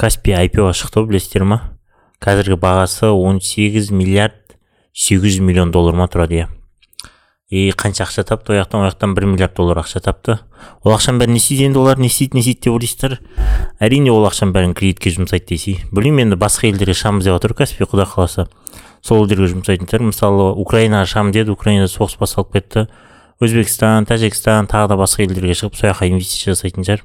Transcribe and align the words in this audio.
каспи 0.00 0.32
айпиоға 0.32 0.72
шықты 0.72 1.02
білесіздер 1.04 1.44
ма? 1.44 1.58
Қазіргі 2.24 2.56
бағасы 2.60 3.10
18 3.12 3.90
миллиард 3.92 4.54
800 4.96 5.42
миллион 5.44 5.74
доллар 5.74 5.98
ма 5.98 6.06
тұрады 6.08 6.38
иә. 6.38 6.46
И 7.50 7.68
қанша 7.76 8.06
ақша 8.06 8.24
тапты? 8.24 8.54
Ол 8.54 8.62
жақтан 8.62 8.80
ол 8.80 8.88
жақтан 8.88 9.12
бір 9.12 9.26
миллиард 9.28 9.56
доллар 9.58 9.82
ақша 9.82 10.00
тапты. 10.00 10.38
Ол 10.84 10.94
ақшаның 10.94 11.20
бәрін 11.20 11.36
не 11.36 11.42
істейді 11.42 11.66
енді 11.68 11.82
олар? 11.82 12.00
Не 12.00 12.08
істейді 12.08 12.38
не 12.38 12.40
істейді 12.40 12.62
деп 12.64 12.78
ойлайсыздар? 12.78 13.18
Әрине 13.80 14.12
ол 14.14 14.24
ақшаның 14.24 14.56
бәрін 14.56 14.74
кредитке 14.78 15.12
жұмсайды 15.12 15.52
десей. 15.52 15.78
Білмеймін 15.92 16.30
енді 16.30 16.40
басқа 16.40 16.70
елдерге 16.70 16.96
шамыз 16.96 17.28
деп 17.28 17.36
жатыр 17.36 17.56
каспи 17.58 17.84
құдай 17.84 18.08
қаласа. 18.08 18.48
Сол 19.04 19.26
елдерге 19.26 19.52
жұмсайтын 19.52 19.90
шығар 19.90 20.06
мысалы 20.08 20.50
украинаға 20.64 21.10
шам 21.12 21.32
деді 21.34 21.52
украинада 21.52 21.92
соғыс 21.92 22.16
басталып 22.20 22.54
кетті. 22.56 22.86
Өзбекстан 23.42 24.08
тәжікстан 24.08 24.70
тағы 24.70 24.94
да 24.94 25.00
басқа 25.00 25.26
елдерге 25.26 25.58
шығып 25.58 25.76
сол 25.76 25.90
жаққа 25.90 26.08
инвестиция 26.12 26.54
жасайтын 26.54 26.86
шығар 26.86 27.04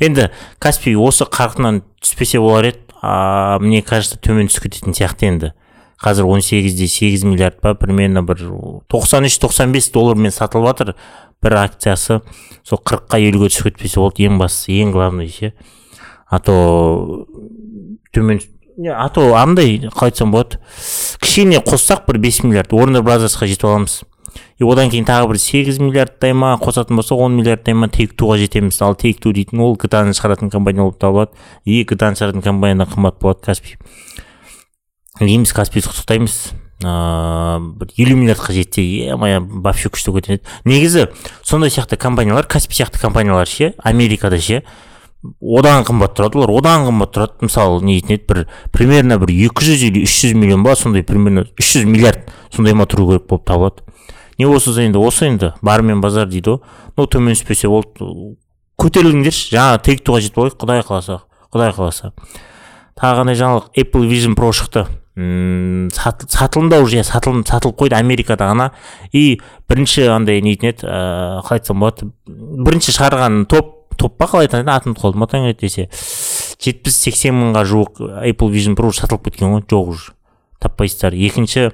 енді 0.00 0.30
каспий 0.58 0.96
осы 0.96 1.26
қарқыннан 1.26 1.82
түспесе 2.02 2.40
болар 2.40 2.70
еді. 2.72 2.80
А 3.06 3.58
мне 3.60 3.82
кажется 3.82 4.16
төмен 4.16 4.48
түсіп 4.48 4.64
кететін 4.68 4.96
сияқты 4.96 5.28
енді. 5.28 5.52
Қазір 6.00 6.24
18-де 6.24 6.86
8 6.88 7.28
миллиард 7.28 7.60
па 7.60 7.74
примерно 7.76 8.22
бір 8.24 8.40
93-95 8.88 9.92
доллармен 9.92 10.32
сатылып 10.32 10.70
жатыр 10.70 10.94
бір 11.44 11.58
акциясы. 11.60 12.22
Сол 12.64 12.80
қырыққа 12.80 13.20
елуге 13.20 13.50
түсіп 13.52 13.68
кетпесе 13.68 14.00
болды 14.00 14.24
ең 14.24 14.40
бастысы 14.40 14.72
ең 14.80 14.94
главный 14.96 15.28
ше. 15.28 15.52
А 16.26 16.40
то 16.40 17.26
төмен 18.16 18.40
а 18.88 19.08
то 19.12 19.34
андай 19.36 19.76
қалай 19.84 20.10
айтсам 20.10 20.32
болады. 20.32 20.58
Кішкене 21.20 21.60
қоссақ 21.60 22.06
бір 22.08 22.22
5 22.24 22.42
миллиард. 22.48 22.72
Орнер 22.72 23.04
бразерсқа 23.04 23.46
жетіп 23.46 23.68
аламыз. 23.68 24.00
И 24.58 24.64
одан 24.64 24.90
кейін 24.90 25.06
тағы 25.08 25.28
бір 25.32 25.38
сегіз 25.42 25.78
миллиардтай 25.82 26.32
ма 26.32 26.54
қосатын 26.62 26.98
болсақ 27.00 27.22
он 27.26 27.36
миллиардтай 27.38 27.74
ма 27.74 27.88
тейк 27.88 28.14
туға 28.18 28.38
жетеміз 28.38 28.80
ал 28.82 28.94
тейк 28.94 29.20
ту 29.20 29.32
дейтін 29.34 29.60
ол 29.60 29.76
гта 29.76 30.04
ны 30.04 30.14
шығаратын 30.14 30.50
компания 30.50 30.82
болып 30.82 30.98
табылады. 31.02 31.32
И 31.64 31.82
гта 31.84 32.10
ны 32.10 32.18
шығаратын 32.18 32.44
компаниядан 32.44 32.90
қымбат 32.92 33.20
болады 33.20 33.40
каспи 33.44 33.78
дейміз 35.20 35.52
каспийді 35.54 35.90
құттықтаймыз. 35.90 36.38
Ыыы 36.84 37.60
бір 37.78 37.92
елу 38.02 38.16
миллиардқа 38.18 38.52
жетсе 38.52 38.82
е 38.82 39.14
вообще 39.14 39.88
күшті 39.88 40.14
көтереді. 40.16 40.42
Негізі 40.64 41.06
сондай 41.42 41.70
сияқты 41.70 41.96
компаниялар 41.96 42.46
каспи 42.50 42.74
сияқты 42.74 43.00
компаниялар 43.00 43.46
ше 43.46 43.74
америкада 43.78 44.40
ше 44.42 44.64
одан 45.40 45.86
қымбат 45.86 46.16
тұрады. 46.18 46.42
Олар 46.42 46.50
одан 46.58 46.84
қымбат 46.88 47.14
тұрады. 47.14 47.46
Мысалы 47.46 47.80
не 47.86 48.00
дейтін 48.00 48.18
еді 48.18 48.26
бір 48.28 48.42
примерно 48.74 49.18
бір 49.22 49.32
екі 49.32 49.64
жүз 49.70 49.86
или 49.86 50.02
үш 50.04 50.18
жүз 50.24 50.34
миллион 50.36 50.66
ба 50.66 50.74
сондай 50.76 51.06
примерно 51.06 51.46
үш 51.56 51.70
жүз 51.76 51.86
миллиард 51.88 52.28
сондай 52.50 52.74
ма 52.74 52.84
тұру 52.90 53.06
керек 53.12 53.28
болып 53.30 53.46
табылады. 53.48 53.86
Не 54.38 54.46
болса 54.46 54.74
енді 54.82 54.98
осы 54.98 55.28
енді 55.28 55.52
бар 55.62 55.82
мен 55.82 56.00
базар 56.00 56.28
дейді 56.28 56.56
ғой. 56.56 56.60
Ну 56.96 57.06
төмен 57.06 57.36
түспесе 57.36 57.68
болды. 57.68 58.36
Көтеріліңдерші. 58.80 59.54
Жаңа 59.54 59.78
тегтуға 59.86 60.20
жетіп 60.24 60.40
алайық 60.42 60.58
құдай 60.58 60.82
қаласа. 60.82 61.20
Құдай 61.54 61.72
қаласа. 61.76 62.12
Тағы 62.98 63.22
қандай 63.22 63.38
жаңалық? 63.38 63.70
Apple 63.78 64.08
vision 64.10 64.34
pro 64.34 64.50
шықты. 64.50 64.86
Мм 65.14 65.90
сатылымда 65.94 66.80
уже 66.82 67.04
сатылым 67.06 67.44
сатылып 67.46 67.78
қойды 67.84 67.94
америкада 67.94 68.48
ғана. 68.50 68.72
И 69.12 69.40
бірінші 69.70 70.08
андай 70.10 70.42
нетін 70.42 70.72
еді 70.72 70.86
ыыы 70.86 71.44
қалай 71.46 71.60
айтсам 71.60 71.78
болады? 71.78 72.10
Бірінші 72.26 72.94
шығарған 72.98 73.44
топ 73.46 73.94
топ 73.94 74.18
па 74.18 74.26
қалай 74.26 74.48
айтады? 74.48 74.66
Атын 74.66 74.90
ұмытып 74.90 75.04
қалдым 75.04 75.22
ма 75.22 75.30
таңертең 75.30 75.62
десе. 75.62 75.86
Жетпіс 76.58 76.98
сексен 77.06 77.38
мыңға 77.38 77.62
жуық 77.70 78.02
apple 78.26 78.50
vision 78.50 78.74
pro 78.74 78.90
сатылып 78.90 79.30
кеткен 79.30 79.54
ғой. 79.54 79.62
Жоқ 79.70 79.94
уже. 79.94 80.14
Таппайсыздар. 80.58 81.14
Екінші 81.14 81.70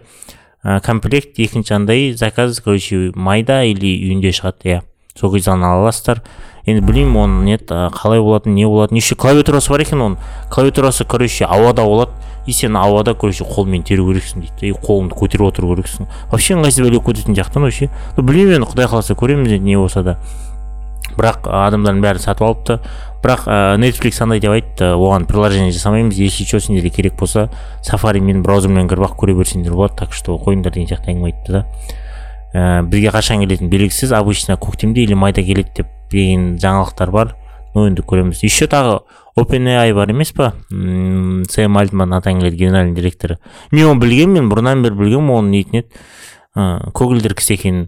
ә, 0.65 0.81
комплект 0.81 1.39
екінші 1.39 1.75
андай 1.75 2.13
заказ 2.13 2.61
короче 2.61 3.13
майда 3.15 3.63
или 3.65 3.87
июньде 3.87 4.31
шығады 4.31 4.65
иә. 4.65 4.81
Сол 5.19 5.33
кезде 5.33 5.51
ала 5.51 5.75
аласыздар. 5.81 6.23
Енді 6.67 6.85
білмеймін 6.87 7.17
оның 7.17 7.45
нет 7.45 7.71
қалай 7.71 8.21
болатын 8.21 8.55
не 8.55 8.67
болатын. 8.69 8.97
Еще 8.97 9.17
клавиатурасы 9.17 9.71
бар 9.71 9.81
екен 9.81 10.01
оның. 10.01 10.19
Клавиатурасы 10.51 11.05
короче 11.05 11.45
ауада 11.45 11.85
болады. 11.85 12.13
И 12.47 12.53
сен 12.53 12.77
ауада 12.77 13.15
короче 13.15 13.45
қолмен 13.45 13.83
теру 13.83 14.07
керексің 14.09 14.45
дейді. 14.45 14.71
И 14.71 14.73
қолыңды 14.73 15.17
көтеріп 15.17 15.49
отыру 15.49 15.75
керексің. 15.75 16.09
Вообще 16.31 16.55
ыңғайсыз 16.55 16.85
бәле 16.87 17.01
көтеретін 17.01 17.37
жақтан 17.37 17.67
вообще. 17.67 17.91
Білмеймін 18.17 18.61
енді 18.61 18.71
құдай 18.71 18.89
қаласа 18.89 19.17
көреміз 19.17 19.57
енді 19.57 19.65
не 19.65 19.77
болса 19.77 20.03
да. 20.03 20.19
Бірақ 21.17 21.49
адамдардың 21.51 22.03
бәрі 22.05 22.23
сатып 22.23 22.47
алыпты. 22.47 22.79
Бірақ 23.21 23.47
ә, 23.47 23.77
netflix 23.77 24.23
андай 24.25 24.41
деп 24.41 24.55
айтты 24.55 24.95
оған 24.95 25.27
приложение 25.29 25.73
жасамаймыз 25.73 26.17
если 26.17 26.45
че 26.45 26.61
сендерге 26.61 26.91
керек 26.91 27.19
болса 27.21 27.51
сафаримен 27.85 28.43
браузермен 28.43 28.89
кіріп 28.89 29.11
ақ 29.11 29.19
көре 29.21 29.35
берсеңдер 29.37 29.75
болады 29.77 29.99
так 29.99 30.15
что 30.17 30.39
қойыңдар 30.41 30.73
деген 30.73 30.89
сияқты 30.89 31.13
әңгіме 31.13 31.29
айтты 31.29 31.53
да. 31.53 31.67
Ә, 32.55 32.83
бізге 32.83 33.13
қашан 33.13 33.45
келетіні 33.45 33.69
белгісіз 33.69 34.15
обычно 34.17 34.57
көктемде 34.57 35.05
или 35.05 35.15
майда 35.15 35.43
келеді 35.45 35.83
деп 35.83 35.91
деген 36.11 36.57
жаңалықтар 36.59 37.11
бар. 37.11 37.35
Ну 37.75 37.85
енді 37.87 38.03
көреміз. 38.03 38.41
Еще 38.43 38.67
тағы 38.67 39.03
OpenAI 39.39 39.93
бар 39.95 40.11
емес 40.11 40.33
па? 40.33 40.55
Сэм 40.71 41.77
альтман 41.79 42.17
атаң 42.17 42.41
келеді 42.41 42.57
генеральный 42.65 42.97
директоры. 42.97 43.39
Мен 43.71 43.93
оны 43.93 44.01
білгенмін 44.03 44.41
мен 44.41 44.49
бұрыннан 44.51 44.83
бері 44.83 44.99
білгенмін 44.99 45.37
оның 45.37 45.53
нетін 45.55 45.85
еді 45.85 46.91
көгілдір 46.97 47.37
кісі 47.39 47.55
екенін 47.55 47.85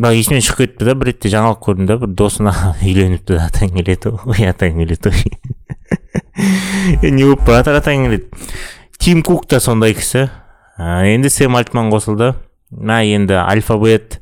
бірақ 0.00 0.16
есімнен 0.16 0.44
шығып 0.44 0.60
кетті 0.64 0.86
да 0.88 0.94
бір 0.96 1.10
ретте 1.10 1.28
жаңалық 1.32 1.58
көрдім 1.66 1.88
да 1.88 1.96
бір 2.00 2.12
досына 2.16 2.52
үйленіпті 2.80 3.36
да 3.36 3.48
атаң 3.50 3.74
келеді 3.74 4.12
ой 4.24 4.48
атаң 4.48 4.78
келеді 4.80 5.10
ой 5.12 5.20
не 7.12 7.24
болып 7.26 7.42
бара 7.44 7.60
жатыр 7.60 7.80
атаң 7.82 8.06
келеді 8.06 8.26
тим 8.98 9.20
кук 9.26 9.44
та 9.50 9.60
сондай 9.60 9.92
кісі 9.98 10.28
енді 10.78 11.28
сэм 11.32 11.58
альтман 11.60 11.92
қосылды 11.92 12.32
мына 12.70 13.02
енді 13.04 13.36
альфабет 13.42 14.20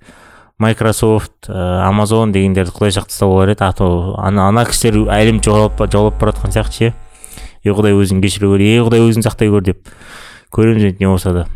майкрософт 0.59 1.47
амазон 1.49 2.33
дегендерді 2.35 2.75
құдай 2.75 2.97
сақтаса 2.99 3.31
болар 3.31 3.55
еді 3.55 3.63
а 3.69 3.73
то 3.73 4.17
ана 4.19 4.49
ана 4.49 4.65
кісілер 4.67 5.07
әлем 5.15 5.39
жоғалып 5.45 5.79
бара 5.79 6.33
жатқан 6.33 6.57
сияқты 6.57 6.75
ше 6.75 6.95
е 7.63 7.71
құдай 7.71 7.95
өзің 7.95 8.25
кешіре 8.25 8.51
гөр 8.51 8.67
е 8.67 8.75
құдай 8.89 9.07
өзің 9.07 9.23
сақтай 9.29 9.53
көр 9.53 9.63
деп 9.71 9.95
көреміз 10.51 10.91
енді 10.91 11.05
не 11.05 11.13
болса 11.13 11.35
да 11.37 11.47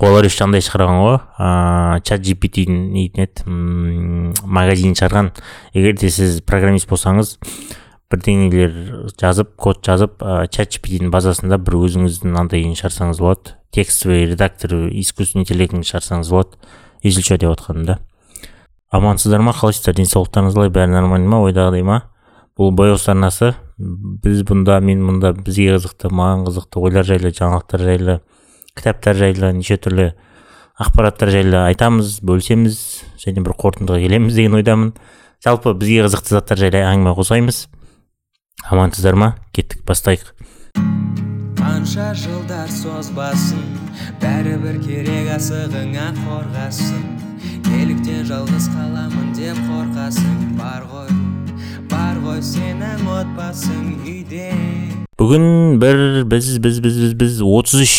олар 0.00 0.24
еще 0.24 0.44
андай 0.46 0.62
шығарған 0.64 1.00
ғой. 1.02 1.18
Ыыы 1.36 2.00
чат 2.08 2.24
gpt 2.24 2.64
нетін 2.70 3.24
еді 3.24 4.42
магазин 4.48 4.96
шығарған. 4.96 5.30
Егер 5.74 5.98
де 6.00 6.10
сіз 6.10 6.40
программист 6.46 6.88
болсаңыз 6.88 7.36
бірдеңелер 8.10 9.10
жазып 9.20 9.54
код 9.60 9.84
жазып 9.86 10.22
ә, 10.24 10.48
чат 10.50 10.78
базасында 11.12 11.58
бір 11.58 11.78
өзіңіздің 11.84 12.38
андайын 12.40 12.74
шығарсаңыз 12.74 13.20
болады. 13.22 13.56
Текстовый 13.70 14.26
редактор 14.26 14.88
искусственный 14.90 15.44
интеллектін 15.44 15.84
шығарсаңыз 15.86 16.30
болады. 16.30 16.56
Че 17.02 17.38
деп 17.38 17.50
жатқаным 17.52 17.84
да. 17.86 17.98
Амансыздар 18.90 19.40
ма? 19.40 19.52
Қалайсыздар? 19.54 19.94
Денсаулықтарыңыз 19.94 20.56
қалай? 20.56 20.72
Бәрі 20.74 20.90
нормально 20.90 21.28
ма? 21.30 21.38
Ойдағыдай 21.46 21.84
ма? 21.86 22.02
Бұл 22.58 22.74
бояус 22.74 23.06
арнасы 23.08 23.54
біз 23.78 24.42
бұнда 24.48 24.80
мен 24.84 25.00
мұнда 25.06 25.30
бізге 25.38 25.76
қызықты 25.78 26.10
маған 26.12 26.42
қызықты 26.48 26.82
ойлар 26.82 27.06
жайлы 27.06 27.30
жаңалықтар 27.32 27.84
жайлы 27.86 28.16
кітаптар 28.80 29.18
жайлы 29.20 29.52
неше 29.54 29.76
түрлі 29.76 30.10
ақпараттар 30.80 31.30
жайлы 31.34 31.58
айтамыз 31.68 32.18
бөлісеміз 32.24 32.78
және 33.20 33.44
бір 33.44 33.54
қорытындыға 33.60 34.00
келеміз 34.00 34.38
деген 34.40 34.56
ойдамын. 34.58 34.94
Жалпы 35.44 35.74
бізге 35.76 36.06
қызықты 36.08 36.34
заттар 36.36 36.60
жайлы 36.60 36.82
әңгіме 36.84 37.14
қозғаймыз 37.16 37.66
амансыздар 38.68 39.16
ма? 39.16 39.34
Кеттік 39.56 39.84
бастайық. 39.88 40.32
Қанша 41.60 42.10
жылдар 42.16 42.68
созбасын 42.72 43.62
бәрібір 44.20 44.80
керек 44.84 45.30
асығыңа 45.36 46.10
қорғасын. 46.20 47.04
Неліктен 47.70 48.24
жалғыз 48.28 48.68
қаламын 48.74 49.30
деп 49.36 49.58
қорқасың 49.68 50.56
бар 50.60 50.84
ғой 50.90 51.12
бар 51.90 52.20
ғой 52.24 52.42
сенің 52.44 53.06
отбасың 53.10 53.94
үйде. 54.04 54.50
Бүгін 55.20 55.80
бір 55.80 56.24
біз 56.28 56.56
біз 56.62 56.80
біз 56.84 56.98
біз 57.00 57.14
біз 57.20 57.40
отыз 57.44 57.84
үш 57.84 57.94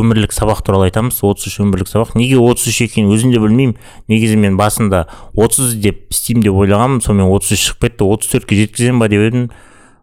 өмірлік 0.00 0.34
сабақ 0.34 0.62
туралы 0.66 0.88
айтамыз 0.88 1.20
отыз 1.24 1.48
үш 1.50 1.58
өмірлік 1.62 1.90
сабақ. 1.90 2.14
Неге 2.18 2.40
отыз 2.42 2.68
үш 2.70 2.80
екенін 2.84 3.12
өзім 3.14 3.34
де 3.34 3.40
білмеймін. 3.42 3.76
Негізі 4.10 4.36
мен 4.40 4.58
басында 4.58 5.04
отыз 5.34 5.76
деп 5.80 6.10
істеймін 6.12 6.48
деп 6.48 6.58
ойлағанмын 6.64 7.04
сонымен 7.04 7.30
отыз 7.34 7.54
үш 7.56 7.66
шығып 7.68 7.86
кетті. 7.86 8.04
отыз 8.04 8.32
төртке 8.34 8.58
жеткіземін 8.62 9.00
ба 9.00 9.08
деп 9.08 9.26
едім. 9.28 9.50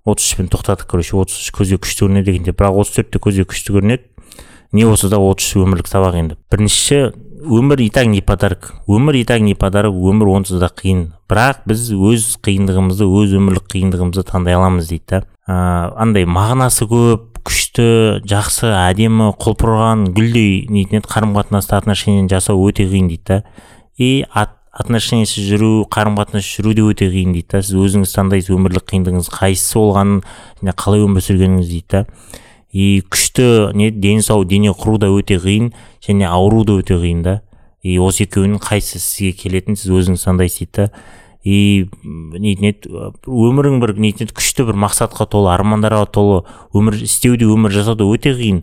отыз 0.05 0.31
үшпен 0.31 0.49
тоқтадық 0.49 0.87
короче 0.89 1.17
отыз 1.17 1.35
үш 1.37 1.51
көзге 1.53 1.77
күшті 1.77 2.07
көрінеді 2.07 2.31
екен 2.31 2.43
деп. 2.49 2.57
Бірақ 2.57 2.79
отыз 2.81 2.95
төрт 2.95 3.11
те 3.11 3.19
көзге 3.19 3.45
күшті 3.45 3.75
көрінеді. 3.77 4.07
Не 4.71 4.85
болса 4.85 5.09
да 5.09 5.19
отыз 5.19 5.45
үш 5.45 5.61
өмірлік 5.61 5.87
сабақ 5.91 6.15
енді. 6.17 6.37
Бірінші 6.49 7.11
өмір 7.41 7.81
и 7.81 7.89
так 7.89 8.07
не 8.07 8.21
подарок. 8.21 8.73
Өмір 8.87 9.17
и 9.21 9.23
так 9.25 9.41
не 9.41 9.55
подарок 9.55 9.93
өмір 9.93 10.29
онсыз 10.37 10.59
да 10.61 10.69
қиын. 10.69 11.11
Бірақ 11.29 11.65
біз 11.65 11.89
өз 11.91 12.37
қиындығымызды 12.45 13.05
өз 13.05 13.35
өмірлік 13.37 13.67
қиындығымызды 13.71 14.23
таңдай 14.29 14.55
аламыз 14.55 14.89
дейді 14.89 15.05
да. 15.09 15.21
Ә, 15.49 15.91
андай 15.97 16.25
мағынасы 16.29 16.85
көп 16.87 17.30
күшті 17.45 17.85
жақсы 18.29 18.69
әдемі 18.69 19.31
құлпырған 19.41 20.07
гүлдей 20.15 20.67
нетін 20.71 20.99
еді. 20.99 21.07
Қарым 21.11 21.35
қатынасты 21.35 21.75
отношениені 21.77 22.29
жасау 22.31 22.61
өте 22.67 22.85
қиын 22.89 23.07
дейді 23.11 23.23
да. 23.27 23.37
И 23.97 24.25
отношениесіз 24.31 25.49
жүру 25.49 25.71
қарым 25.91 26.15
қатынас 26.19 26.47
жүру 26.47 26.73
де 26.77 26.85
өте 26.85 27.09
қиын 27.11 27.33
дейді 27.35 27.47
да. 27.53 27.61
Сіз 27.61 27.77
өзіңіз 27.81 28.15
таңдайсыз 28.15 28.55
өмірлік 28.55 28.87
қиындығыңыз 28.91 29.31
қайсысы 29.33 29.79
болғанын 29.79 30.21
және 30.61 30.75
қалай 30.79 31.05
өмір 31.05 31.25
сүргеніңіз 31.27 31.71
дейді 31.71 31.87
да. 31.91 32.05
И 32.71 33.03
күшті 33.11 33.71
не 33.75 33.91
дені 33.91 34.23
сау 34.23 34.45
дене 34.45 34.71
құру 34.71 34.97
да 35.01 35.09
өте 35.11 35.39
қиын 35.41 35.73
және 36.05 36.29
ауру 36.29 36.63
да 36.63 36.79
өте 36.79 36.99
қиын 37.01 37.23
да. 37.25 37.41
И 37.81 37.97
осы 37.99 38.27
екеуінің 38.27 38.61
қайсысы 38.61 39.01
сізге 39.01 39.33
келетінін 39.41 39.79
сіз 39.81 39.91
өзіңіз 39.91 40.27
таңдайсыз 40.29 40.59
дейді 40.61 40.85
да. 40.85 40.89
И 41.43 41.89
нетін 42.03 42.69
еді 42.69 42.91
өмірің 43.25 43.79
бір 43.81 43.95
нетін 43.97 44.27
еді 44.27 44.35
күшті 44.37 44.67
бір 44.67 44.77
мақсатқа 44.83 45.25
толы 45.31 45.49
армандарға 45.53 46.05
толы 46.13 46.43
өмір 46.77 46.99
істеуде 47.01 47.47
өмір 47.49 47.73
жасауда 47.73 48.05
өте 48.05 48.35
қиын. 48.37 48.61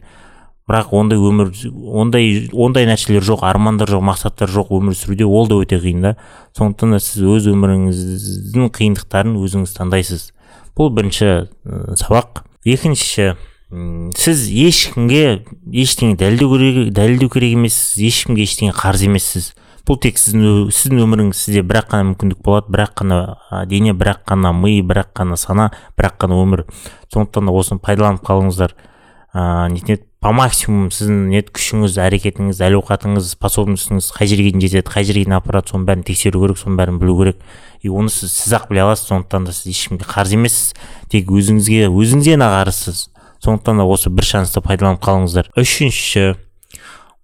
Бірақ 0.69 0.93
ондай 0.93 1.19
өмір 1.19 1.51
ондай 1.73 2.49
ондай 2.53 2.87
нәрселер 2.87 3.25
жоқ 3.25 3.43
армандар 3.49 3.89
жоқ 3.89 4.03
мақсаттар 4.05 4.53
жоқ 4.53 4.71
өмір 4.77 4.95
сүруде 4.95 5.25
ол 5.25 5.49
да 5.49 5.57
өте 5.59 5.81
қиын 5.81 6.03
да. 6.05 6.17
Сондықтан 6.59 6.93
да 6.93 7.01
сіз 7.01 7.25
өз 7.25 7.49
өміріңіздің 7.55 8.69
қиындықтарын 8.77 9.39
өзіңіз 9.41 9.73
таңдайсыз. 9.79 10.29
Бұл 10.77 10.93
бірінші 10.93 11.49
сабақ. 11.99 12.45
Екінші 12.69 13.33
сіз 14.17 14.45
ешкімге 14.49 15.43
ештеңе 15.73 16.17
дәлелдеу 16.21 16.53
керек 16.55 16.93
дәлелдеу 16.97 17.33
керек 17.33 17.57
емессіз 17.57 17.99
ешкімге 18.05 18.45
ештеңе 18.45 18.77
қарыз 18.77 19.09
емессіз. 19.09 19.55
Бұл 19.89 19.97
тек 20.03 20.19
сіздің 20.21 20.69
сіздің 20.75 21.01
өміріңіз 21.07 21.39
сізде 21.47 21.63
бір 21.65 21.81
ақ 21.81 21.89
қана 21.95 22.11
мүмкіндік 22.11 22.43
болады 22.45 22.73
бір 22.75 22.83
ақ 22.85 22.93
қана 23.01 23.21
а, 23.49 23.65
дене 23.67 23.95
бір 23.97 24.13
ақ 24.13 24.27
қана 24.29 24.53
ми 24.53 24.83
бір 24.85 25.03
ақ 25.07 25.15
қана 25.17 25.39
сана 25.41 25.71
бір 25.97 26.11
ақ 26.11 26.19
қана 26.25 26.37
өмір. 26.43 26.65
Сондықтан 27.13 27.49
да 27.49 27.55
осыны 27.57 27.81
пайдаланып 27.81 28.27
қалыңыздар. 28.29 28.75
Ыыы 29.33 29.73
нетін 29.73 29.95
еді 29.97 30.05
по 30.21 30.33
максимуму 30.35 30.91
сіздің 30.93 31.29
нет 31.33 31.51
күшіңіз 31.55 31.97
әрекетіңіз 32.05 32.61
әл 32.67 32.79
ауқатыңыз 32.81 33.33
способностьіңіз 33.37 34.09
қай 34.17 34.29
жерге 34.29 34.53
дейін 34.53 34.65
жетеді 34.65 34.93
қай 34.93 35.07
жерге 35.09 35.25
дейін 35.25 35.37
апарады 35.39 35.73
соның 35.73 35.85
бәрін 35.89 36.05
тексеру 36.09 36.43
керек 36.43 36.59
соның 36.59 36.81
бәрін 36.81 36.99
білу 37.01 37.15
керек. 37.21 37.39
И 37.81 37.89
оны 37.89 38.11
сіз 38.11 38.33
сіз 38.33 38.57
ақ 38.59 38.67
біле 38.73 38.83
аласыз 38.83 39.13
сондықтан 39.13 39.47
да 39.47 39.55
сіз 39.55 39.71
ешкімге 39.71 40.09
қарыз 40.09 40.35
емессіз 40.35 40.75
тек 41.13 41.31
өзіңізге 41.31 41.87
өзіңізден 41.93 42.41
ғана 42.41 42.51
қарызсыз 42.57 43.05
сондықтан 43.45 43.79
да 43.79 43.87
осы 43.87 44.11
бір 44.11 44.27
шансты 44.27 44.65
пайдаланып 44.65 45.05
қалыңыздар. 45.07 45.53
Үшінші 45.55 46.35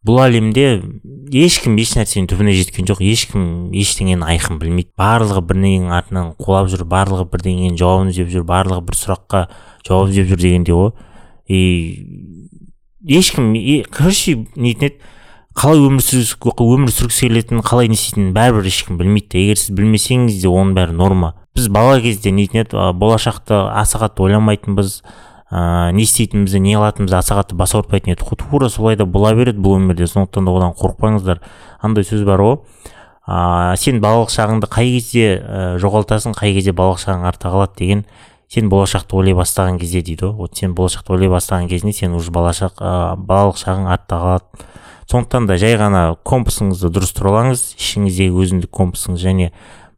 бұл 0.04 0.20
әлемде 0.26 0.66
ешкім 1.32 1.78
еш 1.80 1.94
нәрсенің 1.96 2.28
түбіне 2.28 2.52
жеткен 2.58 2.88
жоқ. 2.90 3.00
Ешкім 3.00 3.46
ештеңені 3.72 4.26
айқын 4.34 4.60
білмейді. 4.60 4.92
Барлығы 5.00 5.42
бірдеңенің 5.48 5.94
артынан 5.96 6.34
қуалап 6.36 6.68
жүр 6.72 6.84
барлығы 6.90 7.26
бірдеңенің 7.32 7.78
жауабын 7.80 8.12
іздеп 8.12 8.30
жүр 8.34 8.44
барлығы 8.48 8.84
бір 8.90 9.00
сұраққа 9.00 9.42
жауап 9.88 10.12
іздеп 10.12 10.30
жүр 10.32 10.44
дегендей 10.44 10.76
ғой 10.76 10.92
и 11.48 11.60
ешкім 13.04 13.52
короче 13.92 14.36
нетін 14.56 14.94
қалай 15.54 15.80
өмір 15.84 16.02
сүргісі 16.02 16.38
өмір 16.64 16.90
сүргісі 16.90 17.28
келетінін 17.28 17.64
қалай 17.64 17.90
не 17.90 17.94
істейтінін 17.98 18.32
бәрібір 18.34 18.66
ешкім 18.70 18.98
білмейді 18.98 19.42
егер 19.44 19.60
сіз 19.60 19.74
білмесеңіз 19.76 20.40
де 20.42 20.50
оның 20.50 20.74
бәрі 20.74 20.96
норма. 20.98 21.34
Біз 21.54 21.68
бала 21.70 22.00
кезде 22.02 22.32
нетін 22.34 22.64
еді 22.64 22.80
болашақты 22.98 23.54
аса 23.70 24.00
қатты 24.02 24.24
ойламайтынбыз. 24.26 25.02
Ыыы 25.54 25.92
не 25.94 26.02
істейтінімізді 26.02 26.60
не 26.60 26.74
қылатынымызды 26.74 27.16
аса 27.16 27.38
қатты 27.38 27.54
бас 27.54 27.74
ауыртпайтын 27.76 28.16
едік 28.16 28.34
тура 28.40 28.68
солай 28.68 28.96
да 28.98 29.06
бола 29.06 29.34
береді 29.38 29.62
бұл 29.62 29.78
өмірде. 29.78 30.08
Сондықтан 30.10 30.44
да 30.44 30.50
одан 30.50 30.74
қорықпаңыздар. 30.74 31.40
Андай 31.80 32.04
сөз 32.04 32.24
бар 32.26 32.42
ғой 32.42 32.58
ыыы 33.24 33.76
сен 33.78 34.02
балалық 34.02 34.34
шағыңды 34.34 34.68
қай 34.68 34.90
кезде 34.98 35.38
ә, 35.38 35.78
жоғалтасың 35.80 36.34
қай 36.36 36.52
кезде 36.58 36.74
балалық 36.76 37.00
шағың 37.00 37.24
артта 37.30 37.48
қалады 37.54 37.78
деген 37.78 38.04
сен 38.52 38.68
болашақты 38.68 39.16
ойлай 39.16 39.34
бастаған 39.38 39.78
кезде 39.80 40.02
дейді 40.02 40.26
ғой 40.26 40.34
вот 40.42 40.58
сен 40.58 40.74
болашақты 40.74 41.14
ойлай 41.14 41.30
бастаған 41.32 41.70
кезінде 41.70 41.96
сен 41.96 42.12
уже 42.18 42.34
балашақ 42.34 42.82
ә, 42.82 43.16
балалық 43.16 43.56
шағың 43.62 43.88
артта 43.88 44.20
қалады. 44.20 44.68
Сондықтан 45.08 45.46
да 45.46 45.56
жай 45.60 45.78
ғана 45.80 46.16
компасыңызды 46.24 46.88
дұрыс 46.92 47.12
тұралаңыз 47.16 47.64
ішіңіздегі 47.78 48.44
өзіндік 48.44 48.70
компасыңыз 48.72 49.20
және 49.20 49.50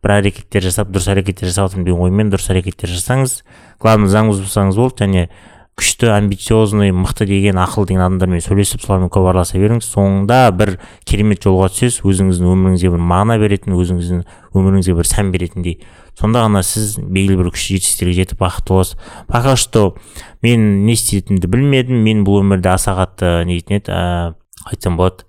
бір 0.07 0.15
әрекеттер 0.21 0.65
жасап 0.71 0.95
дұрыс 0.95 1.11
әрекеттер 1.11 1.51
жасап 1.51 1.73
жатырмын 1.73 1.91
деген 1.91 2.07
оймен 2.07 2.33
дұрыс 2.33 2.49
әрекеттер 2.55 2.95
жасаңыз 2.95 3.41
главное 3.83 4.15
заң 4.15 4.33
бұзбасаңыз 4.33 4.79
болды 4.79 5.03
және 5.03 5.29
күшті 5.77 6.09
амбициозный 6.09 6.89
мықты 6.97 7.27
деген 7.29 7.59
ақыл 7.61 7.85
деген 7.85 8.01
адамдармен 8.07 8.41
сөйлесіп 8.41 8.81
солармен 8.81 9.11
көп 9.13 9.27
араласа 9.29 9.59
беріңіз. 9.61 9.85
Соңында 9.85 10.39
бір 10.57 10.79
керемет 11.05 11.45
жолға 11.45 11.69
түсесіз 11.75 12.01
өзіңіздің 12.01 12.49
өміріңізге 12.49 12.93
бір 12.95 13.03
мағына 13.11 13.37
беретін 13.43 13.77
өзіңіздің 13.77 14.23
өміріңізге 14.57 14.95
бір 14.97 15.11
сән 15.11 15.35
беретіндей. 15.35 15.77
Сонда 16.17 16.47
ғана 16.47 16.63
сіз 16.65 16.97
белгілі 16.97 17.43
бір 17.43 17.53
күшті 17.53 17.77
жетістіктерге 17.77 18.17
жетіп 18.23 18.41
бақытты 18.41 18.73
боласыз. 18.73 18.97
Пока 19.29 19.57
что 19.61 19.97
мен 20.41 20.87
не 20.87 20.97
істейтінімді 20.97 21.53
білмедім. 21.53 22.01
Мен 22.09 22.25
бұл 22.25 22.41
өмірде 22.41 22.73
аса 22.73 22.97
қатты 22.97 23.45
нетін 23.45 23.83
еді 23.83 23.93
ә, 23.93 24.33
айтсам 24.65 24.97
болады. 24.97 25.29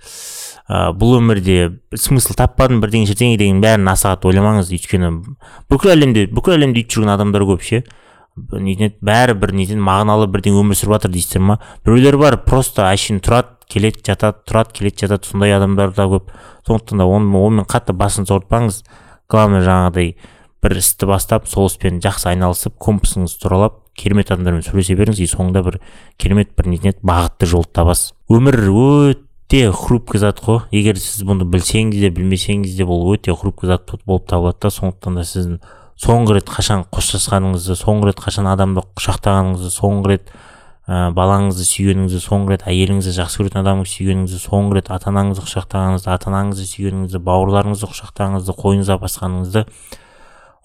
Ә, 0.67 0.91
бұл 0.91 1.17
өмірде 1.21 1.79
смысл 1.95 2.35
таппадым 2.37 2.81
бірдеңе 2.83 3.07
бірдеңе 3.09 3.37
деген 3.39 3.61
бәрін 3.63 3.87
аса 3.91 4.17
ойламаңыз 4.19 4.71
өйткені 4.75 5.11
бүкіл 5.71 5.93
әлемде 5.95 6.27
бүкіл 6.31 6.57
әлемде 6.57 6.83
өйтіп 6.83 6.97
жүрген 6.97 7.13
адамдар 7.15 7.47
көп 7.47 7.63
ше. 7.63 7.83
Бәрі 8.37 9.33
бір 9.41 9.53
нетін 9.57 9.81
мағыналы 9.81 10.27
бірдеңе 10.29 10.61
өмір 10.61 10.77
сүріп 10.77 10.97
жатыр 10.97 11.15
дейсіздер 11.15 11.41
ма? 11.41 11.59
Біреулер 11.85 12.19
бар 12.21 12.37
просто 12.45 12.85
әшейін 12.91 13.23
тұрады 13.25 13.55
келеді 13.71 14.03
жатады 14.05 14.43
тұрады 14.45 14.75
келеді 14.77 15.07
жатады 15.07 15.31
сондай 15.31 15.55
адамдар 15.55 15.95
да 15.95 16.05
көп. 16.11 16.29
Сондықтан 16.67 17.01
да 17.01 17.07
оны 17.09 17.31
онымен 17.33 17.65
қатты 17.65 17.95
басыңызды 17.97 18.35
ауыртпаңыз 18.35 18.83
главное 19.31 19.63
жаңағыдай 19.65 20.13
бір 20.63 20.77
істі 20.79 21.09
бастап 21.09 21.47
сол 21.49 21.67
іспен 21.71 21.99
жақсы 22.03 22.31
айналысып 22.31 22.77
компасыңызды 22.81 23.41
туралап 23.41 23.81
керемет 23.97 24.31
адамдармен 24.31 24.65
сөйлесе 24.65 24.95
беріңіз 24.99 25.21
и 25.23 25.29
соңында 25.31 25.63
бір 25.65 25.79
керемет 26.21 26.53
бір 26.57 26.69
еді 26.77 26.93
бағытты 27.01 27.49
жолды 27.49 27.73
табасыз. 27.73 28.13
Өмір 28.29 28.59
өте 28.69 29.26
хрупкий 29.49 30.19
зат 30.19 30.41
қой. 30.43 30.65
Егер 30.71 30.97
сіз 30.99 31.23
бұны 31.23 31.47
білсеңіз 31.47 32.01
де 32.01 32.09
білмесеңіз 32.11 32.75
де 32.75 32.83
бұл 32.83 33.13
өте 33.13 33.31
хрупкий 33.31 33.67
зат 33.67 33.95
болып 34.05 34.27
табылады 34.27 34.67
да. 34.67 34.69
Сондықтан 34.69 35.15
да 35.15 35.23
сіздің 35.23 35.61
соңғы 35.97 36.35
рет 36.37 36.51
қашан 36.51 36.83
қоштасқаныңызды 36.93 37.73
соңғы 37.79 38.11
рет 38.11 38.19
қашан 38.21 38.45
адамды 38.51 38.83
құшақтағаныңызды 38.99 39.71
соңғы 39.73 40.11
рет 40.11 40.27
ә, 40.85 41.09
балаңызды 41.15 41.65
сүйгеніңізді 41.65 42.19
соңғы 42.21 42.53
рет 42.53 42.65
әйеліңізді 42.69 43.13
жақсы 43.17 43.41
көретін 43.41 43.61
адамыңызды 43.63 43.93
сүйгеніңізді 43.95 44.41
соңғы 44.43 44.77
рет 44.77 44.91
ата 44.93 45.09
анаңызды 45.09 45.45
құшақтағаныңызды 45.47 46.11
ата 46.13 46.29
анаңызды 46.29 46.67
сүйгеніңізді 46.69 47.23
бауырларыңызды 47.25 47.89
құшақтағаныңызды 47.95 48.55
қойныңызға 48.61 48.99
басқаныңызды 49.07 49.65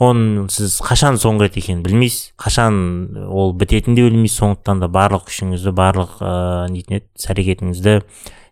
оны 0.02 0.44
сіз 0.52 0.76
қашан 0.84 1.16
соңғы 1.22 1.46
рет 1.46 1.56
екенін 1.62 1.82
білмейсіз. 1.86 2.32
Қашан 2.36 3.26
ол 3.30 3.52
бітетінін 3.54 3.96
де 3.96 4.06
білмейсіз. 4.08 4.40
Сондықтан 4.40 4.80
да 4.82 4.88
барлық 4.90 5.28
күшіңізді 5.28 5.72
барлық 5.78 6.16
ыыы 6.20 6.72
нетін 6.74 6.98
еді 6.98 7.06
іс 7.14 7.28
әрекетіңізді 7.30 7.98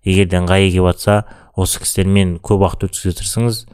егер 0.04 0.28
де 0.30 0.40
ыңғайы 0.40 0.70
келіп 0.72 0.90
жатса 0.90 1.16
осы 1.56 1.82
кісілермен 1.82 2.38
көп 2.44 2.64
уақыт 2.64 2.88
өткізуге 2.88 3.18
тырысыңыз 3.20 3.64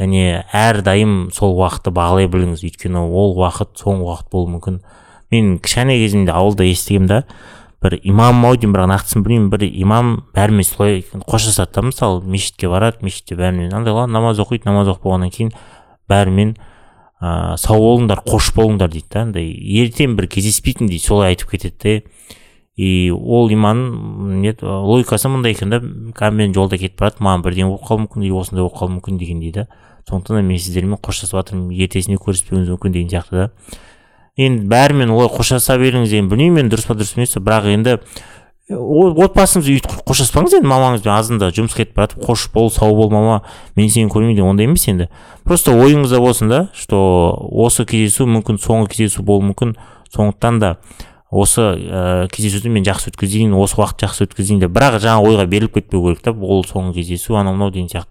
және 0.00 0.42
әрдайым 0.56 1.30
сол 1.34 1.56
уақытты 1.58 1.92
бағалай 1.94 2.28
біліңіз. 2.30 2.64
Өйткені 2.66 3.04
ол 3.04 3.34
уақыт 3.38 3.80
соңғы 3.80 4.06
уақыт 4.08 4.30
болуы 4.32 4.54
мүмкін. 4.56 4.78
Мен 5.30 5.56
кішкене 5.62 5.96
кезімде 6.00 6.32
ауылда 6.34 6.66
естігемін 6.68 7.10
да 7.10 7.22
бір 7.80 7.96
имам 8.04 8.44
ау 8.44 8.56
деймін 8.60 8.74
бірақ 8.76 8.90
нақтысын 8.90 9.22
білмеймін 9.24 9.50
бір 9.52 9.62
имам 9.68 10.10
бәрімен 10.36 10.66
солай 10.68 10.98
қоштасады 11.24 11.78
да 11.78 11.84
мысалы 11.86 12.20
мешітке 12.28 12.68
барады 12.68 13.00
мешітте 13.06 13.38
бәрімен 13.40 13.72
андай 13.72 13.94
намаз 14.06 14.40
оқиды 14.42 14.68
намаз 14.68 14.90
оқып 14.92 15.06
болғаннан 15.08 15.32
кейін 15.32 15.54
бәрімен 16.10 16.52
ыыы 17.20 17.56
сау 17.60 17.80
болыңдар 17.80 18.20
қош 18.26 18.50
болыңдар 18.56 18.92
дейді 18.92 19.08
да 19.14 19.22
андай 19.24 19.48
ертең 19.80 20.18
бір 20.18 20.28
кездеспейтін 20.28 20.92
дейді 20.92 21.06
солай 21.06 21.32
айтып 21.32 21.54
кетеді 21.54 21.80
де 21.80 21.96
и 22.76 23.10
ол 23.10 23.50
иманның 23.50 24.40
не 24.40 24.54
логикасы 24.62 25.28
мындай 25.28 25.52
екен 25.52 25.70
да 25.70 25.80
қазір 25.80 26.36
мен 26.36 26.54
жолда 26.54 26.78
кетіп 26.78 27.00
бара 27.00 27.10
жатырмын 27.10 27.28
маған 27.28 27.44
бірдеңе 27.44 27.68
болып 27.68 27.86
қалуы 27.88 28.04
мүмкін 28.06 28.24
или 28.24 28.34
осындай 28.38 28.62
болып 28.62 28.78
қалуы 28.78 28.94
мүмкін 28.96 29.18
дегендей 29.18 29.52
да 29.52 29.66
сондықтан 30.08 30.40
да 30.40 30.42
мен 30.42 30.58
сіздермен 30.58 30.98
қоштасып 31.02 31.36
жатырмын 31.40 31.74
ертесіне 31.76 32.16
көріспеуіміз 32.16 32.70
мүмкін 32.72 32.94
деген 32.94 33.10
сияқты 33.10 33.36
да. 33.36 33.50
Енді 34.38 34.66
бәрімен 34.70 35.10
олай 35.12 35.28
қоштаса 35.28 35.76
беріңіз 35.78 36.10
деген 36.10 36.30
білмеймін 36.30 36.64
енді 36.64 36.76
дұрыс 36.76 36.86
па 36.88 36.96
дұрыс 36.96 37.16
емес 37.18 37.34
пе 37.36 37.42
бірақ 37.44 37.68
енді 37.74 37.98
о- 38.70 39.10
отбасыңызбен 39.26 39.80
өйтіп 39.80 40.04
қоштаспаңыз 40.06 40.56
енді 40.60 40.70
мамаңызбен 40.70 41.12
азында 41.12 41.50
жұмысқа 41.52 41.82
кетіп 41.82 41.96
бара 41.98 42.08
жатып 42.08 42.24
қош 42.28 42.46
бол 42.54 42.70
сау 42.70 42.94
бол 42.96 43.10
мама 43.10 43.42
мен 43.76 43.90
сені 43.90 44.08
көрмеймін 44.08 44.38
деген 44.38 44.50
ондай 44.54 44.70
емес 44.70 44.86
енді. 44.88 45.08
Просто 45.44 45.74
ойыңызда 45.74 46.20
болсын 46.22 46.48
да 46.48 46.68
что 46.72 47.34
осы 47.50 47.84
кездесу 47.84 48.28
мүмкін 48.30 48.62
соңғы 48.62 48.94
кездесу 48.94 49.26
болуы 49.26 49.50
мүмкін. 49.50 49.74
Сондықтан 50.14 50.60
да 50.62 50.76
осы 51.30 51.62
ә, 51.62 52.28
кездесуді 52.32 52.72
мен 52.74 52.84
жақсы 52.86 53.12
өткізейін 53.12 53.54
осы 53.54 53.78
уақыт 53.78 54.04
жақсы 54.04 54.26
өткізейін 54.26 54.64
деп. 54.64 54.74
Бірақ 54.74 54.98
жаңа 55.02 55.22
ойға 55.22 55.46
беріліп 55.50 55.78
кетпеу 55.78 56.02
керек 56.08 56.24
та 56.26 56.34
ол 56.34 56.64
соңғы 56.66 57.00
кездесу 57.00 57.38
анау 57.38 57.54
мынау 57.54 57.70
деген 57.70 57.88
сияқты. 57.88 58.10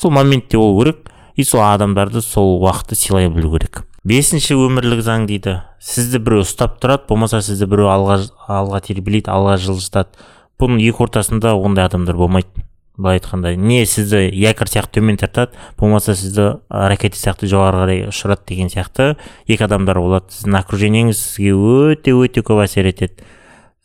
Сол 0.00 0.10
моментте 0.10 0.56
болу 0.56 0.80
керек 0.82 1.10
и 1.36 1.44
сол 1.44 1.62
адамдарды 1.62 2.22
сол 2.22 2.58
уақытты 2.62 2.96
сыйлай 2.96 3.28
білу 3.28 3.52
керек. 3.58 3.84
Бесінші 4.04 4.56
өмірлік 4.56 5.00
заң 5.04 5.28
дейді. 5.28 5.60
Сізді 5.80 6.20
біреу 6.24 6.44
ұстап 6.44 6.80
тұрады 6.80 7.08
болмаса 7.08 7.40
сізді 7.44 7.68
біреу 7.72 7.88
алға 7.92 8.18
алға 8.48 8.80
тербелейді 8.84 9.32
алға 9.32 9.56
жылжытады. 9.60 10.12
Бұның 10.60 10.80
екі 10.84 11.04
ортасында 11.04 11.54
ондай 11.56 11.88
адамдар 11.88 12.16
болмайды. 12.16 12.48
Былай 12.96 13.18
айтқанда 13.18 13.54
не 13.56 13.84
сізді 13.86 14.28
якорь 14.38 14.70
сияқты 14.70 15.00
төмен 15.00 15.18
тартады 15.18 15.56
болмаса 15.80 16.14
сізді 16.14 16.60
ракета 16.70 17.18
сияқты 17.18 17.48
жоғары 17.50 17.80
қарай 17.82 18.02
ұшырады 18.10 18.46
деген 18.52 18.70
сияқты. 18.70 19.16
Екі 19.50 19.66
адамдар 19.66 19.98
болады 19.98 20.30
сіздің 20.34 20.58
окружениеңіз 20.60 21.18
сізге 21.18 21.54
өте 21.54 22.14
өте 22.14 22.44
көп 22.46 22.62
әсер 22.64 22.86
етеді. 22.92 23.26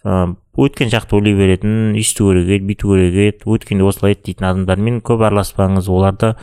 Өткен 0.06 0.92
жақты 0.94 1.18
ойлай 1.18 1.36
беретін 1.36 1.98
өйсту 1.98 2.30
керек 2.30 2.54
еді 2.54 2.70
бүйту 2.70 2.94
керек 2.94 3.18
еді 3.24 3.50
өткенде 3.50 3.88
осылай 3.88 4.14
еді 4.16 4.30
дейтін 4.30 4.48
адамдармен 4.52 5.02
көп 5.08 5.26
араласпаңыз 5.28 5.90
оларды 5.90 6.34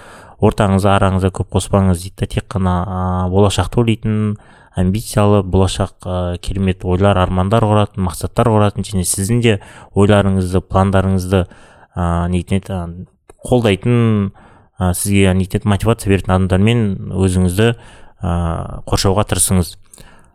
ортаңызға 0.43 0.99
араңызға 0.99 1.33
көп 1.39 1.55
қоспаңыз 1.57 2.03
дейді 2.03 2.21
да 2.21 2.29
тек 2.35 2.47
қана 2.53 2.77
ыыы 2.85 3.31
болашақты 3.33 3.81
ойлайтын 3.81 4.37
амбициялы 4.77 5.43
болашақ 5.43 6.05
ә, 6.05 6.39
керемет 6.39 6.85
ойлар 6.85 7.17
армандар 7.17 7.65
құратын 7.65 8.05
мақсаттар 8.05 8.51
құратын 8.53 8.85
және 8.85 9.07
сіздің 9.09 9.41
де 9.41 9.55
ойларыңызды 9.97 10.61
пландарыңызды 10.61 11.47
ыыы 11.97 12.29
нетін 12.33 12.61
еді 12.61 12.73
ы, 12.73 13.07
қолдайтын 13.47 14.33
ә, 14.79 14.93
сізге 14.95 15.33
не 15.35 15.47
етеді 15.47 15.69
мотивация 15.69 16.13
беретін 16.13 16.35
адамдармен 16.37 16.85
өзіңізді 17.17 17.69
ә, 17.73 18.83
қоршауға 18.87 19.27
тырысыңыз. 19.31 19.75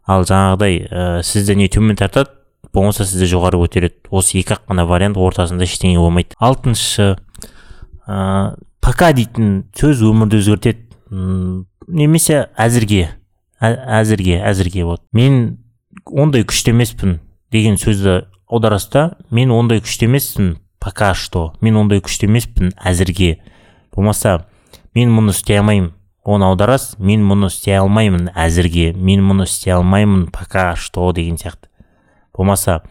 Ал 0.09 0.25
жаңағыдай 0.25 0.79
ә, 0.89 1.07
сізді 1.25 1.55
не 1.59 1.69
төмен 1.71 1.99
тартады 1.99 2.33
болмаса 2.73 3.05
сізді 3.05 3.29
жоғары 3.35 3.61
көтереді. 3.61 3.99
Осы 4.09 4.39
екі 4.41 4.55
ақ 4.57 4.65
қана 4.71 4.85
вариант 4.89 5.19
ортасында 5.19 5.67
ештеңе 5.67 5.99
болмайды. 6.01 6.35
Алтыншы 6.39 7.17
ә, 8.07 8.55
пока 8.81 9.11
дейтін 9.13 9.67
сөз 9.77 10.01
өмірді 10.07 10.41
өзгертеді. 10.41 10.87
Немесе 11.91 12.47
әзірге 12.55 13.09
ә- 13.61 13.75
әзірге 14.01 14.39
әзірге 14.47 14.85
вот. 14.87 15.03
Мен 15.11 15.59
ондай 16.05 16.45
күшті 16.47 16.71
емеспін 16.71 17.19
деген 17.51 17.75
сөзді 17.77 18.21
аударасыз 18.47 18.91
да 18.93 19.03
мен 19.29 19.51
ондай 19.51 19.81
күшті 19.83 20.07
емеспін 20.07 20.53
пока 20.81 21.13
что. 21.13 21.53
Мен 21.61 21.77
ондай 21.77 22.01
күшті 22.01 22.25
емеспін 22.25 22.73
әзірге. 22.81 23.37
Болмаса 23.93 24.47
мен 24.97 25.13
мұны 25.13 25.31
істей 25.31 25.61
алмаймын. 25.61 25.93
Оны 26.25 26.47
аударасыз 26.49 26.97
мен 26.99 27.21
мұны 27.23 27.51
істей 27.53 27.77
алмаймын 27.77 28.31
әзірге. 28.33 28.91
Мен 28.97 29.21
мұны 29.23 29.45
істей 29.45 29.75
алмаймын 29.77 30.27
пока 30.33 30.73
что 30.75 31.11
деген 31.13 31.37
сияқты. 31.37 31.69
Болмаса 32.33 32.81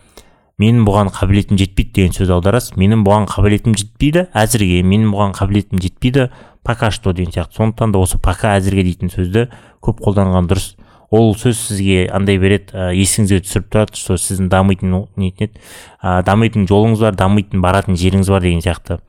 менің 0.61 0.87
бұған 0.87 1.11
қабілетім 1.17 1.59
жетпейді 1.59 1.97
деген 1.99 2.15
сөз 2.15 2.31
аударасыз. 2.37 2.77
Менің 2.79 3.03
бұған 3.07 3.27
қабілетім 3.33 3.75
жетпейді 3.75 4.29
әзірге. 4.39 4.85
Менің 4.87 5.11
бұған 5.11 5.35
қабілетім 5.35 5.83
жетпейді 5.83 6.31
пока 6.63 6.93
что 6.95 7.13
деген 7.13 7.35
сияқты. 7.35 7.59
Сондықтан 7.59 7.93
да 7.93 7.99
осы 7.99 8.23
пока 8.23 8.55
әзірге 8.61 8.87
дейтін 8.87 9.11
сөзді 9.11 9.49
көп 9.83 10.05
қолданған 10.05 10.47
дұрыс. 10.47 10.77
Ол 11.11 11.35
сөз 11.35 11.59
сізге 11.59 12.07
андай 12.15 12.39
береді 12.39 12.71
ә, 12.71 12.91
есіңізге 12.95 13.43
түсіріп 13.43 13.69
тұрады 13.73 13.99
что 13.99 14.15
сіздің 14.15 14.49
дамитын 14.53 14.95
о- 14.95 15.09
не 15.17 15.31
ететін 15.31 15.51
еді 15.51 15.61
ә, 16.03 16.23
дамитын 16.27 16.67
жолыңыз 16.71 17.03
бар 17.03 17.19
дамитын 17.19 17.61
баратын 17.61 17.99
жеріңіз 17.99 18.31
бар 18.31 18.45
деген 18.47 18.63
сияқты. 18.63 19.01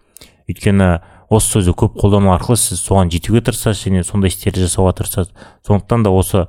Өйткені 0.50 1.00
осы 1.29 1.60
сөзді 1.60 1.75
көп 1.77 2.00
қолдану 2.01 2.34
арқылы 2.34 2.58
сіз 2.58 2.81
соған 2.81 3.12
жетуге 3.13 3.43
тырысасыз 3.46 3.86
және 3.86 4.03
сондай 4.03 4.34
істерді 4.34 4.65
жасауға 4.65 4.98
тырысасыз. 4.98 5.31
Сондықтан 5.67 6.03
да 6.03 6.12
осы 6.12 6.48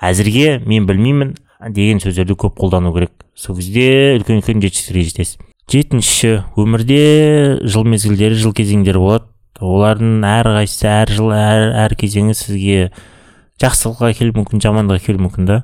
әзірге 0.00 0.62
мен 0.64 0.86
білмеймін 0.86 1.34
деген 1.74 2.00
сөздерді 2.00 2.38
көп 2.38 2.56
қолдану 2.62 2.94
керек. 2.94 3.12
Сол 3.34 3.58
кезде 3.58 4.16
үлкен 4.16 4.40
үлкен 4.40 4.62
жетістіктерге 4.62 5.04
жетесіз. 5.10 5.36
Жетінші 5.70 6.32
өмірде 6.58 7.60
жыл 7.66 7.84
мезгілдері 7.84 8.38
жыл 8.38 8.54
кезеңдері 8.56 9.02
болады. 9.02 9.28
Олардың 9.62 10.24
әрқайсысы 10.26 10.88
әр 10.90 11.12
жыл 11.12 11.30
әр, 11.36 11.68
әр 11.84 11.94
кезеңі 11.94 12.34
сізге 12.34 12.90
жақсылыққа 13.60 14.12
әкелуі 14.12 14.36
мүмкін 14.38 14.62
жамандық 14.64 15.02
әкелуі 15.02 15.26
мүмкін 15.26 15.48
да. 15.50 15.58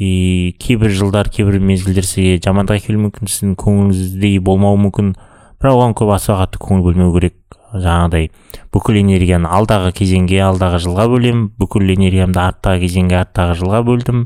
И 0.00 0.54
кейбір 0.56 0.94
жылдар 0.96 1.28
кейбір 1.28 1.58
мезгілдер 1.60 2.06
сізге 2.08 2.38
жамандық 2.40 2.80
әкелуі 2.80 3.04
мүмкін 3.08 3.28
сіздің 3.28 3.56
көңіліңіздей 3.60 4.38
болмауы 4.40 4.80
мүмкін. 4.86 5.12
Бірақ 5.60 5.76
оған 5.76 5.92
көп 5.98 6.14
аса 6.14 6.38
қатты 6.40 6.62
көңіл 6.62 6.86
бөлмеу 6.86 7.12
керек 7.18 7.36
жаңағыдай. 7.74 8.30
Бүкіл 8.72 8.96
энергияны 9.02 9.50
алдағы 9.50 9.92
кезеңге 9.98 10.40
алдағы 10.46 10.80
жылға 10.86 11.04
бөлемін 11.12 11.50
бүкіл 11.60 11.92
энергиямды 11.94 12.40
арттағы 12.40 12.80
кезеңге 12.86 13.20
арттағы 13.20 13.58
жылға 13.60 13.82
бөлдім 13.86 14.24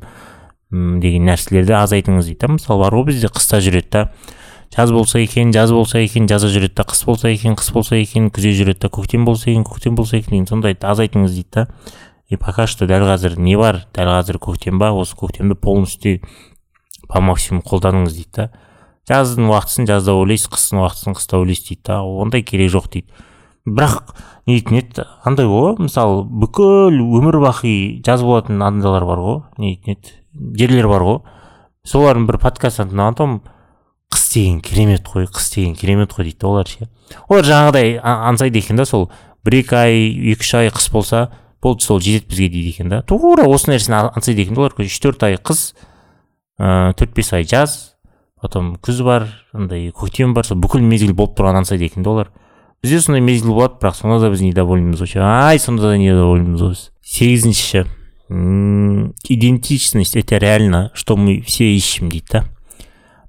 деген 1.02 1.28
нәрселерді 1.28 1.74
азайтыңыз 1.80 2.30
дейді 2.30 2.40
да. 2.46 2.52
Мысалы 2.54 2.84
бар 2.86 2.96
ғой 2.96 3.08
бізде 3.10 3.28
қыста 3.34 3.60
жүреді 3.64 3.90
да. 3.92 4.06
Жаз 4.74 4.90
болса 4.90 5.20
екен 5.20 5.52
жаз 5.54 5.70
болса 5.74 6.00
екен 6.00 6.26
жазда 6.30 6.48
жүреді 6.54 6.74
да. 6.80 6.86
Қыс 6.88 7.04
болса 7.06 7.28
екен 7.28 7.54
қыс 7.58 7.72
болса 7.74 7.98
екен 7.98 8.30
күзде 8.30 8.54
жүреді 8.58 8.86
да. 8.86 8.90
Көктем 8.94 9.26
болса 9.26 9.50
екен 9.50 9.62
көктем 9.66 9.94
болса 9.94 10.16
екен 10.16 10.38
деген 10.38 10.48
сондайды 10.50 10.86
азайтыңыз 10.86 11.36
дейді 11.36 11.50
да. 11.52 11.66
И 12.34 12.36
пока 12.36 12.66
что 12.66 12.86
дәл 12.90 13.06
қазір 13.06 13.38
не 13.38 13.56
бар 13.56 13.84
дәл 13.94 14.10
қазір 14.10 14.40
көктем 14.42 14.78
ба 14.82 14.90
осы 14.92 15.16
көктемді 15.16 15.54
полностью 15.54 16.20
по 17.08 17.20
максимуму 17.20 17.64
қолданыңыз 17.64 18.16
дейді 18.16 18.34
да. 18.34 18.50
Жаздың 19.08 19.50
уақытысын 19.52 19.88
жазда 19.88 20.14
ойлайсыз 20.16 20.50
қыстың 20.52 20.80
уақытысын 20.82 21.16
қыста 21.18 21.40
ойлайсыз 21.40 21.68
дейді 21.68 21.82
да. 21.86 22.00
Ондай 22.02 22.42
керек 22.42 22.72
жоқ 22.72 22.90
дейді. 22.92 23.12
Бірақ 23.64 24.14
не 24.46 24.58
дейтін 24.58 24.80
еді 24.80 25.04
андай 25.24 25.48
ғой 25.48 25.76
мысалы 25.80 26.24
бүкіл 26.24 26.98
өмір 27.00 27.40
бақи 27.44 28.02
жаз 28.04 28.24
болатын 28.24 28.60
адамдайлар 28.60 29.06
бар 29.08 29.22
ғой 29.24 29.38
не 29.58 29.76
дейтін 29.76 29.96
еді 29.96 30.58
жерлер 30.60 30.88
бар 30.88 31.04
ғой. 31.04 31.20
Солардың 31.84 32.26
бір 32.28 32.40
подкастын 32.40 32.90
тыңдаған 32.92 33.38
қыс 34.12 34.26
деген 34.34 34.60
керемет 34.64 35.06
қой 35.08 35.28
қыс 35.28 35.52
деген 35.54 35.74
керемет 35.76 36.12
қой 36.12 36.28
дейді 36.28 36.40
да 36.40 36.48
олар 36.48 36.68
ше. 36.68 36.88
Олар 37.28 37.44
жаңағыдай 37.44 37.98
аңсайды 38.00 38.60
екен 38.60 38.80
да 38.80 38.84
сол 38.88 39.10
бір 39.44 39.60
екі 39.60 39.76
ай 39.76 40.04
екі 40.32 40.44
үш 40.44 40.54
ай 40.60 40.72
қыс 40.72 40.90
болса 40.92 41.26
болды 41.64 41.82
сол 41.88 41.98
жетеді 42.04 42.28
бізге 42.28 42.48
дейді 42.52 42.68
екен 42.76 42.92
да. 42.92 43.00
Тура 43.02 43.48
осы 43.48 43.72
нәрсені 43.72 44.12
аңсайды 44.12 44.44
екен. 44.44 44.60
Олар 44.60 44.76
үш 44.76 45.00
төрт 45.00 45.24
ай 45.24 45.40
қыс 45.40 45.72
ыыы 46.60 46.94
төрт 47.00 47.16
бес 47.16 47.32
ай 47.32 47.48
жаз 47.48 47.96
потом 48.44 48.76
күз 48.76 49.00
бар 49.02 49.28
андай 49.56 49.88
көктем 49.88 50.36
бар 50.36 50.44
сол 50.44 50.60
бүкіл 50.60 50.84
мезгіл 50.84 51.16
болып 51.16 51.32
тұрған 51.38 51.64
аңсайды 51.64 51.88
екен 51.88 52.04
да 52.04 52.10
олар. 52.12 52.28
Бізде 52.84 53.00
сондай 53.00 53.24
мезгіл 53.24 53.56
болады 53.56 53.80
бірақ 53.80 53.96
сонда 53.96 54.20
да 54.20 54.30
біз 54.30 54.44
недовольныймыз 54.44 55.00
вообще. 55.00 55.24
Ай 55.24 55.58
сонда 55.58 55.88
да 55.88 55.96
недовольныймыз 55.96 56.60
біз 56.60 56.90
сегізінші 57.00 57.86
идентичность 58.28 60.16
это 60.16 60.38
реально 60.38 60.90
что 60.94 61.16
мы 61.16 61.40
все 61.42 61.64
ищем 61.64 62.10
дейді 62.10 62.26
да. 62.32 62.44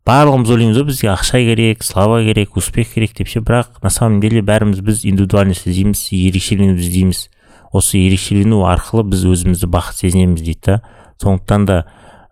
Барлығымыз 0.05 0.51
ойлаймыз 0.51 0.77
ғой 0.77 0.85
бізге 0.91 1.07
ақша 1.09 1.39
керек 1.41 1.83
слава 1.83 2.21
керек 2.23 2.55
успех 2.55 2.93
керек 2.93 3.15
деп 3.17 3.27
ше. 3.27 3.39
Бірақ 3.39 3.81
на 3.81 3.89
самом 3.89 4.19
деле 4.21 4.41
бәріміз 4.41 4.79
біз 4.85 5.05
индивидуальность 5.05 5.65
іздейміз 5.67 6.09
ерекшеленуді 6.11 6.83
іздейміз. 6.83 7.29
Осы 7.71 7.97
ерекшелену 8.01 8.63
арқылы 8.67 9.05
біз 9.09 9.25
өзімізді 9.25 9.69
бақыт 9.71 10.01
сезінеміз 10.03 10.41
дейді 10.41 10.61
да. 10.65 10.81
Сондықтан 11.21 11.65
да 11.65 11.77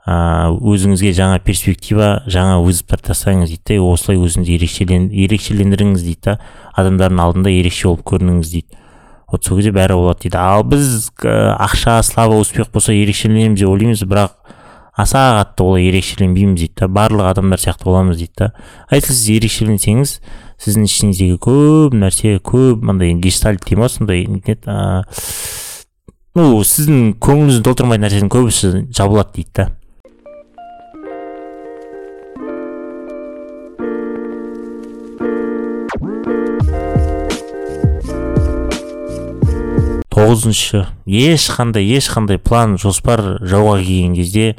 өзіңізге 0.04 1.14
жаңа 1.16 1.40
перспектива 1.40 2.24
жаңа 2.28 2.60
вызовтар 2.64 3.00
тастаңыз 3.00 3.54
дейді 3.54 3.78
да 3.78 3.84
осылай 3.88 4.20
өзіңізді 4.20 4.58
ерекшелен, 4.58 5.10
ерекшелендіріңіз 5.10 6.04
дейді 6.04 6.22
да. 6.28 6.40
Адамдардың 6.76 7.22
алдында 7.24 7.54
ерекше 7.54 7.88
болып 7.88 8.04
көрініңіз 8.12 8.52
дейді. 8.52 8.80
Вот 9.32 9.48
сол 9.48 9.58
кезде 9.58 9.72
бәрі 9.72 9.96
болады 9.98 10.28
дейді. 10.28 10.38
Ал 10.38 10.64
біз 10.68 11.10
ақша 11.24 12.02
слава 12.04 12.36
успех 12.38 12.70
болса 12.74 12.94
ерекшеленеміз 12.94 13.64
деп 13.64 13.70
ойлаймыз 13.72 14.04
бірақ 14.04 14.36
аса 14.94 15.22
қатты 15.40 15.64
олай 15.66 15.88
ерекшеленбейміз 15.90 16.60
дейді 16.60 16.74
да. 16.78 16.88
Барлық 16.88 17.32
адамдар 17.32 17.60
сияқты 17.60 17.90
боламыз 17.90 18.18
дейді 18.18 18.34
да. 18.38 18.52
Если 18.92 19.14
сіз 19.14 19.30
ерекшеленсеңіз 19.40 20.20
сіздің 20.62 20.86
ішіңіздегі 20.88 21.38
көп 21.42 21.96
нәрсе 21.98 22.38
көп 22.40 22.84
андай 22.90 23.16
гештальт 23.18 23.66
дей 23.66 23.80
ма 23.80 23.90
сондай 23.90 24.28
не 24.30 24.58
ну 26.34 26.64
сіздің 26.66 27.16
көңіліңізді 27.22 27.64
толтырмайтын 27.66 28.06
нәрсенің 28.08 28.30
көбісі 28.34 28.86
жабылады 28.94 29.42
дейді 29.42 29.54
да. 29.58 29.72
Тоғызыншы 40.14 40.86
ешқандай 41.10 41.88
ешқандай 41.98 42.38
план 42.38 42.78
жоспар 42.78 43.40
жауға 43.42 43.80
келген 43.82 44.14
кезде 44.14 44.54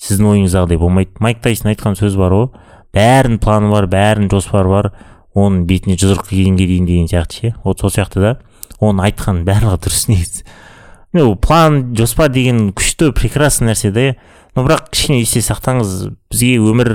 сіздің 0.00 0.32
ойыңыздағыдай 0.34 0.80
болмайды. 0.80 1.12
Майк 1.20 1.42
тайсон 1.44 1.72
айтқан 1.74 1.98
сөз 1.98 2.16
бар 2.18 2.34
ғой 2.34 2.48
бәрінің 2.96 3.40
планы 3.42 3.70
бар 3.72 3.86
бәрінің 3.90 4.30
жоспары 4.32 4.72
бар. 4.72 4.90
Оның 5.36 5.64
бетіне 5.68 5.94
жұдырық 6.00 6.30
келгенге 6.30 6.66
дейін 6.66 6.88
деген 6.88 7.08
сияқты 7.10 7.40
ше. 7.40 7.54
Вот 7.64 7.80
сол 7.80 7.92
сияқты 7.94 8.22
да. 8.22 8.32
Оның 8.80 9.04
айтқан 9.10 9.44
барлығы 9.46 9.78
дұрыс 9.84 10.08
негізі. 10.10 10.44
Ну 11.12 11.34
план 11.36 11.94
жоспар 11.98 12.30
деген 12.32 12.70
күшті 12.74 13.12
прекрасный 13.14 13.70
нәрсе 13.70 13.90
да 13.94 14.14
но 14.56 14.64
бірақ 14.66 14.90
кішкене 14.90 15.22
есте 15.22 15.42
сақтаңыз 15.44 16.10
бізге 16.30 16.56
өмір 16.58 16.90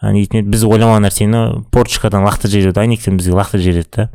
а, 0.00 0.12
не 0.12 0.24
дейтін 0.24 0.42
еді, 0.42 0.50
біз 0.50 0.64
ойламаған 0.66 1.06
нәрсені 1.06 1.42
порчикадан 1.74 2.26
лақтырып 2.26 2.54
жібереді. 2.54 2.82
Айнектен 2.82 3.18
бізге 3.18 3.36
лақтырып 3.38 3.64
жібереді 3.64 3.90
да. 3.94 4.08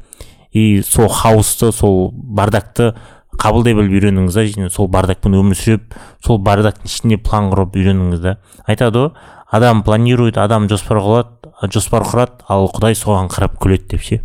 И 0.51 0.81
сол 0.85 1.07
хаосты 1.07 1.71
сол 1.71 2.11
бардакты 2.11 2.93
қабылдай 3.39 3.75
біліп 3.77 3.97
үйреніңіз 3.97 4.35
да 4.35 4.43
және 4.47 4.69
сол 4.73 4.87
бардакпен 4.91 5.35
өмір 5.37 5.57
сүріп 5.57 5.95
сол 6.25 6.39
бардактың 6.43 6.89
ішінде 6.89 7.17
план 7.23 7.49
құрып 7.53 7.77
үйреніңіз 7.79 8.21
да. 8.23 8.37
Айтады 8.67 8.99
ғой 8.99 9.11
адам 9.53 9.83
планирует 9.83 10.37
адам 10.37 10.69
жоспар 10.69 11.01
құрады 11.03 11.69
жоспар 11.73 12.05
құрады 12.07 12.47
ал 12.49 12.69
құдай 12.73 12.97
соған 12.97 13.29
қарап 13.31 13.59
күледі 13.61 13.93
деп 13.93 14.01
ше. 14.03 14.21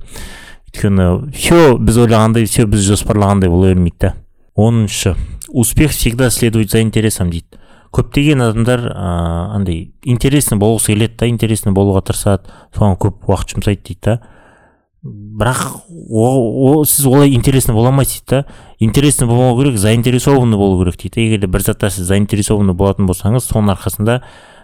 Өйткені 0.69 1.09
все 1.35 1.77
біз 1.79 1.99
ойлағандай 2.05 2.49
все 2.49 2.67
біз 2.67 2.87
жоспарлағандай 2.89 3.51
бола 3.53 3.73
бермейді 3.73 3.99
да. 4.01 4.15
Оныншы 4.55 5.17
успех 5.49 5.93
всегда 5.93 6.31
следует 6.31 6.71
за 6.71 6.83
интересом 6.83 7.31
дейді. 7.31 7.47
Көптеген 7.93 8.43
адамдар 8.45 8.83
ыыы 8.85 9.45
андай 9.57 9.79
интересный 10.03 10.59
болғысы 10.59 10.93
келеді 10.93 11.17
да 11.21 11.29
интересный 11.29 11.73
болуға 11.73 12.03
тырысады 12.05 12.51
соған 12.77 12.99
көп 13.01 13.31
уақыт 13.31 13.55
жұмсайды 13.55 13.83
дейді 13.87 14.01
да. 14.05 14.19
Бірақ 15.09 15.63
о, 16.11 16.27
о, 16.81 16.85
сіз 16.85 17.07
олай 17.07 17.35
интересный 17.35 17.75
бола 17.75 17.91
алмайсыз 17.91 18.23
дейді 18.23 18.31
да. 18.31 18.45
Интересный 18.81 19.27
болмау 19.27 19.59
керек 19.59 19.79
заинтересованный 19.79 20.57
болу 20.57 20.83
керек 20.83 21.01
дейді 21.01 21.27
егер 21.27 21.41
де 21.41 21.47
бір 21.47 21.63
затта 21.63 21.91
сіз 21.91 22.07
заинтересованный 22.11 22.75
болатын 22.75 23.09
болсаңыз 23.09 23.49
соның 23.49 23.75
арқасында 23.75 24.21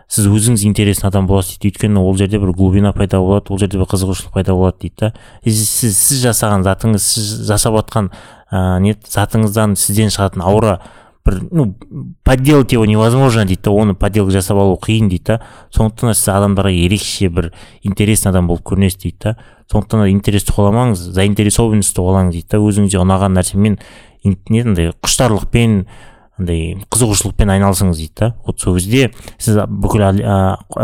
сіз 0.08 0.26
өзіңіз 0.28 0.64
интересный 0.68 1.08
адам 1.08 1.26
боласыз 1.26 1.58
дейді. 1.58 1.74
Өйткені 1.74 2.02
ол 2.02 2.16
жерде 2.16 2.38
бір 2.38 2.52
глубина 2.52 2.92
пайда 2.92 3.20
болады 3.22 3.52
ол 3.52 3.58
жерде 3.58 3.78
бір 3.78 3.88
қызығушылық 3.90 4.34
пайда 4.34 4.54
болады 4.54 4.82
дейді 4.82 4.94
да. 5.00 5.12
И 5.42 5.50
сіз, 5.50 5.96
сіз 5.96 6.24
жасаған 6.26 6.66
затыңыз 6.66 7.06
сіз 7.06 7.32
жасап 7.48 7.78
жатқан 7.80 8.10
ә, 8.50 8.80
не 8.80 8.94
затыңыздан 8.94 9.78
сізден 9.78 10.12
шығатын 10.14 10.44
аура 10.44 10.80
бір 11.24 11.40
ну 11.50 11.74
подделать 12.22 12.72
его 12.72 12.84
невозможно 12.84 13.44
дейді 13.44 13.62
да 13.64 13.70
оны 13.70 13.94
подделка 13.94 14.30
жасап 14.30 14.58
алу 14.58 14.78
қиын 14.80 15.08
дейді 15.08 15.24
да. 15.24 15.40
Сондықтан 15.70 16.10
да 16.10 16.14
сіз 16.14 16.28
адамдарға 16.28 16.72
ерекше 16.84 17.28
бір 17.28 17.52
интересный 17.82 18.30
адам 18.30 18.48
болып 18.48 18.64
көрінесіз 18.64 19.02
дейді 19.02 19.18
да. 19.22 19.36
Сондықтан 19.72 20.04
да 20.04 20.08
интерес 20.10 20.44
ұғаламаңыз 20.44 21.06
заинтересованность 21.16 21.98
алаңыз 21.98 22.34
дейді 22.36 22.48
да. 22.50 22.60
Өзіңізге 22.60 23.00
ұнаған 23.00 23.38
нәрсемен 23.38 23.78
не 24.24 24.60
андай 24.60 24.92
құштарлықпен 25.00 25.86
андай 26.38 26.76
қызығушылықпен 26.92 27.52
айналысыңыз 27.54 28.02
дейді 28.02 28.14
да. 28.20 28.34
Вот 28.44 28.60
сол 28.60 28.76
кезде 28.76 29.12
сіз 29.38 29.62
бүкіл 29.64 30.04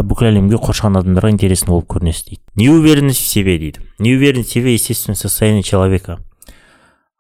бүкіл 0.09 0.31
әлемге 0.31 0.61
қоршаған 0.63 1.03
адамдарға 1.03 1.35
интересный 1.35 1.75
болып 1.75 1.91
көрінесіз 1.93 2.31
дейді. 2.31 2.43
Неуверенность 2.57 3.21
в 3.21 3.29
себе 3.29 3.59
дейді. 3.59 3.81
Неуверенность 3.99 4.51
в 4.51 4.53
себе 4.53 4.75
естественное 4.75 5.17
состояние 5.17 5.63
человека. 5.63 6.21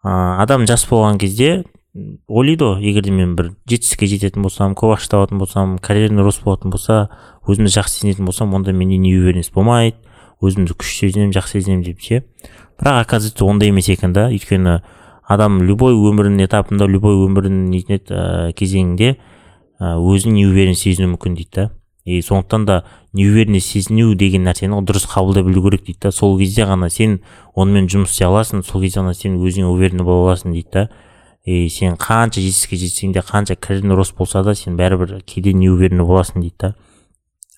Ә, 0.04 0.40
адам 0.40 0.66
жас 0.66 0.86
болған 0.88 1.18
кезде 1.18 1.64
ойлайды 1.94 2.64
ғой. 2.64 2.84
Егер 2.84 3.02
де 3.02 3.10
мен 3.10 3.34
бір 3.36 3.50
жетістікке 3.68 4.06
жететін 4.06 4.44
болсам 4.46 4.76
көп 4.78 4.94
ақша 4.94 5.10
табатын 5.16 5.40
болсам 5.42 5.78
карьерный 5.82 6.22
рост 6.22 6.44
болатын 6.44 6.70
болса 6.70 7.08
өзімді 7.48 7.72
жақсы 7.74 8.00
сезінетін 8.00 8.28
болсам 8.28 8.54
онда 8.54 8.72
менде 8.72 8.98
неуверенность 9.02 9.52
болмайды 9.54 9.96
өзімді 10.40 10.76
күшті 10.78 11.10
сезінемін 11.10 11.34
жақсы 11.34 11.58
сезінемін 11.58 11.82
деп 11.84 12.00
ше. 12.00 12.22
Бірақ 12.80 13.02
оказывается 13.02 13.44
ондай 13.44 13.68
емес 13.68 13.88
екен 13.88 14.12
да. 14.12 14.30
Өйткені 14.30 14.80
адам 15.26 15.60
любой 15.62 15.92
өмірінің 15.98 16.46
этапында 16.46 16.86
любой 16.86 17.18
өмірінің 17.26 17.66
нетін 17.74 17.98
ә, 18.08 18.52
кезеңінде 18.56 19.16
ә, 19.80 19.98
өзін 19.98 20.38
неуверен 20.38 20.78
сезіну 20.78 21.16
мүмкін 21.16 21.36
дейді 21.36 21.50
да. 21.54 21.70
И 22.04 22.22
сондықтан 22.22 22.64
да 22.64 22.84
неуверенность 23.12 23.68
сезіну 23.68 24.14
деген 24.14 24.46
нәрсені 24.48 24.80
дұрыс 24.86 25.04
қабылдай 25.10 25.44
білу 25.44 25.66
керек 25.68 25.84
дейді 25.84 26.06
да. 26.06 26.12
Сол 26.12 26.38
кезде 26.38 26.64
ғана 26.64 26.88
сен 26.88 27.20
онымен 27.54 27.90
жұмыс 27.90 28.14
істей 28.14 28.30
аласың 28.30 28.64
сол 28.64 28.80
кезде 28.80 29.02
ғана 29.02 29.14
сен 29.14 29.36
өзіңе 29.36 29.68
уверенный 29.68 30.06
бола 30.06 30.30
аласың 30.30 30.54
дейді 30.56 30.70
да. 30.72 30.88
И 31.44 31.68
сен 31.72 31.96
қанша 31.96 32.42
жетістікке 32.42 32.76
жетсең 32.76 33.12
де 33.14 33.22
қанша 33.24 33.56
карьерный 33.56 33.96
рост 33.96 34.16
болса 34.16 34.42
да 34.44 34.54
сен 34.54 34.76
бәрібір 34.76 35.22
кейде 35.24 35.54
неуверенный 35.56 36.04
боласың 36.04 36.42
дейді 36.42 36.56
да. 36.60 36.74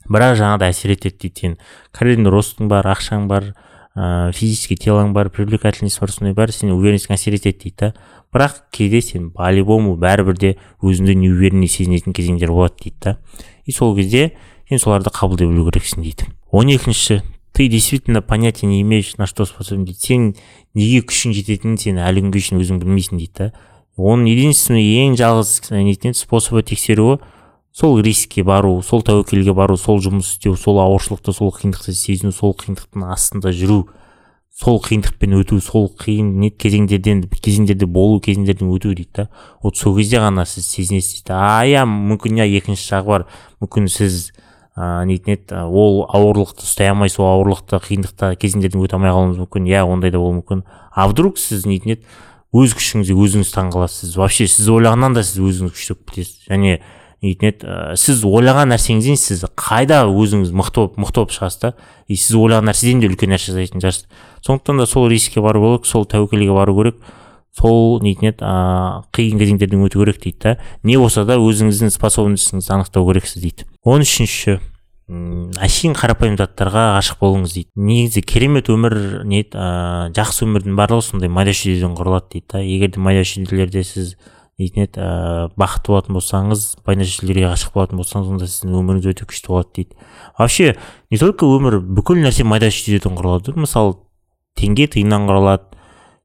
Бірақ 0.06 0.36
жаңағыдай 0.38 0.70
әсер 0.70 0.94
етеді 0.94 1.18
дейді 1.18 1.40
сен. 1.40 1.56
Карьерный 1.92 2.30
ростың 2.30 2.68
бар 2.70 2.86
ақшаң 2.86 3.26
бар 3.30 3.52
ә, 3.94 4.32
физический 4.32 4.78
телоң 4.78 5.12
бар 5.12 5.30
привлекательность 5.30 6.00
бар 6.00 6.10
сондай 6.14 6.34
бәрі 6.34 6.54
сен 6.54 6.70
уверенностьң 6.74 7.16
әсер 7.16 7.34
етеді 7.34 7.58
дейді 7.58 7.76
да. 7.80 7.92
Бірақ 8.32 8.62
кейде 8.70 9.02
сен 9.02 9.30
по 9.34 9.50
любому 9.50 9.96
бәрібір 9.98 10.38
де 10.38 10.54
өзіңді 10.82 11.18
неуверенный 11.18 11.68
сезінетін 11.68 12.14
кезеңдер 12.14 12.54
болады 12.54 12.78
дейді 12.84 12.96
да. 13.02 13.18
И 13.66 13.72
сол 13.72 13.96
кезде 13.96 14.32
сен 14.68 14.78
соларды 14.78 15.10
қабылдай 15.10 15.50
білу 15.50 15.66
керексің 15.70 16.06
дейді. 16.06 16.30
Он 16.50 16.70
екінші 16.70 17.22
ты 17.52 17.68
действительно 17.68 18.22
понятия 18.22 18.66
не 18.66 18.80
имеешь 18.80 19.16
на 19.18 19.26
что 19.26 19.44
способен 19.44 19.84
дейді. 19.84 20.00
Сен 20.00 20.34
неге 20.74 21.02
күшің 21.02 21.34
жететінін 21.36 21.76
сен 21.78 21.98
әлі 22.00 22.24
күнге 22.24 22.40
шейін 22.40 22.62
өзің 22.62 22.80
білмейсің 22.80 23.20
дейді 23.20 23.32
да. 23.38 23.52
Оның 23.98 24.28
единственный 24.30 24.84
ең 25.04 25.16
жалғыз 25.20 25.72
нетін 25.72 26.14
способы 26.16 26.62
тексеруі 26.62 27.18
сол 27.72 28.00
рискке 28.04 28.44
бару 28.44 28.82
сол 28.84 29.02
тәуекелге 29.04 29.54
бару 29.56 29.76
сол 29.76 30.00
жұмыс 30.04 30.34
істеу 30.36 30.56
сол 30.56 30.80
ауыршылықты 30.80 31.32
сол 31.32 31.52
қиындықты 31.56 31.92
сезіну 31.96 32.32
сол 32.32 32.56
қиындықтың 32.56 33.04
астында 33.12 33.52
жүру 33.56 33.86
сол 34.52 34.78
қиындықпен 34.84 35.32
өту 35.40 35.58
сол 35.64 35.88
қиын 35.98 36.34
не 36.40 36.50
кезеңдерден 36.50 37.24
кезеңдерде 37.32 37.86
болу 37.88 38.20
кезеңдерден 38.20 38.68
өту 38.68 38.92
дейді 38.92 39.10
да. 39.16 39.28
Вот 39.62 39.76
сол 39.76 39.96
кезде 39.96 40.20
ғана 40.20 40.44
сіз 40.46 40.66
сезінесіз 40.68 41.22
дейді. 41.22 41.32
А 41.32 41.64
иә 41.64 41.86
мүмкін 41.88 42.42
иә 42.42 42.48
екінші 42.60 42.84
жағы 42.92 43.08
бар. 43.08 43.24
Мүмкін 43.64 43.88
сіз 43.88 44.28
ыыы 44.76 45.06
нетін 45.08 45.38
еді 45.38 45.62
ол 45.64 46.04
ауырлықты 46.04 46.68
ұстай 46.68 46.92
алмай 46.92 47.08
сол 47.12 47.30
ауырлықты 47.30 47.80
қиындықта 47.88 48.34
кезеңдерден 48.36 48.84
өте 48.84 48.98
алмай 48.98 49.12
қалуыңыз 49.16 49.40
мүмкін. 49.40 49.72
Иә 49.72 49.86
ондай 49.88 50.12
да 50.12 50.20
болуы 50.20 50.42
мүмкін. 50.42 50.62
А 50.92 51.08
вдруг 51.08 51.40
сіз 51.40 51.64
нетін 51.64 51.96
еді 51.96 52.04
өз 52.52 52.74
күшіңізге 52.76 53.16
өзіңіз 53.16 53.52
таңқаласыз. 53.54 54.16
Вообще 54.20 54.46
сіз 54.50 54.68
ойлағаннан 54.68 55.16
да 55.16 55.22
сіз 55.24 55.40
өзіңіз 55.40 55.72
күшті 55.72 55.94
болып 55.96 56.12
кетесіз 56.12 56.50
және 56.50 56.80
еді 57.22 57.52
ә, 57.64 57.94
сіз 57.96 58.24
ойлаған 58.28 58.74
нәрсеңізден 58.74 59.16
сіз 59.16 59.44
қайда 59.56 60.02
өзіңіз 60.10 60.52
мықты 60.52 60.82
болып 60.82 60.98
мықты 61.00 61.22
болып 61.22 61.32
шығасыз 61.36 61.60
да? 61.62 61.72
И 62.08 62.18
сіз 62.18 62.36
ойлаған 62.36 62.68
нәрседен 62.68 63.00
де 63.00 63.08
үлкен 63.08 63.32
нәрсе 63.32 63.54
жасайтын 63.54 63.80
шығарсыз. 63.80 64.08
Сондықтан 64.44 64.82
да 64.82 64.86
сол 64.90 65.08
рискке 65.08 65.40
бару 65.40 65.62
керек 65.62 65.86
сол 65.86 66.04
тәуекелге 66.04 66.52
бару 66.52 66.76
керек. 66.76 66.98
Сол 67.56 68.00
нетін 68.02 68.32
еді 68.32 68.44
ыыы 68.44 69.04
қиын 69.14 69.40
кезеңдерден 69.40 69.86
өту 69.86 70.02
керек 70.02 70.20
дейді 70.20 70.38
да. 70.42 70.56
Не 70.82 70.98
болса 70.98 71.24
да 71.28 71.38
өзіңіздің 71.38 71.94
способностьіңізді 71.94 72.74
анықтау 72.74 73.06
керексіз 73.12 73.42
дейді. 73.44 73.68
Он 73.84 74.02
үшінші 74.02 74.58
әшейін 75.10 75.96
қарапайым 75.98 76.36
заттарға 76.38 76.84
ғашық 76.96 77.18
болыңыз 77.20 77.56
дейді. 77.56 77.70
Негізі 77.76 78.22
керемет 78.22 78.68
өмір 78.72 78.94
не 79.28 79.42
ә, 79.42 80.12
жақсы 80.14 80.46
өмірдің 80.46 80.76
барлығы 80.78 81.04
сондай 81.08 81.32
майда 81.32 81.52
шүйдеден 81.56 81.96
құралады 81.98 82.30
дейді 82.36 82.46
да. 82.52 82.62
Егер 82.62 82.92
де 82.94 83.02
майда 83.02 83.24
шүйделерде 83.26 83.82
сіз 83.84 84.14
дейтін 84.60 84.86
еді 84.86 85.02
ә, 85.02 85.50
бақытты 85.58 85.92
болатын 85.92 86.16
болсаңыз 86.16 86.64
майда 86.86 87.08
шүйделерге 87.08 87.50
ғашық 87.50 87.74
болатын 87.74 88.00
болсаңыз 88.00 88.30
онда 88.36 88.48
сіздің 88.48 88.78
өміріңіз 88.78 89.10
өте 89.12 89.26
күшті 89.26 89.52
болады 89.52 89.74
дейді. 89.80 89.98
Вообще 90.38 90.76
не 91.10 91.18
только 91.18 91.50
өмір 91.50 91.80
бүкіл 91.82 92.22
нәрсе 92.22 92.46
майда 92.46 92.70
шүйдеден 92.70 93.18
құралады. 93.18 93.56
Мысалы 93.58 93.98
теңге 94.56 94.86
тиыннан 94.94 95.26
құралады 95.28 95.72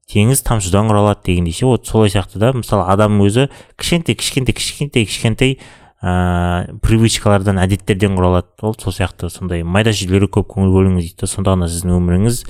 теңіз 0.08 0.40
тамшыдан 0.46 0.88
құралады 0.88 1.26
дегендей 1.26 1.52
ше. 1.52 1.66
Вот 1.66 1.86
солай 1.86 2.08
сияқты 2.08 2.40
да. 2.40 2.54
Мысалы 2.56 2.86
адам 2.88 3.20
өзі 3.20 3.50
кішкентай 3.76 4.16
кішкентай 4.16 4.54
кішкентай 4.56 5.04
кішкентай 5.04 5.58
ыыы 5.98 6.78
привычкалардан 6.84 7.58
әдеттерден 7.58 8.14
құралады. 8.14 8.52
Ол 8.62 8.76
сол 8.78 8.94
сияқты 8.94 9.30
сондай 9.34 9.64
майда 9.66 9.90
шүйделерге 9.90 10.30
көп 10.38 10.52
көңіл 10.52 10.70
бөліңіз 10.76 11.08
дейді. 11.08 11.16
Да 11.24 11.26
сонда 11.26 11.56
ғана 11.56 11.66
сіздің 11.70 11.96
өміріңіз 11.96 12.44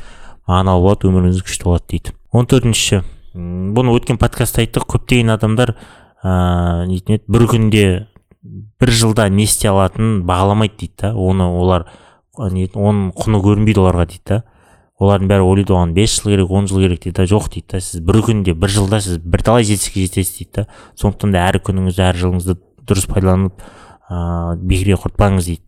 мағыналы 0.49 0.85
болады 0.85 1.09
өміріңіз 1.09 1.41
күшті 1.47 1.65
болады 1.65 1.89
дейді. 1.95 2.13
Он 2.33 2.45
төртінші. 2.45 3.01
Бұны 3.33 3.95
өткен 3.97 4.21
подкастта 4.21 4.61
айттық. 4.61 4.85
Көптеген 4.93 5.33
адамдар 5.33 5.77
ыыы 6.25 6.87
нетін 6.93 7.17
еді 7.17 7.25
бір 7.29 7.47
күнде 7.49 7.87
бір 8.43 8.93
жылда 8.93 9.31
не 9.33 9.49
істей 9.49 9.73
алатынын 9.73 10.23
бағаламайды 10.29 10.77
дейді 10.85 10.95
да. 11.01 11.15
Оны 11.17 11.49
олар 11.49 11.89
оның 12.37 13.11
құны 13.17 13.43
көрінбейді 13.49 13.81
оларға 13.81 14.09
дейді 14.13 14.25
да. 14.29 14.43
Олардың 14.99 15.29
бәрі 15.31 15.45
ойлайды 15.47 15.73
оған 15.73 15.93
бес 15.95 16.19
жыл 16.19 16.33
керек 16.33 16.51
он 16.51 16.67
жыл 16.69 16.83
керек 16.83 17.01
дейді 17.05 17.17
да. 17.17 17.29
Жоқ 17.31 17.49
дейді 17.55 17.69
да 17.73 17.81
сіз 17.81 18.03
бір 18.05 18.21
күнде 18.29 18.55
бір 18.59 18.73
жылда 18.77 19.01
сіз 19.01 19.21
бірталай 19.23 19.65
жетістікке 19.65 20.07
жетесіз 20.09 20.39
дейді 20.39 20.51
да. 20.57 20.67
Сондықтан 20.99 21.33
да 21.33 21.45
әр 21.47 21.61
күніңізді 21.63 22.03
әр 22.03 22.19
жылыңызды 22.19 22.59
дұрыс 22.89 23.09
пайдаланып 23.11 23.65
ыыы 24.09 24.59
бекерге 24.65 25.01
құртпаңыз 25.05 25.53
дейді. 25.53 25.65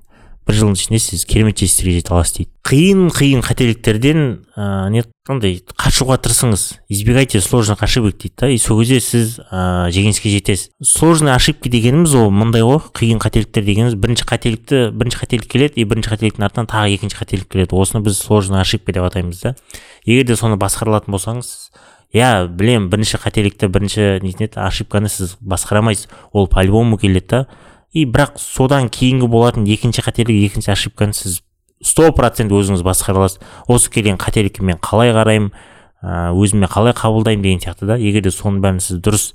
Бір 0.49 0.57
жылдың 0.57 0.79
ішінде 0.79 0.99
сіз 0.99 1.27
керемет 1.29 1.61
жетістікке 1.61 1.93
жете 2.01 2.15
аласыз 2.15 2.39
дейді. 2.39 2.51
Қиын 2.67 3.11
қиын 3.13 3.43
қателіктерден 3.45 4.23
ыыы 4.57 4.89
не 4.91 5.03
андай 5.29 5.61
қашуға 5.79 6.17
тырысыңыз. 6.25 6.65
Избегайте 6.89 7.43
сложных 7.45 7.83
ошибок 7.85 8.17
дейді 8.17 8.35
да. 8.41 8.49
И 8.49 8.57
сол 8.59 8.81
кезде 8.81 8.99
сіз 9.05 9.37
ыыы 9.39 9.93
жеңіске 9.95 10.33
жетесіз. 10.33 10.73
Сложный 10.83 11.37
ошибки 11.37 11.71
дегеніміз 11.71 12.17
ол 12.17 12.33
мындай 12.33 12.65
ғой. 12.67 12.81
Қиын 12.97 13.21
қателіктер 13.23 13.63
дегеніміз 13.69 13.95
бірінші 14.01 14.27
қателікті 14.27 14.91
бірінші 14.97 15.21
қателік 15.21 15.47
келеді 15.47 15.77
и 15.77 15.85
бірінші 15.85 16.17
қателіктің 16.17 16.49
артынан 16.49 16.67
тағы 16.73 16.97
екінші 16.97 17.21
қателік 17.21 17.47
келеді. 17.53 17.77
Осыны 17.77 18.03
біз 18.03 18.19
сложный 18.19 18.65
ошибка 18.65 18.97
деп 18.97 19.07
атаймыз 19.07 19.45
да. 19.45 19.55
Егер 20.05 20.25
де 20.25 20.35
соны 20.41 20.57
басқара 20.59 20.97
алатын 20.97 21.15
болсаңыз 21.15 21.70
иә 22.13 22.49
білем 22.49 22.89
бірінші 22.91 23.21
қателікті 23.23 23.69
бірінші 23.71 24.21
нетін 24.25 24.49
еді 24.49 24.59
ошибканы 24.59 25.09
сіз 25.09 25.37
басқара 25.41 25.79
алмайсыз 25.79 26.09
ол 26.33 26.49
по 26.49 26.63
любому 26.63 26.99
келеді 26.99 27.27
да. 27.29 27.47
И 27.93 28.05
бірақ 28.05 28.39
содан 28.39 28.89
кейінгі 28.89 29.27
болатын 29.27 29.67
екінші 29.67 30.03
қателік 30.03 30.35
екінші 30.51 30.73
ошибканы 30.73 31.15
сіз 31.15 31.41
сто 31.83 32.11
процент 32.13 32.51
өзіңіз 32.53 32.83
басқара 32.83 33.23
аласыз 33.23 33.41
осы 33.69 33.91
келген 33.91 34.19
қателікке 34.19 34.63
мен 34.63 34.79
қалай 34.83 35.15
қараймын 35.15 35.53
өзіме 36.03 36.67
қалай 36.67 36.95
қабылдаймын 36.99 37.43
деген 37.43 37.63
сияқты 37.63 37.87
да. 37.87 37.97
Егер 37.99 38.23
де 38.27 38.35
соның 38.35 38.61
бәрін 38.65 38.81
сіз 38.83 38.99
дұрыс 39.05 39.31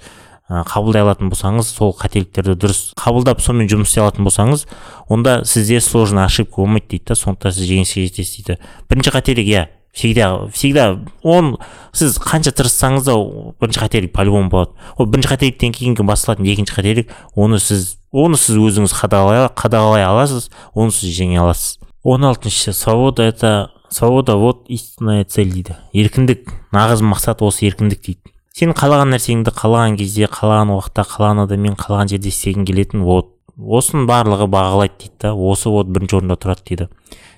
қабылдай 0.45 1.01
алатын 1.01 1.31
болсаңыз 1.31 1.71
сол 1.73 1.95
қателіктерді 1.97 2.53
дұрыс 2.59 2.91
қабылдап 2.99 3.39
сонымен 3.41 3.71
жұмыс 3.71 3.89
істей 3.89 4.03
алатын 4.03 4.27
болсаңыз 4.27 4.67
онда 5.09 5.39
сізде 5.45 5.79
сложный 5.81 6.25
ошибка 6.25 6.61
болмайды 6.61 6.91
дейді 6.91 7.05
да. 7.07 7.15
Сондықтан 7.15 7.55
сіз 7.55 7.69
жеңіске 7.71 8.05
жетесіз 8.05 8.45
дейді. 8.45 8.59
Бірінші 8.89 9.15
қателік 9.15 9.49
иә 9.49 9.63
всегда 9.95 10.47
всегда 10.51 10.99
он 11.23 11.55
сіз 11.95 12.19
қанша 12.19 12.51
тырыссаңыз 12.51 13.07
да 13.07 13.15
бірінші 13.59 13.79
қателік 13.79 14.11
по 14.11 14.25
любому 14.27 14.51
болады. 14.51 14.75
Ол 14.97 15.07
бірінші 15.07 15.31
қателіктен 15.31 15.71
кейінгі 15.71 16.03
басталатын 16.03 16.45
екінші 16.51 16.75
қателік 16.75 17.13
оны 17.33 17.59
сіз 17.63 17.95
оны 18.11 18.35
сіз 18.35 18.59
өзіңіз 18.59 18.91
қадағалай, 18.91 19.47
қадағалай 19.55 20.03
аласыз 20.03 20.51
оны 20.75 20.91
сіз 20.91 21.15
жеңе 21.15 21.39
аласыз. 21.39 21.79
Он 22.03 22.25
алтыншы 22.27 22.73
свобода 22.73 23.23
это 23.23 23.71
свобода 23.89 24.35
вот 24.35 24.65
истинная 24.67 25.23
цель 25.23 25.51
дейді. 25.51 25.77
Еркіндік 25.93 26.51
нағыз 26.75 27.01
мақсат 27.01 27.41
осы 27.41 27.65
еркіндік 27.65 28.03
дейді. 28.03 28.35
Сен 28.55 28.75
қалаған 28.75 29.15
нәрсеңді 29.15 29.51
қалаған 29.55 29.97
кезде 29.99 30.27
қалаған 30.31 30.75
уақытта 30.75 31.07
қалаған 31.07 31.45
адаммен 31.47 31.79
қалаған 31.79 32.11
жерде 32.11 32.29
істегің 32.29 32.67
келетін 32.67 33.07
вот. 33.07 33.31
Осының 33.55 34.05
барлығы 34.07 34.47
бағалайды 34.51 34.99
дейді 34.99 35.15
да. 35.23 35.33
Осы 35.33 35.71
вот 35.71 35.87
бірінші 35.87 36.19
орында 36.19 36.35
тұрады 36.39 36.63
дейді. 36.67 36.87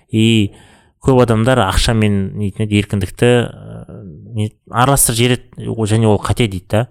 И 0.10 0.54
көп 1.04 1.22
адамдар 1.24 1.62
ақша 1.68 1.94
мен 1.98 2.34
еркіндікті 2.42 3.30
араластырып 4.72 5.18
жібереді 5.18 5.88
және 5.94 6.10
ол 6.10 6.20
қате 6.22 6.48
дейді 6.48 6.66
да. 6.70 6.88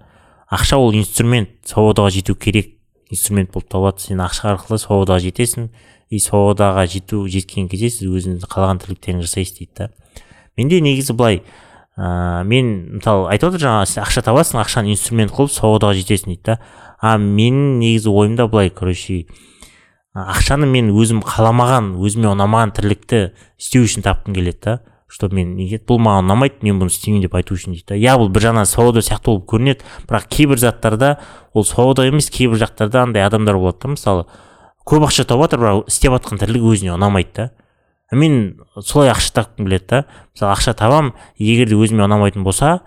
Ақша 0.51 0.79
ол 0.79 0.95
инструмент 0.95 1.49
свободаға 1.67 2.09
жету 2.15 2.35
керек 2.35 2.77
инструмент 3.11 3.51
болып 3.51 3.67
табылады. 3.69 4.01
Сен 4.01 4.21
ақша 4.23 4.53
арқылы 4.53 4.79
свободаға 4.79 5.19
жетесің 5.25 5.69
и 6.09 6.19
свободаға 6.23 6.85
жету 6.87 7.25
жеткен 7.27 7.67
кезде 7.67 7.89
сіз 7.91 8.07
өзіңіз 8.07 8.47
қалаған 8.47 8.79
тірліктеріңізді 8.83 9.27
жасайсыз 9.27 9.57
дейді 9.59 9.71
да. 9.75 9.89
Менде 10.57 10.79
негізі 10.81 11.13
былай 11.13 11.41
ә, 11.97 12.43
мен 12.47 12.99
мысалы 12.99 13.27
айтып 13.33 13.51
отыр 13.51 13.65
жаңағы 13.65 13.91
сен 13.91 14.03
ақша 14.05 14.23
табасың 14.23 14.61
ақшаны 14.63 14.93
инструмент 14.95 15.35
қылып 15.35 15.51
саудаға 15.51 15.99
жетесің 15.99 16.31
дейді 16.31 16.45
да. 16.47 16.59
А 16.99 17.17
менің 17.19 17.77
негізі 17.83 18.09
ойымда 18.09 18.47
былай 18.47 18.71
короче 18.71 19.25
ақшаны 20.17 20.67
мен 20.69 20.89
өзім 20.95 21.19
қаламаған 21.25 21.93
өзіме 22.01 22.31
ұнамаған 22.31 22.73
тірлікті 22.77 23.19
істеу 23.59 23.85
үшін 23.85 24.05
тапқым 24.05 24.33
келеді 24.37 24.61
да. 24.63 24.79
Что 25.07 25.29
мен 25.31 25.53
неге 25.55 25.77
бұл 25.79 26.01
маған 26.03 26.25
ұнамайды 26.25 26.65
мен 26.67 26.81
бұны 26.81 26.91
істемеймін 26.91 27.27
деп 27.27 27.35
айту 27.37 27.55
үшін 27.55 27.75
дейді 27.75 27.85
да. 27.93 27.95
Иә 27.95 28.17
бұл 28.19 28.27
бір 28.33 28.47
жағынан 28.49 28.67
сауда 28.67 28.99
сияқты 28.99 29.29
болып 29.29 29.45
көрінеді 29.47 29.85
бірақ 30.09 30.25
кейбір 30.27 30.59
заттарда 30.59 31.13
ол 31.53 31.63
сауда 31.63 32.03
емес 32.09 32.27
кейбір 32.29 32.59
жақтарда 32.59 33.05
андай 33.05 33.23
адамдар 33.23 33.55
болады 33.55 33.79
да 33.85 33.93
мысалы. 33.93 34.25
Көп 34.83 35.07
ақша 35.07 35.23
тауып 35.29 35.47
жатыр 35.47 35.63
бірақ 35.63 35.87
істеп 35.87 36.11
жатқан 36.17 36.41
тірлігі 36.43 36.73
өзіне 36.73 36.91
ұнамайды 36.97 37.31
да. 37.37 37.49
Мен 38.11 38.59
солай 38.83 39.13
ақша 39.13 39.31
тапқым 39.39 39.69
келеді 39.69 39.87
да. 39.87 40.03
Мысалы 40.35 40.53
ақша 40.57 40.75
табам 40.75 41.13
егер 41.37 41.71
де 41.71 41.79
өзіме 41.79 42.03
ұнамайтын 42.03 42.43
болса 42.43 42.81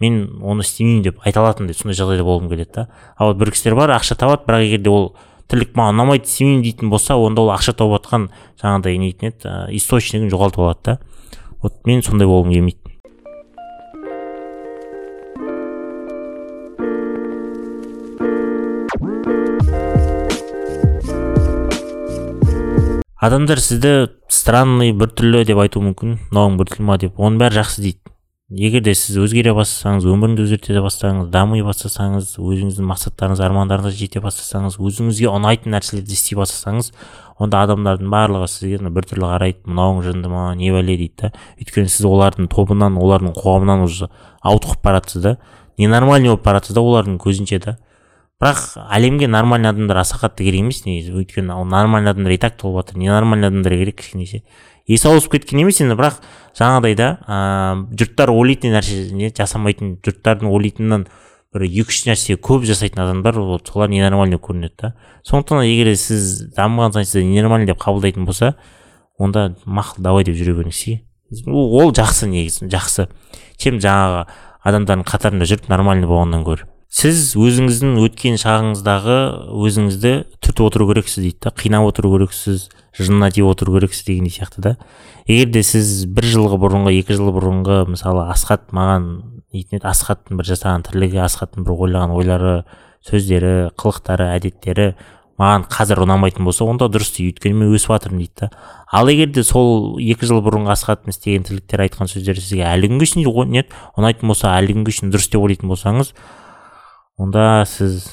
мен 0.00 0.40
оны 0.40 0.64
істемеймін 0.64 1.04
деп 1.10 1.20
айта 1.24 1.44
алатындай 1.44 1.76
сондай 1.76 1.96
жағдайда 1.96 2.24
болғым 2.24 2.48
келеді 2.48 2.72
да. 2.72 2.88
А 3.16 3.28
вот 3.28 3.36
бір 3.36 3.52
кісілер 3.52 3.76
бар 3.76 3.92
ақша 3.96 4.16
табады 4.16 4.48
бірақ 4.48 4.64
егер 4.64 4.80
де 4.84 4.90
ол 4.90 5.16
тірлік 5.46 5.76
маған 5.78 5.94
ұнамайды 5.94 6.26
істемеймін 6.26 6.62
дейтін 6.64 6.90
болса 6.90 7.14
онда 7.20 7.44
ол 7.44 7.52
ақша 7.54 7.76
тауып 7.78 8.00
жатқан 8.00 8.26
жаңағыдай 8.62 8.98
не 8.98 9.12
дейтін 9.12 9.30
еді 9.30 9.76
источнигін 9.78 10.32
жоғалтып 10.32 10.64
алады 10.64 10.82
да. 10.84 10.98
Вот 11.62 11.86
мен 11.86 12.02
сондай 12.02 12.26
болғым 12.26 12.52
келмейді. 12.52 12.82
Адамдар 23.16 23.58
сізді 23.62 23.94
странный 24.28 24.92
біртүрлі 24.92 25.46
деп 25.48 25.62
айтуы 25.62 25.88
мүмкін 25.88 26.18
мынауың 26.28 26.58
біртүрлі 26.60 26.90
ма 26.90 26.98
деп. 27.00 27.16
Оның 27.16 27.40
бәрі 27.40 27.62
жақсы 27.62 27.82
дейді. 27.86 28.15
Егер 28.46 28.78
де 28.86 28.92
сіз 28.94 29.16
өзгере 29.18 29.50
бастасаңыз 29.56 30.04
өміріңді 30.06 30.44
өзгерте 30.44 30.78
бастасаңыз 30.78 31.32
дами 31.34 31.64
бастасаңыз 31.66 32.36
өзіңіздің 32.38 32.86
мақсаттарыңыз 32.86 33.40
армандарыңызға 33.42 33.98
жете 33.98 34.20
бастасаңыз 34.22 34.76
өзіңізге 34.78 35.26
ұнайтын 35.32 35.74
нәрселерді 35.74 36.14
істей 36.14 36.38
бастасаңыз 36.38 36.92
онда 37.42 37.64
адамдардың 37.66 38.12
барлығы 38.12 38.46
сізге 38.52 38.92
біртүрлі 38.94 39.26
қарайды. 39.32 39.66
Мынауың 39.66 39.98
жынды 40.06 40.30
ма? 40.30 40.44
Не 40.54 40.70
бәле? 40.70 40.94
дейді 40.94 41.14
да. 41.24 41.32
Өйткені 41.58 41.90
сіз 41.90 42.06
олардың 42.06 42.46
тобынан 42.54 43.00
олардың 43.02 43.34
қоғамынан 43.34 43.82
уже 43.82 44.08
ауытқып 44.46 44.78
баратсыз 44.84 45.22
да. 45.26 45.34
Ненормальный 45.76 46.30
болып 46.30 46.46
баратсыз 46.46 46.78
да 46.78 46.86
олардың 46.86 47.18
көзінше 47.18 47.58
да. 47.66 47.76
Бірақ 48.38 48.62
әлемге 48.92 49.26
нормальный 49.26 49.72
адамдар 49.72 50.04
аса 50.04 50.20
қатты 50.22 50.46
керек 50.46 50.62
емес 50.62 50.84
негізі. 50.86 51.16
Өйткені 51.18 51.52
ол 51.56 51.64
нормальный 51.64 52.14
адамдар 52.14 52.36
и 52.36 52.38
так 52.38 52.56
толып 52.60 52.84
жатыр. 52.84 53.00
Ненормальный 53.00 53.48
адамдар 53.48 53.72
керек 53.72 53.98
кішкенеше 54.00 54.36
есі 54.36 54.44
ауысып 54.86 55.32
кеткен 55.34 55.64
емес 55.64 55.80
енді 55.82 55.96
бірақ 55.98 56.20
жаңағыдай 56.58 56.94
да 56.98 57.08
ыыы 57.26 57.96
жұрттар 57.98 58.30
ойлайтын 58.30 58.76
нәрсе 58.76 58.98
не 59.16 59.32
жасамайтын 59.34 59.96
жұрттардың 60.06 60.52
ойлайтынынан 60.52 61.06
бір 61.54 61.66
екі 61.66 61.90
үш 61.90 62.04
нәрсе 62.06 62.36
көп 62.38 62.66
жасайтын 62.68 63.02
адамдар 63.02 63.40
вот 63.40 63.68
солар 63.72 63.90
ненормальный 63.90 64.38
көрінеді 64.38 64.74
да. 64.82 64.92
Сондықтан 65.26 65.64
егер 65.66 65.94
сіз 65.96 66.52
дамыған 66.56 66.94
сайын 66.94 67.08
сізді 67.10 67.26
ненормальный 67.32 67.66
деп 67.66 67.80
қабылдайтын 67.82 68.28
болса 68.28 68.54
онда 69.18 69.56
мақұл 69.64 70.04
давай 70.06 70.28
деп 70.28 70.36
жүре 70.38 70.54
беріңіз 70.60 70.84
ол 71.50 71.92
жақсы 71.96 72.28
негізі 72.30 72.70
жақсы. 72.70 73.08
Чем 73.58 73.80
жаңағы 73.82 74.26
адамдардың 74.62 75.06
қатарында 75.08 75.48
жүріп 75.48 75.70
нормальный 75.72 76.06
болғаннан 76.06 76.44
гөрі. 76.46 76.68
Сіз 76.92 77.34
өзіңіздің 77.36 77.96
өткен 78.00 78.38
шағыңыздағы 78.40 79.16
өзіңізді 79.66 80.12
түртіп 80.44 80.62
отыру 80.68 80.86
керексіз 80.92 81.24
дейді 81.24 81.38
да 81.44 81.52
қинап 81.58 81.88
отыру 81.88 82.12
керексіз 82.14 82.68
жынына 82.96 83.30
тиіп 83.34 83.50
отыру 83.50 83.74
керексіз 83.76 84.06
дегендей 84.06 84.32
сияқты 84.32 84.62
да. 84.62 84.76
Егер 85.26 85.50
де 85.50 85.62
сіз 85.66 86.06
бір 86.06 86.28
жылғы 86.30 86.60
бұрынғы 86.62 86.94
екі 87.00 87.18
жыл 87.18 87.32
бұрынғы 87.34 87.82
мысалы 87.90 88.28
асхат 88.30 88.70
маған 88.76 89.10
дейтін 89.52 89.80
еді 89.80 89.90
асхаттың 89.90 90.38
бір 90.38 90.48
жасаған 90.52 90.86
тірлігі 90.86 91.20
асхаттың 91.26 91.66
бір 91.66 91.74
ойлаған 91.74 92.14
ойлары 92.16 92.54
сөздері 93.06 93.52
қылықтары 93.76 94.30
әдеттері 94.38 94.94
маған 95.36 95.66
қазір 95.68 96.00
ұнамайтын 96.06 96.46
болса 96.46 96.64
онда 96.64 96.88
дұрыс 96.88 97.12
дейді 97.18 97.34
өйткені 97.34 97.58
мен 97.60 97.74
өсіп 97.76 97.92
жатырмын 97.92 98.22
дейді 98.22 98.46
да. 98.46 98.50
Ал 98.88 99.10
егер 99.12 99.28
де 99.34 99.44
сол 99.44 99.98
екі 100.00 100.24
жыл 100.24 100.40
бұрынғы 100.46 100.72
асхаттың 100.72 101.12
істеген 101.12 101.44
тірліктер 101.44 101.82
айтқан 101.84 102.08
сөздері 102.08 102.40
сізге 102.40 102.64
әлі 102.70 102.88
күнге 102.94 103.10
шейін 103.10 103.68
ұнайтын 103.98 104.32
болса 104.32 104.54
әлі 104.56 104.78
күнге 104.78 104.96
шейін 104.96 105.12
дұрыс 105.12 105.28
деп 105.28 105.44
ойлайтын 105.44 105.68
болсаңыз 105.68 106.14
онда 107.16 107.64
сіз 107.68 108.06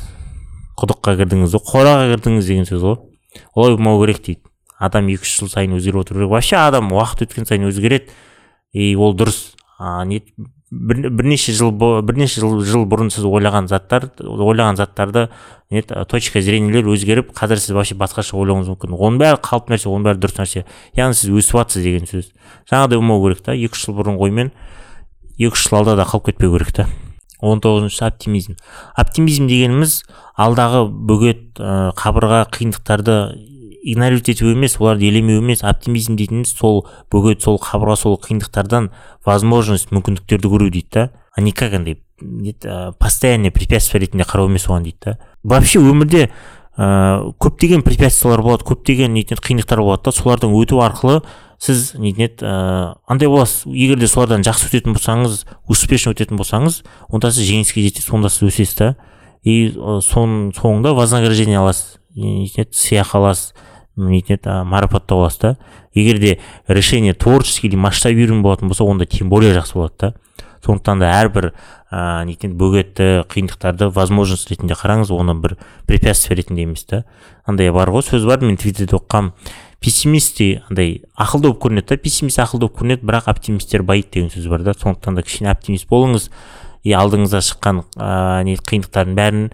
құдыққа 0.79 1.17
кірдіңіз 1.19 1.57
қораға 1.67 2.09
кірдіңіз 2.13 2.47
деген 2.49 2.67
сөз 2.69 2.83
ғой. 2.87 2.97
Олай 3.55 3.75
болмау 3.75 4.01
керек 4.03 4.23
дейді. 4.25 4.41
Адам 4.79 5.09
екі 5.11 5.27
үш 5.27 5.37
жыл 5.39 5.51
сайын 5.51 5.75
өзгеріп 5.77 6.03
отыру 6.03 6.21
керек 6.21 6.31
вообще 6.31 6.57
адам 6.59 6.91
уақыт 6.91 7.27
өткен 7.27 7.47
сайын 7.49 7.67
өзгереді. 7.69 8.11
И 8.73 8.95
ол 8.95 9.15
дұрыс. 9.15 9.53
А, 9.77 10.03
не 10.05 10.21
бір, 10.71 11.09
бірнеше 11.09 11.53
жыл 11.53 11.71
бірнеше 11.75 12.41
жыл, 12.41 12.57
жыл 12.65 12.87
бұрын 12.89 13.11
сіз 13.13 13.27
ойлаған 13.27 13.67
заттар 13.69 14.09
ойлаған 14.19 14.79
заттарды 14.79 15.27
не 15.73 15.83
точка 15.83 16.41
зрениелер 16.41 16.87
өзгеріп 16.93 17.33
қазір 17.37 17.61
сіз 17.61 17.75
вообще 17.77 17.97
басқаша 17.99 18.37
ойлауыңыз 18.39 18.71
мүмкін. 18.73 18.97
Оның 18.97 19.21
бәрі 19.21 19.41
қалыпты 19.45 19.75
нәрсе 19.75 19.91
оның 19.91 20.09
бәрі 20.09 20.23
дұрыс 20.23 20.39
нәрсе. 20.41 20.65
Яғни 20.97 21.19
сіз 21.19 21.33
өсіп 21.37 21.59
жатсыз 21.61 21.85
деген 21.85 22.09
сөз. 22.09 22.31
Жаңағыдай 22.71 23.01
болмау 23.01 23.23
керек 23.27 23.45
та. 23.45 23.57
Екі 23.57 23.77
үш 23.77 23.85
жыл 23.85 23.97
бұрынғы 23.99 24.29
оймен 24.29 24.53
екі 25.37 25.53
үш 25.53 25.67
жыл 25.67 25.81
алда 25.81 25.97
да 25.99 26.07
қалып 26.09 26.31
кетпеу 26.31 26.55
керек 26.57 26.73
та. 26.73 26.87
Он 27.43 27.59
тоғызыншысы 27.59 28.05
оптимизм. 28.07 28.55
Оптимизм 28.95 29.47
дегеніміз 29.51 30.03
алдағы 30.39 30.85
бөгет 30.87 31.59
ә, 31.59 31.91
қабырға 31.99 32.45
қиындықтарды 32.55 33.17
игнорировать 33.83 34.29
ету 34.31 34.47
емес 34.47 34.77
оларды 34.79 35.09
елемеу 35.09 35.41
емес. 35.43 35.63
Оптимизм 35.67 36.15
дейтініміз 36.15 36.55
сол 36.55 36.85
бөгет 37.11 37.43
сол 37.43 37.59
қабырға 37.59 37.97
сол 37.99 38.15
қиындықтардан 38.23 38.89
возможность 39.27 39.91
мүмкіндіктерді 39.91 40.47
көру 40.47 40.71
дейді 40.71 40.89
да. 40.93 41.09
А 41.35 41.41
не 41.41 41.51
как 41.51 41.73
андай 41.73 41.99
постоянный 42.99 43.51
препятствие 43.51 44.05
ретінде 44.05 44.23
қарау 44.23 44.47
емес 44.47 44.69
оған 44.69 44.87
дейді 44.87 44.97
да. 45.03 45.17
Вообще 45.43 45.79
өмірде 45.79 46.29
ә, 46.77 47.33
көптеген 47.43 47.83
препятствиялар 47.83 48.41
болады 48.41 48.63
көптеген 48.69 49.11
нетін 49.11 49.41
қиындықтар 49.43 49.81
болады 49.83 50.05
да. 50.05 50.15
Солардан 50.15 50.55
өту 50.55 50.79
арқылы 50.85 51.23
сіз 51.63 51.93
нетін 51.95 52.25
еді 52.25 52.43
ә, 52.43 52.95
андай 53.07 53.29
боласыз 53.31 53.63
егер 53.71 53.99
де 54.01 54.07
солардан 54.11 54.43
жақсы 54.43 54.67
өтетін 54.67 54.97
болсаңыз 54.97 55.43
успешно 55.71 56.11
өтетін 56.11 56.39
болсаңыз 56.39 56.81
онда 57.07 57.31
сіз 57.31 57.47
жеңіске 57.47 57.85
жетесіз 57.85 58.11
онда 58.11 58.31
сіз 58.33 58.49
өсесіз 58.49 58.75
да. 58.81 58.89
И 59.43 59.71
соның 59.75 60.51
соңында 60.57 60.91
вознаграждение 60.97 61.61
аласыз 61.61 62.01
нетін 62.15 62.65
еді 62.65 62.79
сыйақы 62.79 63.15
аласыз 63.19 63.53
нетін 63.95 64.35
еді 64.35 64.57
марапаттау 64.67 65.23
аласыз 65.23 65.39
да. 65.39 65.55
Егер 65.95 66.19
де 66.19 66.39
решение 66.67 67.13
творческий 67.13 67.69
или 67.69 67.79
масштабируемый 67.79 68.43
болатын 68.43 68.67
болса 68.67 68.83
онда 68.83 69.05
тем 69.05 69.29
более 69.29 69.55
жақсы 69.55 69.73
болады 69.79 69.95
да. 69.99 70.13
Сондықтан 70.63 70.99
да 70.99 71.09
әрбір 71.19 71.51
ә, 71.91 72.23
нетін 72.27 72.53
бөгетті 72.59 73.25
қиындықтарды 73.31 73.89
возможность 73.91 74.51
ретінде 74.51 74.77
қараңыз 74.79 75.11
оны 75.11 75.35
бір 75.35 75.57
препятствие 75.87 76.37
ретінде 76.39 76.63
емес 76.63 76.85
та. 76.87 77.03
Андай 77.45 77.71
бар 77.71 77.91
ғой 77.91 78.03
сөз 78.07 78.23
бар 78.27 78.39
мен 78.39 78.55
твиттерде 78.55 78.95
оқығанмын. 78.95 79.33
Пессимист 79.83 80.39
андай 80.69 81.03
ақылды 81.19 81.51
болып 81.51 81.61
көрінеді 81.65 81.91
да 81.91 81.97
пессимист 82.01 82.39
ақылды 82.39 82.67
болып 82.67 82.79
көрінеді 82.79 83.07
бірақ 83.09 83.27
оптимисттер 83.33 83.83
байиды 83.83 84.15
деген 84.15 84.31
сөз 84.33 84.47
бар 84.49 84.63
да. 84.63 84.73
Сондықтан 84.73 85.19
да 85.19 85.23
кішкене 85.23 85.51
оптимист 85.51 85.89
болыңыз. 85.91 86.29
И 86.83 86.95
алдыңызға 86.95 87.43
шыққан 87.47 87.83
ыыы 87.95 88.47
не 88.47 88.55
қиындықтардың 88.59 89.19
бәрін 89.19 89.45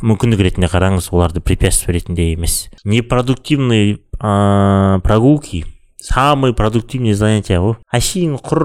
мүмкіндік 0.00 0.44
ретінде 0.46 0.70
қараңыз 0.72 1.10
оларды 1.12 1.40
препятствие 1.40 1.98
ретінде 1.98 2.32
емес. 2.32 2.68
Непродуктивные 2.84 3.98
ыыы 4.20 5.00
прогулки 5.00 5.64
самый 6.00 6.54
продуктивный 6.54 7.12
занятие 7.12 7.58
ғой 7.58 7.74
әшейін 7.92 8.38
құр 8.38 8.62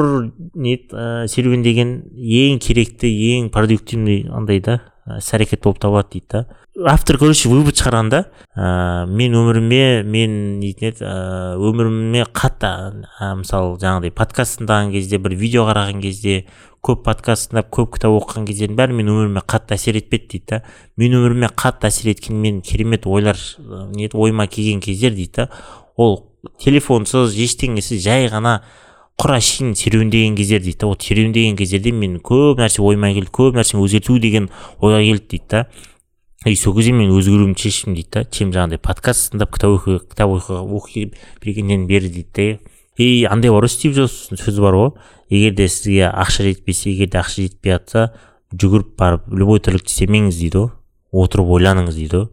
не 0.53 0.77
ә, 0.77 1.25
серуендеген 1.27 1.95
ең 2.13 2.59
керекті 2.61 3.09
ең 3.33 3.49
продуктивный 3.53 4.27
андай 4.29 4.61
да 4.63 4.79
іс 5.17 5.31
әрекет 5.33 5.63
болып 5.65 5.81
табылады 5.81 6.13
дейді 6.13 6.27
да. 6.29 6.43
Автор 6.81 7.19
короче 7.21 7.49
вывод 7.49 7.77
шығарғанда 7.77 8.23
ә, 8.57 9.05
мен 9.05 9.35
өміріме 9.37 10.01
мен 10.09 10.33
дейтін 10.61 10.89
еді 10.89 11.05
ә, 11.05 11.53
өміріме 11.61 12.23
қатты 12.33 12.71
ә, 13.21 13.29
мысалы 13.37 13.75
жаңағыдай 13.81 14.13
подкаст 14.15 14.57
тыңдаған 14.57 14.89
кезде 14.95 15.19
бір 15.21 15.35
видео 15.37 15.67
қараған 15.69 16.01
кезде 16.01 16.39
көп 16.81 17.03
подкаст 17.05 17.51
тыңдап 17.51 17.69
көп 17.77 17.93
кітап 17.97 18.17
оқыған 18.17 18.47
кездердің 18.49 18.79
бәрі 18.79 18.97
менің 18.97 19.19
өміріме 19.19 19.45
қатты 19.45 19.77
әсер 19.77 19.99
етпеді 20.01 20.31
дейді 20.33 20.49
да. 20.49 20.61
Мен 20.97 21.13
өміріме 21.19 21.51
қатты 21.53 21.91
әсер 21.91 22.09
еткен 22.15 22.41
мен 22.41 22.61
керемет 22.65 23.05
ойлар 23.05 23.37
не 23.93 24.09
ойыма 24.09 24.47
келген 24.47 24.81
кездер 24.81 25.13
дейді 25.13 25.43
да. 25.43 25.49
Ол 25.95 26.23
телефонсыз 26.57 27.37
ештеңесіз 27.37 28.01
жай 28.01 28.27
ғана 28.33 28.63
құр 29.21 29.37
әшейін 29.37 29.77
серуендеген 29.77 30.35
кездер 30.35 30.65
дейді 30.65 30.81
да. 30.81 30.89
Ол 30.89 30.97
серуендеген 30.99 31.55
кездерде 31.55 31.93
мен 31.93 32.17
көп 32.17 32.57
нәрсе 32.65 32.81
ойыма 32.81 33.13
келді 33.13 33.31
көп 33.31 33.61
нәрсені 33.61 33.85
өзгерту 33.85 34.17
деген 34.19 34.49
ойға 34.81 35.05
келді 35.05 35.27
дейді 35.37 35.51
да. 35.53 35.67
И 36.45 36.55
сол 36.55 36.75
кезде 36.75 36.91
мен 36.91 37.11
өзгеруімді 37.15 37.61
шештім 37.61 37.93
дейді 37.95 38.09
да. 38.11 38.23
Чем 38.27 38.51
жаңағыдай 38.51 38.81
подкаст 38.83 39.31
тыңдап 39.31 39.53
кітап 39.55 39.77
оқи 39.77 39.99
кітап 40.11 40.33
оқи 40.59 41.05
бергеннен 41.39 41.85
бері 41.87 42.09
дейді 42.09 42.59
да 42.59 42.73
и 42.97 43.23
андай 43.23 43.51
бар 43.51 43.63
ғой 43.63 43.71
стив 43.71 43.95
джобстың 43.95 44.41
сөзі 44.41 44.61
бар 44.61 44.75
ғой. 44.75 44.89
Егер 45.31 45.55
де 45.55 45.69
сізге 45.71 46.09
ақша 46.11 46.43
жетпесе 46.43 46.91
егер 46.91 47.13
де 47.13 47.21
ақша 47.21 47.47
жетпей 47.47 47.77
жатса 47.77 48.11
жүгіріп 48.51 48.91
барып 48.99 49.31
любой 49.31 49.63
тірлікті 49.63 49.93
істемеңіз 49.93 50.41
дейді 50.41 50.59
ғой. 50.59 50.69
Отырып 51.23 51.55
ойланыңыз 51.55 51.95
дейді 51.95 52.19
ғой. 52.19 52.27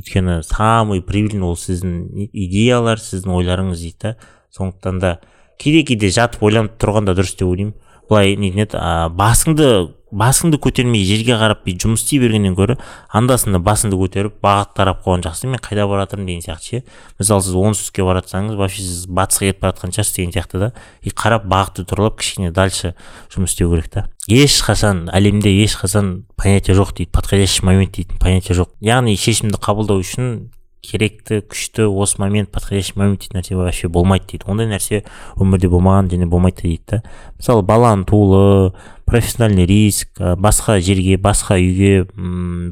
Өйткені 0.00 0.40
самый 0.48 1.04
прибыльный 1.04 1.44
ол 1.44 1.58
сіздің 1.60 2.30
идеялар 2.32 2.98
сіздің 3.04 3.36
ойларыңыз 3.36 3.84
дейді 3.84 4.00
да. 4.00 4.16
Сондықтан 4.56 4.98
да 4.98 5.18
кейде 5.60 5.84
кейде 5.84 6.08
жатып 6.08 6.42
ойланып 6.42 6.80
тұрған 6.80 7.06
да 7.06 7.14
дұрыс 7.14 7.36
деп 7.36 7.52
ойлаймын. 7.52 7.76
Былай 8.12 8.36
нетін 8.36 8.66
еді. 8.66 8.78
А, 8.78 9.08
басыңды 9.08 9.72
басыңды 10.12 10.58
көтермей 10.60 11.06
жерге 11.08 11.38
қарап 11.40 11.62
бүйтіп 11.64 11.86
жұмыс 11.86 12.02
істей 12.04 12.20
бергеннен 12.20 12.52
гөрі 12.52 12.76
анда 13.16 13.38
санда 13.40 13.56
басыңды 13.64 13.96
көтеріп 13.96 14.34
бағыт 14.44 14.74
қарап 14.76 15.00
қойған 15.06 15.24
жақсы 15.24 15.48
мен 15.48 15.62
қайда 15.64 15.86
бара 15.88 16.04
жатырмын 16.04 16.28
деген 16.28 16.44
сияқты 16.44 16.68
ше. 16.68 16.82
Мысалы 17.18 17.44
сіз 17.46 17.56
оңтүстікке 17.56 18.04
бара 18.04 18.20
жатсаңыз 18.20 18.58
вообще 18.60 18.84
сіз 18.84 19.06
батысқа 19.08 19.48
кетіп 19.48 19.62
бара 19.64 19.72
жатқан 19.72 19.96
шығарсыз 19.96 20.16
деген 20.18 20.34
сияқты 20.36 20.60
да. 20.60 20.72
И 21.00 21.08
қарап 21.16 21.48
бағытты 21.48 21.86
туралап 21.88 22.20
кішкене 22.20 22.52
дальше 22.52 22.92
жұмыс 23.32 23.56
істеу 23.56 23.72
керек 23.72 23.88
та. 23.88 24.04
Ешқашан 24.28 25.06
әлемде 25.16 25.48
ешқашан 25.64 26.26
понятие 26.36 26.76
жоқ 26.76 26.92
дейді 26.98 27.10
подходящий 27.10 27.64
момент 27.64 27.96
дейтін 27.96 28.20
понятие 28.20 28.58
жоқ. 28.58 28.76
Яғни 28.84 29.16
шешімді 29.16 29.56
қабылдау 29.64 30.04
үшін 30.04 30.52
керекті 30.82 31.40
күшті 31.46 31.86
осы 31.88 32.18
момент 32.18 32.50
подходящий 32.50 32.96
момент 32.96 33.22
дейтін 33.22 33.38
нәрсе 33.38 33.56
вообще 33.56 33.88
болмайды 33.88 34.32
дейді. 34.32 34.48
Ондай 34.50 34.66
нәрсе 34.66 35.04
өмірде 35.38 35.70
болмаған 35.70 36.10
және 36.10 36.26
болмайды 36.26 36.66
дейді 36.66 36.82
да. 36.90 37.02
Мысалы 37.38 37.62
баланың 37.62 38.04
туылы 38.10 38.72
профессиональный 39.06 39.66
риск 39.66 40.18
басқа 40.18 40.80
жерге 40.82 41.16
басқа 41.22 41.60
үйге 41.62 42.06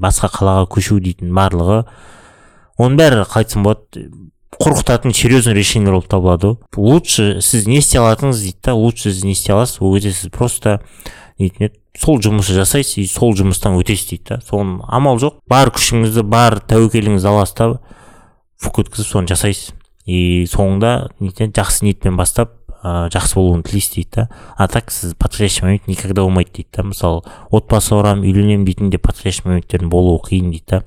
басқа 0.03 0.33
қалаға 0.35 0.67
көшу 0.75 0.99
дейтін 1.01 1.31
барлығы 1.37 1.85
оның 2.81 2.99
бәрі 2.99 3.23
қалай 3.31 3.45
айтсам 3.45 3.63
болады 3.69 4.09
қорқытатын 4.61 5.15
серьезный 5.15 5.55
решениелер 5.55 6.01
болып 6.01 6.09
табылады. 6.11 6.57
Ғой 6.75 6.97
лучше 6.99 7.41
сіз 7.41 7.69
не 7.71 7.79
істей 7.79 8.01
алатыныңыз 8.03 8.43
дейді 8.43 8.59
да 8.67 8.75
лучше 8.75 9.13
сіз 9.15 9.23
не 9.25 9.33
істей 9.33 9.55
аласыз 9.55 9.79
ол 9.81 9.95
кезде 9.95 10.13
сіз 10.13 10.33
просто 10.35 10.81
еді 11.39 11.71
сол 11.97 12.19
жұмысты 12.21 12.59
жасайсыз 12.59 12.99
и 12.99 13.07
сол 13.07 13.33
жұмыстан 13.39 13.79
өтесіз 13.79 14.11
дейді 14.11 14.27
да. 14.35 14.41
Соның 14.51 14.83
амал 14.91 15.23
жоқ 15.23 15.39
бар 15.49 15.71
күшіңізді 15.73 16.27
бар 16.27 16.59
тәуекеліңізді 16.69 17.31
аласыз 17.31 17.57
да. 17.57 17.71
Фук 18.61 18.85
өткізіп 18.85 19.09
соны 19.09 19.31
жасайсыз. 19.31 19.75
И 20.07 20.47
соңында 20.51 21.11
жақсы 21.21 21.85
ниетпен 21.87 22.17
бастап 22.17 22.57
ә, 22.83 23.11
жақсы 23.13 23.37
болуын 23.37 23.63
тілейсіз 23.63 23.95
дейді 23.95 24.11
да. 24.15 24.29
А 24.57 24.67
так 24.69 24.91
сіз 24.91 25.15
подходящий 25.15 25.65
момент 25.65 25.87
никогда 25.87 26.23
болмайды 26.23 26.51
дейді 26.57 26.69
да. 26.77 26.83
Мысалы 26.89 27.23
отбасы 27.51 27.95
құрамын 27.95 28.25
үйленемін 28.25 28.65
дейтін 28.65 28.91
де 28.91 28.99
подходящий 28.99 29.45
моменттердің 29.47 29.91
болуы 29.93 30.21
қиын 30.25 30.51
дейді 30.51 30.65
да. 30.71 30.83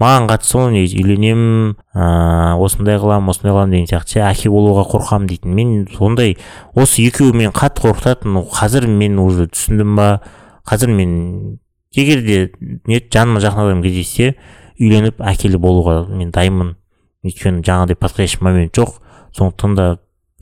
Маған 0.00 0.28
қатысы 0.30 0.54
сол 0.54 0.70
негізі 0.70 1.02
үйленемін 1.02 1.74
ыыы 1.94 2.64
осындай 2.64 3.00
қыламын 3.02 3.34
осындай 3.34 3.52
қыламын 3.52 3.74
деген 3.74 3.90
сияқты 3.90 4.16
ше 4.16 4.24
әке 4.28 4.52
болуға 4.54 4.86
қорқамын 4.94 5.28
дейтін. 5.28 5.56
Мен 5.58 5.88
сондай 5.96 6.36
осы 6.74 7.02
екеуі 7.02 7.34
мені 7.34 7.52
қатты 7.52 7.82
қорқытады 7.88 8.30
но 8.30 8.44
қазір 8.46 8.86
мен 8.86 9.18
уже 9.18 9.48
түсіндім 9.50 9.96
ба? 9.98 10.20
Қазір 10.68 10.94
мен 10.94 11.58
егер 11.92 12.22
де 12.22 12.52
не 12.86 13.02
жаныма 13.02 13.42
жақын 13.42 13.66
адам 13.66 13.82
кездессе 13.82 14.36
үйленіп 14.78 15.20
әкелі 15.20 15.58
болуға 15.58 16.06
мен 16.08 16.30
дайынмын. 16.30 16.76
Өйткені 17.24 17.62
жаңағыдай 17.62 17.96
подходящий 17.98 18.42
момент 18.42 18.76
жоқ 18.76 18.98
сондықтан 19.36 19.74
да 19.78 19.86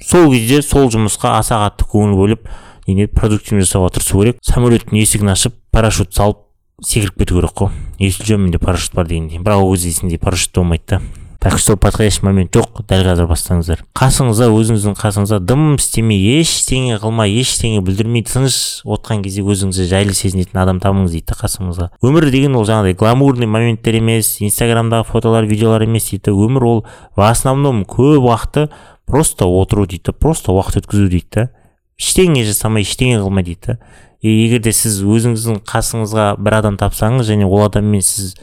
сол 0.03 0.33
кезде 0.33 0.63
сол 0.63 0.91
жұмысқа 0.91 1.39
аса 1.39 1.61
қатты 1.65 1.89
көңіл 1.93 2.17
бөліп 2.19 2.49
не 2.95 3.07
продуктивно 3.07 3.63
жасауға 3.63 3.93
тырысу 3.95 4.21
керек? 4.21 4.39
Самолеттің 4.43 4.99
есігін 4.99 5.33
ашып 5.35 5.55
парашют 5.71 6.15
салып 6.15 6.41
секіріп 6.83 7.21
кету 7.21 7.39
керек 7.39 7.55
қой. 7.55 7.71
Есіл 7.99 8.39
менде 8.39 8.59
парашют 8.59 8.95
бар 8.95 9.07
дегендей. 9.07 9.39
Бірақ 9.39 9.63
ол 9.63 9.75
кезде 9.75 9.93
есіңде 9.93 10.19
парашют 10.19 10.55
болмайды 10.57 10.85
да. 10.89 11.01
Так 11.41 11.59
что 11.59 11.77
подходящий 11.77 12.21
момент 12.23 12.55
жоқ 12.55 12.83
дәл 12.85 13.01
қазір 13.09 13.27
бастаңыздар. 13.31 13.81
Қасыңызда 13.97 14.51
өзіңіздің 14.53 14.97
қасыңызда 15.01 15.39
дым 15.41 15.79
істемей 15.79 16.21
ештеңе 16.39 16.99
қылмай 17.01 17.33
ештеңе 17.41 17.81
бүлдірмей 17.81 18.27
тыныш 18.29 18.83
отқан 18.85 19.23
кезде 19.25 19.41
өзіңізді 19.41 19.87
жайлы 19.89 20.13
сезінетін 20.13 20.61
адам 20.61 20.83
табыңыз 20.85 21.17
дейді 21.17 21.33
да 21.33 21.39
қасыңызға 21.41 21.89
өмір 22.05 22.29
деген 22.31 22.59
ол 22.61 22.69
жаңағыдай 22.69 22.99
гламурный 23.01 23.49
моменттер 23.49 23.97
емес 24.03 24.37
инстаграмдағы 24.45 25.09
фотолар 25.09 25.49
видеолар 25.49 25.87
емес 25.89 26.11
дейді. 26.13 26.37
Өмір 26.37 26.69
ол 26.69 26.85
в 27.17 27.25
основном 27.25 27.87
көп 27.89 28.21
уақыты 28.21 28.69
просто 29.07 29.49
отыру 29.49 29.87
дейді 29.89 30.13
просто 30.13 30.53
уақыт 30.53 30.85
өткізу 30.85 31.09
дейді. 31.09 31.27
Да 31.33 31.49
ештеңе 31.97 32.45
жасамай 32.45 32.85
ештеңе 32.85 33.17
қылмай 33.25 33.49
дейді. 33.49 33.79
Да 33.79 33.79
егер 34.21 34.61
де 34.61 34.73
сіз 34.77 35.01
өзіңіздің 35.01 35.63
қасыңызға 35.65 36.35
бір 36.37 36.61
адам 36.61 36.77
тапсаңыз 36.77 37.33
және 37.33 37.49
ол 37.49 37.65
адаммен 37.65 38.05
сіз 38.05 38.35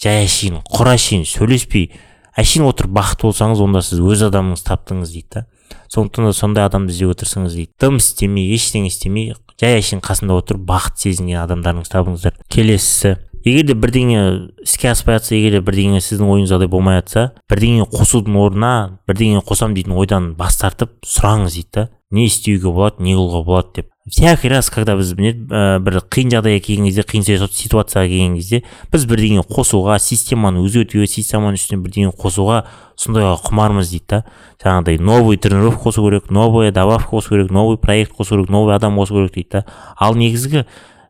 жай 0.00 0.24
әшейін 0.24 0.62
құр 0.64 0.94
әшейін 0.94 1.26
сөйлеспей 1.28 1.90
әшейін 2.36 2.68
отырып 2.68 2.92
бақытты 2.96 3.28
болсаңыз 3.28 3.62
онда 3.64 3.82
сіз 3.84 4.00
өз 4.00 4.24
адамыңызды 4.28 4.68
таптыңыз 4.70 5.12
дейді 5.14 5.28
да. 5.34 5.46
Сондықтан 5.92 6.28
да 6.28 6.32
сондай 6.36 6.66
адамды 6.66 6.92
іздеуге 6.92 7.16
тырысыңыз 7.22 7.54
дейді. 7.56 7.72
Дым 7.80 7.96
істемей 8.00 8.52
ештеңе 8.54 8.90
істемей 8.90 9.32
жай 9.60 9.78
әшейін 9.80 10.02
қасында 10.04 10.36
отырып 10.40 10.66
бақыт 10.68 11.00
сезінген 11.06 11.40
адамдарыңызды 11.44 11.94
табыңыздар. 11.94 12.36
Келесісі 12.52 13.16
егер 13.46 13.66
де 13.70 13.76
бірдеңе 13.78 14.20
іске 14.66 14.90
аспай 14.90 15.16
жатса 15.16 15.36
егер 15.36 15.58
де 15.58 15.64
бірдеңе 15.64 16.02
сіздің 16.02 16.32
ойыңыздағыдай 16.34 16.70
болмай 16.70 17.00
жатса 17.00 17.28
бірдеңе 17.50 17.86
қосудың 17.92 18.38
орнына 18.42 18.72
бірдеңе 19.08 19.42
қосамын 19.46 19.76
дейтін 19.78 19.94
ойдан 19.96 20.32
бас 20.38 20.58
тартып 20.60 20.98
сұраңыз 21.06 21.54
дейді 21.54 21.72
да. 21.78 21.88
Не 22.10 22.26
істеуге 22.26 22.70
болады 22.70 23.02
не 23.02 23.14
қылуға 23.14 23.44
болады 23.46 23.80
деп. 23.80 23.92
Всякий 24.08 24.48
раз 24.48 24.70
когда 24.70 24.94
біз 24.96 25.14
не 25.18 25.32
ә, 25.34 25.78
бір 25.82 25.98
қиын 26.06 26.30
жағдайға 26.30 26.60
келген 26.62 26.86
кезде 26.86 27.02
қиын 27.02 27.24
ситуацияға 27.50 28.06
келген 28.06 28.34
кезде 28.38 28.62
біз 28.92 29.06
бірдеңе 29.10 29.42
қосуға 29.42 29.98
системаны 29.98 30.62
өзгертуге 30.62 31.08
системаның 31.10 31.58
үстіне 31.58 31.82
бірдеңе 31.82 32.12
қосуға 32.14 32.62
сондайға 32.96 33.34
құмармыз 33.44 33.90
дейді 33.90 34.06
да. 34.08 34.20
Жаңағыдай 34.62 35.00
новый 35.02 35.36
тренировка 35.36 35.88
қосу 35.88 36.04
керек 36.06 36.30
новая 36.30 36.70
добавка 36.72 37.16
қосу 37.16 37.34
керек 37.34 37.50
новый 37.50 37.78
проект 37.78 38.12
қосу 38.12 38.36
керек 38.36 38.48
новый 38.48 38.76
адам 38.76 38.98
қосу 38.98 39.18
керек 39.18 39.34
дейді 39.34 39.48
да. 39.52 39.64
Ал 39.98 40.14
негізгі 40.14 40.64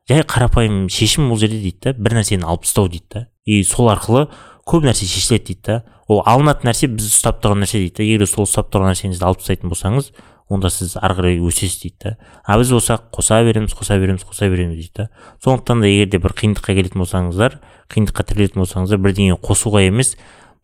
жай 0.09 0.23
қарапайым 0.23 0.89
шешім 0.89 1.29
бұл 1.31 1.39
жерде 1.39 1.61
дейді 1.61 1.91
да 1.91 1.93
бір 1.93 2.17
нәрсені 2.21 2.49
алып 2.49 2.65
тастау 2.65 2.89
дейді 2.89 3.05
да. 3.13 3.27
И 3.45 3.63
сол 3.63 3.91
арқылы 3.93 4.27
көп 4.67 4.89
нәрсе 4.89 5.05
шешіледі 5.05 5.53
дейді 5.53 5.63
да. 5.69 5.83
Ол 6.09 6.23
алынатын 6.27 6.71
нәрсе 6.71 6.89
біз 6.89 7.11
ұстап 7.13 7.43
тұрған 7.45 7.63
нәрсе 7.67 7.83
дейді 7.83 8.01
да. 8.01 8.09
Егер 8.09 8.31
сол 8.31 8.49
ұстап 8.49 8.73
тұрған 8.73 8.95
нәрсеңізді 8.95 9.27
алып 9.27 9.45
тастайтын 9.45 9.71
болсаңыз 9.71 10.11
онда 10.49 10.71
сіз 10.71 10.97
ары 11.01 11.17
қарай 11.19 11.39
өсесіз 11.43 11.81
дейді 11.83 11.97
да. 12.05 12.17
А 12.45 12.59
біз 12.59 12.71
болсақ 12.71 13.11
қоса 13.15 13.43
береміз 13.45 13.75
қоса 13.75 13.99
береміз 13.99 14.23
қоса 14.23 14.49
береміз 14.51 14.77
дейді 14.77 14.93
да. 14.97 15.09
Сондықтан 15.45 15.81
да 15.83 15.91
егер 15.91 16.11
де 16.13 16.19
бір 16.23 16.37
қиындыққа 16.39 16.77
келетін 16.77 17.03
болсаңыздар 17.03 17.59
қиындыққа 17.91 18.27
тірелетін 18.31 18.63
болсаңыздар 18.63 19.01
бірдеңе 19.03 19.39
қосуға 19.43 19.83
емес 19.87 20.17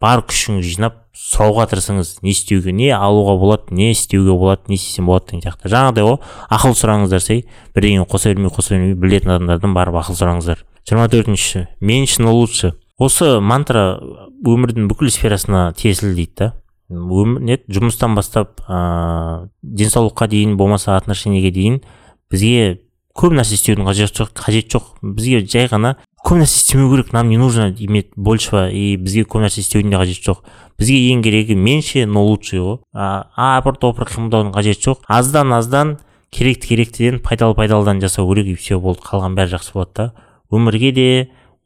бар 0.03 0.23
күшіңізді 0.27 0.75
жинап 0.77 0.99
сұрауға 1.15 1.69
тырысыңыз. 1.71 2.17
Не 2.23 2.33
істеуге 2.33 2.73
не 2.73 2.89
алуға 2.95 3.37
болады 3.39 3.75
не 3.75 3.91
істеуге 3.93 4.33
болады 4.33 4.63
не 4.69 4.79
істесем 4.79 5.07
болады 5.07 5.31
деген 5.31 5.45
сияқты. 5.45 5.71
Жаңағыдай 5.71 6.07
ғой 6.09 6.19
ақыл 6.51 6.75
сұраңыздар 6.79 7.23
сәй. 7.23 7.45
Бірдеңе 7.77 8.07
қоса 8.11 8.33
бермей 8.33 8.51
қоса 8.51 8.75
бермей 8.75 8.97
білетін 8.99 9.37
адамдардан 9.37 9.75
барып 9.77 10.01
ақыл 10.03 10.19
сұраңыздар. 10.19 10.65
Жиырма 10.89 11.07
төртінші 11.13 11.69
меньше 11.81 12.23
но 12.23 12.35
лучше. 12.35 12.73
Осы 12.99 13.39
мантра 13.41 14.01
өмірдің 14.43 14.89
бүкіл 14.91 15.13
сферасына 15.15 15.73
тиесілі 15.79 16.17
дейді 16.17 16.35
да. 16.39 16.53
Өмір 16.93 17.43
не 17.43 17.59
жұмыстан 17.69 18.15
бастап 18.15 18.61
ыыы 18.69 19.51
денсаулыққа 19.63 20.29
дейін 20.29 20.57
болмаса 20.57 20.97
отношениеге 20.97 21.51
дейін 21.55 21.83
бізге 22.31 22.81
көп 23.19 23.35
нәрсе 23.37 23.59
істеудің 23.59 23.89
қажеті 23.89 24.23
жоқ 24.23 24.33
қажет 24.37 24.71
жоқ. 24.73 24.85
Бізге 25.03 25.43
жай 25.45 25.69
ғана 25.69 25.97
көп 26.25 26.41
нәрсе 26.41 26.63
істемеу 26.63 26.91
керек 26.95 27.13
нам 27.13 27.29
не 27.29 27.37
нужно 27.37 27.69
иметь 27.73 28.13
большего 28.17 28.69
и 28.71 28.97
бізге 28.97 29.27
көп 29.29 29.45
нәрсе 29.45 29.61
істеудің 29.61 29.93
де 29.93 30.01
қажеті 30.01 30.31
жоқ. 30.31 30.41
Бізге 30.81 30.97
ең 31.13 31.23
керегі 31.25 31.55
меньше 31.55 32.07
но 32.07 32.25
лучше 32.25 32.63
ғой 32.63 32.79
апыр 32.95 33.77
топыр 33.77 34.09
қимылдаудың 34.09 34.55
қажеті 34.57 34.89
жоқ. 34.89 35.05
Аздан 35.09 35.53
аздан 35.53 35.99
керекті 36.33 36.69
керектіден 36.73 37.21
пайдалы 37.21 37.55
пайдалыдан 37.55 38.01
жасау 38.01 38.33
керек 38.33 38.47
и 38.47 38.57
все 38.57 38.81
болды 38.81 39.05
қалған 39.05 39.37
бәрі 39.37 39.59
жақсы 39.59 39.77
болады 39.77 39.93
да. 39.97 40.13
Өмірге 40.53 40.93
де 40.97 41.09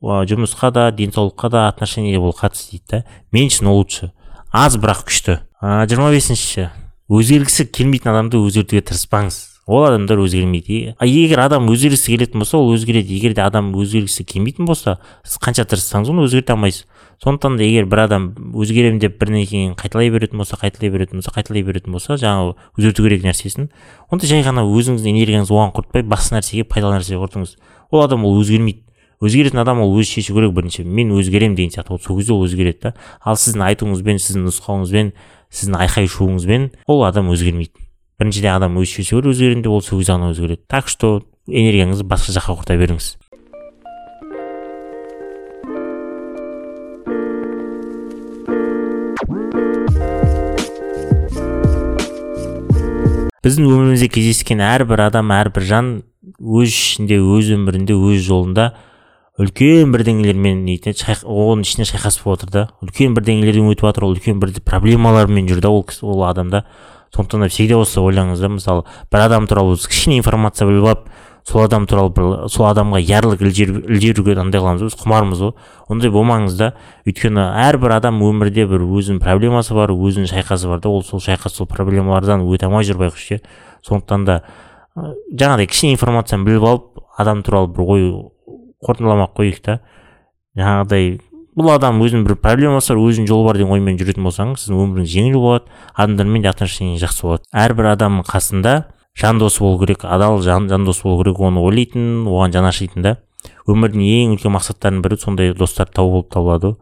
жұмысқа 0.02 0.72
да 0.74 0.90
денсаулыққа 0.90 1.50
да 1.50 1.68
отношениеге 1.68 2.18
бұл 2.18 2.34
қатысты 2.34 2.72
дейді 2.72 2.84
да. 2.90 3.04
Меньше 3.30 3.62
но 3.64 3.76
лучше. 3.76 4.12
Аз 4.52 4.76
бірақ 4.78 5.04
күшті. 5.08 5.40
Жиырма 5.62 6.12
бесінші. 6.14 6.70
Өзгергісі 7.10 7.66
келмейтін 7.70 8.12
адамды 8.12 8.38
өзгертуге 8.40 8.82
тырыспаңыз. 8.86 9.36
Ол 9.66 9.82
адамдар 9.88 10.20
өзгермейді. 10.22 10.94
Егер 11.02 11.40
адам 11.42 11.66
өзгергісі 11.72 12.12
келетін 12.14 12.42
болса 12.42 12.58
ол 12.58 12.70
өзгереді. 12.74 13.16
Егер 13.16 13.34
де 13.34 13.42
адам 13.42 13.72
өзгергісі 13.74 14.22
келмейтін 14.26 14.66
болса 14.68 14.98
сіз 15.26 15.40
қанша 15.42 15.66
тырыссаңыз 15.66 16.10
оны 16.12 16.26
өзгерте 16.26 16.54
алмайсыз. 16.54 16.86
Сондықтан 17.22 17.56
да 17.56 17.64
егер 17.64 17.86
бір 17.90 18.04
адам 18.04 18.28
өзгеремін 18.54 19.00
деп 19.02 19.16
бірдеңені 19.18 19.74
қайталай 19.80 20.10
беретін 20.12 20.38
болса 20.38 20.58
қайталай 20.60 20.92
беретін 20.92 21.18
болса 21.18 21.32
қайталай 21.34 21.64
беретін 21.64 21.96
болса 21.96 22.18
жаңағы 22.20 22.54
өзгерту 22.76 23.06
керек 23.06 23.24
нәрсесін 23.24 23.70
онда 24.12 24.28
жай 24.28 24.44
ғана 24.44 24.66
өзіңіздің 24.68 25.16
энергияңызды 25.16 25.56
оған 25.56 25.72
құртпай 25.78 26.04
басқа 26.04 26.36
нәрсеге 26.36 26.66
пайдалы 26.68 26.98
нәрсеге 26.98 27.22
құртыңыз. 27.24 27.56
Ол 27.90 28.04
адам 28.04 28.26
ол 28.28 28.36
өзгермейді. 28.42 28.84
Өзгеретін 29.24 29.62
адам 29.62 29.80
ол 29.80 29.94
өзі 29.96 30.18
шешу 30.18 30.34
керек 30.36 30.52
бірінші. 30.52 30.84
Мен 30.84 31.12
өзгеремін 31.16 31.56
деген 31.56 31.72
сияқты. 31.72 31.96
Сол 32.02 32.18
кезде 32.18 32.32
ол 32.34 32.44
өзгереді 32.44 32.80
да. 32.82 32.94
Ал 33.24 33.36
сіздің 33.40 33.64
айтуыңызбен 33.70 34.20
сіздің 34.20 34.48
нұсқауыңызбен 34.50 35.12
сіздің 35.50 35.78
айқай 35.80 36.10
шуыңызбен 36.10 36.70
ол 36.86 37.04
адам 37.08 37.32
өзгермейді. 37.32 37.72
Біріншіден 38.20 38.56
адам 38.56 38.76
өзі 38.80 39.00
шешу 39.00 39.20
керек 39.20 39.32
өзгеремін 39.32 39.64
деп 39.64 39.72
ол 39.72 39.82
сол 39.82 40.00
кезде 40.00 40.16
ғана 40.16 40.32
өзгереді. 40.34 40.64
Так 40.68 40.88
что 40.88 41.22
энергияңызды 41.48 42.04
басқа 42.04 42.36
жаққа 42.36 42.60
құрта 42.60 42.76
беріңіз. 42.76 43.16
Біздің 53.46 53.68
өмірімізде 53.70 54.08
кездескен 54.10 54.58
әрбір 54.58 55.04
адам 55.04 55.30
әрбір 55.30 55.62
жан 55.62 55.90
өз 56.42 56.72
ішінде 56.72 57.20
өз 57.22 57.52
өмірінде 57.54 57.94
өз 57.94 58.24
жолында 58.26 58.72
үлкен 59.36 59.92
бірдеңелермен 59.92 60.64
нетін 60.64 60.96
оның 61.28 61.64
ішіне 61.66 61.84
шайқасып 61.84 62.24
болып 62.24 62.46
жатыр 62.46 62.52
да. 62.54 62.62
Үлкен 62.80 63.12
бірдеңелерден 63.16 63.68
өтіп 63.68 63.84
жатыр 63.90 64.06
ол 64.08 64.14
үлкен 64.16 64.40
бір 64.40 64.54
проблемалармен 64.64 65.48
жүр 65.50 65.60
да 65.60 65.68
ол 65.68 65.84
кісі 65.84 66.06
ол 66.08 66.24
адамда 66.24 66.64
сондықтан 67.14 67.44
да 67.44 67.48
всегда 67.52 67.76
осы 67.82 68.00
ойлаңыз 68.00 68.40
да 68.40 68.48
мысалы 68.48 68.84
бір 69.12 69.26
адам 69.26 69.46
туралы 69.46 69.76
кішкене 69.76 70.18
информация 70.18 70.66
біліп 70.68 70.88
алып 70.88 71.08
сол 71.46 71.62
адам 71.62 71.86
туралы 71.86 72.10
бір 72.16 72.48
сол 72.48 72.66
адамға 72.70 73.00
ярлык 73.04 73.44
ілдеруге 73.44 74.38
андай 74.40 74.60
қыламыз 74.60 74.82
біз 74.88 74.96
құмармыз 75.04 75.42
ғой. 75.44 75.52
Ондай 75.88 76.10
болмаңыз 76.10 76.56
да 76.58 76.72
өйткені 77.06 77.44
әрбір 77.68 77.98
адам 78.00 78.18
өмірде 78.24 78.66
бір 78.66 78.82
өзінің 78.82 79.20
проблемасы 79.22 79.76
бар 79.76 79.92
өзінің 79.94 80.32
шайқасы 80.32 80.66
бар 80.66 80.80
да 80.80 80.88
ол 80.90 81.04
сол 81.04 81.20
шайқас 81.20 81.60
сол 81.60 81.68
проблемалардан 81.70 82.42
өте 82.48 82.66
алмай 82.66 82.88
жүр 82.88 82.98
байқұс 83.04 83.28
ше. 83.28 83.40
Сондықтан 83.86 84.24
да 84.26 84.40
жаңағыдай 84.96 85.70
кішкене 85.70 85.94
информацияны 85.94 86.48
біліп 86.48 86.66
алып 86.66 87.04
адам 87.16 87.44
туралы 87.46 87.70
бір 87.70 87.86
ой 87.86 88.10
қорытындыламай 88.86 89.26
ақ 89.26 89.36
қояйық 89.36 89.62
та. 89.66 89.78
Жаңағыдай 90.56 91.18
бұл 91.56 91.70
адам 91.72 92.02
өзінің 92.04 92.26
бір 92.26 92.36
проблемасы 92.40 92.92
бар 92.92 93.00
өзінің 93.00 93.28
жолы 93.30 93.46
бар 93.48 93.56
деген 93.56 93.72
оймен 93.72 93.96
жүретін 93.96 94.26
болсаңыз 94.26 94.66
сіздің 94.66 94.82
өміріңіз 94.82 95.12
жеңіл 95.12 95.38
болады 95.40 95.70
адамдармен 95.96 96.44
де 96.44 96.50
отношениеңіз 96.50 97.04
жақсы 97.04 97.24
болады. 97.24 97.46
Әрбір 97.56 97.88
адамның 97.94 98.26
қасында 98.28 98.74
жан 99.16 99.38
досы 99.38 99.62
болу 99.64 99.78
керек 99.80 100.04
адал 100.04 100.42
жан, 100.42 100.68
жан 100.68 100.84
дос 100.84 101.00
болу 101.02 101.22
керек 101.22 101.40
оны 101.40 101.62
ойлайтын 101.64 102.26
оған 102.28 102.52
жанашитын 102.52 103.02
да. 103.02 103.14
Өмірдің 103.66 104.04
ең 104.04 104.34
үлкен 104.36 104.52
мақсаттарының 104.52 105.02
бірі 105.04 105.18
сондай 105.20 105.54
достар 105.56 105.88
табу 105.88 106.18
болып 106.18 106.30
табылады. 106.34 106.76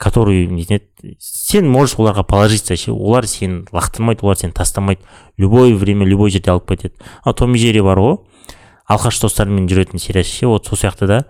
Который 0.00 0.46
нетеді 0.46 1.16
сен 1.18 1.68
можешь 1.68 1.96
оларға 1.98 2.24
положиться 2.24 2.76
ше 2.76 2.92
олар 2.92 3.26
сені 3.26 3.64
лақтырмайды 3.72 4.24
олар 4.24 4.36
сені 4.36 4.52
тастамайды. 4.52 5.00
Любой 5.36 5.74
время 5.74 6.06
любой 6.06 6.30
жерде 6.30 6.50
алып 6.50 6.68
кетеді. 6.68 6.94
А 7.24 7.32
том 7.32 7.54
и 7.54 7.80
бар 7.80 7.98
ғой. 7.98 8.18
Алқаш 8.90 9.20
достармен 9.22 9.68
жүретін 9.70 10.02
сериясы 10.02 10.40
ше 10.40 10.50
вот 10.50 10.66
сол 10.66 10.78
сияқты 10.78 11.06
да. 11.06 11.24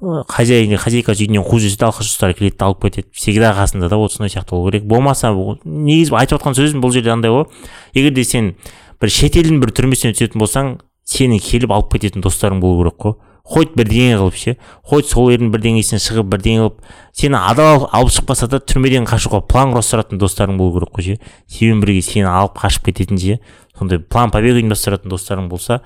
Хозяин 0.00 0.76
хозяйкасы 0.80 1.26
үйінен 1.26 1.44
қуып 1.44 1.60
жіберсе 1.64 1.88
алқаш 1.88 2.08
достары 2.08 2.36
келеді 2.36 2.56
да 2.56 2.68
алып 2.70 2.86
кетеді. 2.86 3.08
Всегда 3.12 3.52
қасында 3.56 3.88
да 3.88 3.98
вот 4.00 4.12
сондай 4.12 4.32
сияқты 4.32 4.56
болу 4.56 4.70
керек. 4.70 4.84
Болмаса 4.88 5.32
негізі 5.64 6.14
айтып 6.16 6.38
жатқан 6.38 6.56
сөзім 6.56 6.80
бұл 6.80 6.92
жерде 6.92 7.12
андай 7.12 7.32
ғой. 7.32 7.48
Егер 7.92 8.14
де 8.16 8.24
сен 8.24 8.54
бір 9.00 9.12
шетелдің 9.12 9.60
бір 9.60 9.74
түрмесіне 9.76 10.16
түсетін 10.16 10.40
болсаң 10.40 10.78
сені 11.04 11.40
келіп 11.40 11.72
алып 11.72 11.92
кететін 11.92 12.24
достарың 12.24 12.60
болу 12.64 12.80
керек 12.84 12.96
қой. 13.00 13.18
Хоть 13.50 13.72
бірдеңе 13.74 14.16
қылып 14.20 14.36
ше 14.36 14.56
хоть 14.86 15.08
сол 15.10 15.32
елдің 15.32 15.48
бірдеңесінен 15.50 16.00
шығып 16.04 16.28
бірдеңе 16.30 16.60
қылып 16.60 16.76
сені 17.16 17.40
адал 17.40 17.88
алып 17.90 18.12
шықпаса 18.14 18.46
да 18.46 18.60
түрмеден 18.60 19.08
қашуға 19.10 19.40
план 19.48 19.72
құрастыратын 19.74 20.20
достарың 20.20 20.60
болу 20.60 20.76
керек 20.78 20.92
қой 20.94 21.02
ше. 21.02 21.16
Сенімен 21.48 21.80
бірге 21.82 22.04
сені 22.04 22.28
алып 22.30 22.60
қашып 22.60 22.86
кететін 22.92 23.18
ше. 23.18 23.40
Сондай 23.76 23.98
план 23.98 24.30
побег 24.30 24.60
ұйымдастыратын 24.60 25.10
достарың 25.10 25.48
болса 25.50 25.80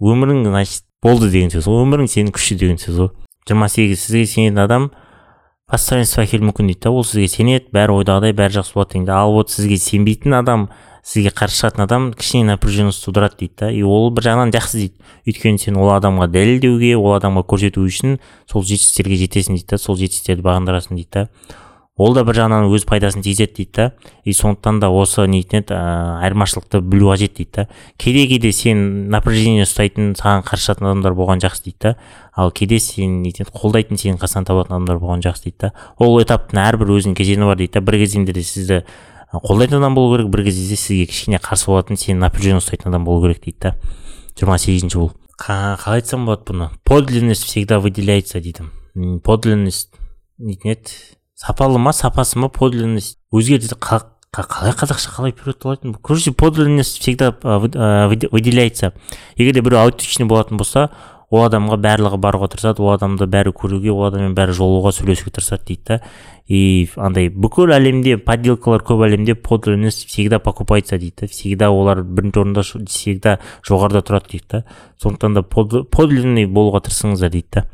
өмірің 0.00 0.44
значит 0.48 0.84
болды 1.02 1.30
деген 1.30 1.52
сөз 1.52 1.68
өмірің 1.70 2.10
сенің 2.10 2.34
күші 2.36 2.58
деген 2.60 2.80
сөз 2.80 2.98
ғой. 3.00 3.10
жиырма 3.48 3.68
сегіз 3.68 4.04
сізге 4.04 4.26
сенетін 4.26 4.62
адам 4.64 4.90
постоянствоға 5.70 6.26
келуі 6.30 6.50
мүмкін 6.50 6.70
дейді 6.72 6.86
да 6.86 6.90
ол 6.90 7.04
сізге 7.04 7.28
сенеді 7.28 7.70
бәрі 7.74 8.00
ойдағыдай 8.00 8.34
бәрі 8.36 8.60
жақсы 8.60 8.74
болады 8.74 8.94
дегенде 8.94 9.12
ал 9.12 9.32
вот 9.32 9.50
сізге 9.50 9.78
сенбейтін 9.78 10.34
адам 10.40 10.68
сізге 11.06 11.32
қарсы 11.32 11.62
шығатын 11.62 11.84
адам 11.84 12.08
кішкене 12.12 12.52
напряженность 12.52 13.04
тудырады 13.06 13.38
дейді 13.40 13.54
да. 13.58 13.70
И 13.70 13.82
ол 13.82 14.10
бір 14.12 14.26
жағынан 14.28 14.52
жақсы 14.52 14.76
дейді. 14.76 14.94
Өйткені 15.26 15.58
сен 15.62 15.78
ол 15.80 15.92
адамға 15.94 16.28
дәлелдеуге 16.32 16.92
ол 16.98 17.14
адамға 17.16 17.46
көрсету 17.48 17.84
үшін 17.86 18.18
сол 18.50 18.64
жетістіктерге 18.66 19.20
жетесің 19.24 19.56
дейді 19.56 19.70
да 19.72 19.78
сол 19.80 19.96
жетістіктерді 19.96 20.44
бағындырасың 20.44 21.00
дейді 21.00 21.10
да. 21.14 21.26
Ол 22.00 22.14
да 22.16 22.22
бір 22.24 22.38
жағынан 22.38 22.70
өз 22.72 22.86
пайдасын 22.88 23.20
тигізеді 23.20 23.52
дейді 23.58 23.72
да. 23.76 23.86
И 24.24 24.32
сондықтан 24.32 24.80
да 24.80 24.88
осы 24.88 25.26
нетін 25.28 25.60
еді 25.60 25.76
айырмашылықты 25.76 26.80
білу 26.80 27.12
қажет 27.12 27.36
дейді 27.36 27.50
да. 27.56 27.68
Кейде 28.00 28.26
кейде 28.30 28.52
сен 28.56 29.10
напряжение 29.12 29.66
ұстайтын 29.68 30.14
саған 30.16 30.46
қарсы 30.48 30.70
шығатын 30.70 30.88
адамдар 30.90 31.16
болған 31.18 31.44
жақсы 31.44 31.66
дейді 31.68 31.78
да. 31.84 31.94
Ал 32.32 32.50
кейде 32.56 32.80
сен 32.80 33.20
нетін 33.22 33.50
қолдайтын 33.52 34.00
сенің 34.00 34.20
қасыңнан 34.22 34.48
табатын 34.48 34.78
адамдар 34.78 35.00
болған 35.02 35.24
жақсы 35.28 35.50
дейді 35.50 35.66
да. 35.66 35.72
Ол 35.98 36.16
этаптың 36.24 36.62
әрбір 36.64 36.94
өзінің 36.96 37.18
кезеңі 37.20 37.52
бар 37.52 37.60
дейді 37.60 37.76
да. 37.76 37.84
Бір 37.84 38.00
кезеңдерде 38.00 38.46
сізді 38.48 38.82
қолдайтын 39.36 39.82
адам 39.82 39.94
болу 39.94 40.16
керек 40.16 40.32
бір 40.32 40.46
кезде 40.48 40.76
сізге 40.80 41.06
кішкене 41.12 41.42
қарсы 41.44 41.68
болатын 41.68 42.00
сені 42.00 42.18
напряжение 42.24 42.64
ұстайтын 42.64 42.94
адам 42.94 43.04
болу 43.04 43.28
керек 43.28 43.44
дейді 43.44 43.60
да. 43.60 43.76
жиырма 44.40 44.56
сегізінші 44.58 44.98
бұл. 44.98 45.12
Қалай 45.40 46.00
айтсам 46.00 46.26
болады 46.26 46.48
бұны? 46.48 46.68
Подлинность 46.84 47.44
всегда 47.44 47.78
выделяется 47.80 48.40
дейді. 48.40 48.66
Подлинность 49.24 49.94
нетін 50.38 50.74
еді 50.74 50.96
сапалы 51.40 51.78
ма 51.78 51.92
сапасы 51.92 52.38
ма 52.38 52.48
подлинность? 52.52 53.16
Өзгерді 53.32 53.78
қалай 53.80 54.74
қазақша 54.76 55.14
қалай 55.14 55.32
переводталатын 55.32 55.94
короче 55.94 56.32
подлинность 56.32 57.00
всегда 57.00 57.32
выделяется. 57.40 58.92
Егер 59.36 59.54
де 59.54 59.60
біреу 59.60 59.80
аутичный 59.80 60.26
болатын 60.26 60.58
болса 60.58 60.90
ол 61.30 61.44
адамға 61.46 61.78
барлығы 61.78 62.18
баруға 62.18 62.50
тырысады 62.50 62.82
ол 62.82 62.92
адамды 62.92 63.26
бәрі 63.30 63.54
көруге 63.54 63.90
ол 63.94 64.04
адаммен 64.08 64.34
бәрі 64.34 64.52
жолығуға 64.58 64.92
сөйлесуге 64.98 65.30
тырысады 65.38 65.64
дейді 65.66 65.82
да. 65.86 66.00
И 66.50 66.90
андай 66.96 67.30
бүкіл 67.30 67.70
әлемде 67.72 68.16
подделкалар 68.18 68.82
көп 68.82 69.04
әлемде 69.06 69.36
подлинность 69.38 70.08
всегда 70.08 70.40
покупается 70.40 70.98
дейді 70.98 71.22
да. 71.22 71.26
Всегда 71.28 71.70
олар 71.70 72.02
бірінші 72.02 72.42
орында 72.42 72.66
всегда 72.66 73.38
жоғарыда 73.62 74.02
тұрады 74.02 74.30
дейді 74.34 74.46
да. 74.50 74.64
Сондықтан 75.02 75.38
да 75.38 75.42
подлинный 75.42 76.46
болуға 76.46 76.82
тырысыңыздар 76.82 77.30
дейді 77.30 77.48
да. 77.52 77.66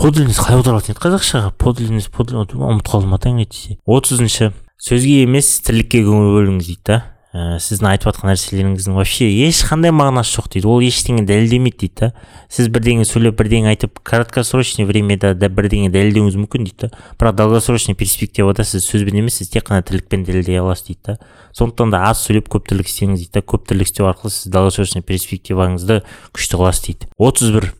Подлинность 0.00 0.40
қалай 0.40 0.60
аударылатын 0.60 0.94
еді 0.94 1.02
қазақшаға 1.02 1.52
подлинность 1.60 2.10
ұмытып 2.10 2.88
қалдым 2.88 3.14
атаң 3.18 3.40
десе 3.44 3.76
отызыншы 3.84 4.52
сөзге 4.80 5.24
емес 5.26 5.58
тірлікке 5.66 6.00
көңіл 6.06 6.36
бөліңіз 6.38 6.68
дейді 6.70 6.86
да. 6.88 7.00
Ә, 7.30 7.60
сіздің 7.62 7.92
айтып 7.92 8.08
жатқан 8.08 8.32
нәрселеріңіздің 8.32 8.96
вообще 8.96 9.28
ешқандай 9.44 9.92
мағынасы 9.94 10.32
жоқ 10.34 10.48
дейді. 10.50 10.66
Ол 10.66 10.80
ештеңе 10.82 11.22
дәлелдемейді 11.28 11.78
дейді 11.78 11.94
да. 12.00 12.08
Сіз 12.50 12.66
бірдеңе 12.74 13.04
сөйлеп 13.06 13.36
бірдеңе 13.38 13.70
айтып 13.70 14.00
краткосрочный 14.02 14.88
времяда 14.88 15.30
да 15.38 15.46
бірдеңе 15.46 15.92
дәлелдеуіңіз 15.94 16.40
мүмкін 16.40 16.66
дейді 16.66 16.88
да. 16.88 17.04
Бірақ 17.20 17.38
долгосрочный 17.38 17.94
перспективада 17.94 18.66
сіз 18.66 18.82
сөзбен 18.88 19.20
емес 19.22 19.38
сіз 19.38 19.52
тек 19.52 19.68
қана 19.68 19.86
тірлікпен 19.86 20.26
дәлелдей 20.26 20.58
аласыз 20.58 20.88
дейді 20.88 21.12
да. 21.12 21.18
Сондықтан 21.54 21.94
да 21.94 22.02
аз 22.10 22.26
сөйлеп 22.26 22.50
көп 22.50 22.66
тірлік 22.66 22.90
істеңіз 22.90 23.22
дейді 23.22 23.36
да. 23.38 23.46
Көп 23.46 23.68
тірлік 23.70 23.92
істеу 23.92 24.10
арқылы 24.10 24.34
сіз 24.34 24.50
долгосрочный 24.50 25.06
перспективаңызды 25.06 26.02
күшті 26.34 26.58
қыласыз 26.58 26.88
дейді. 26.88 27.12
Отыз 27.14 27.54
бір. 27.54 27.70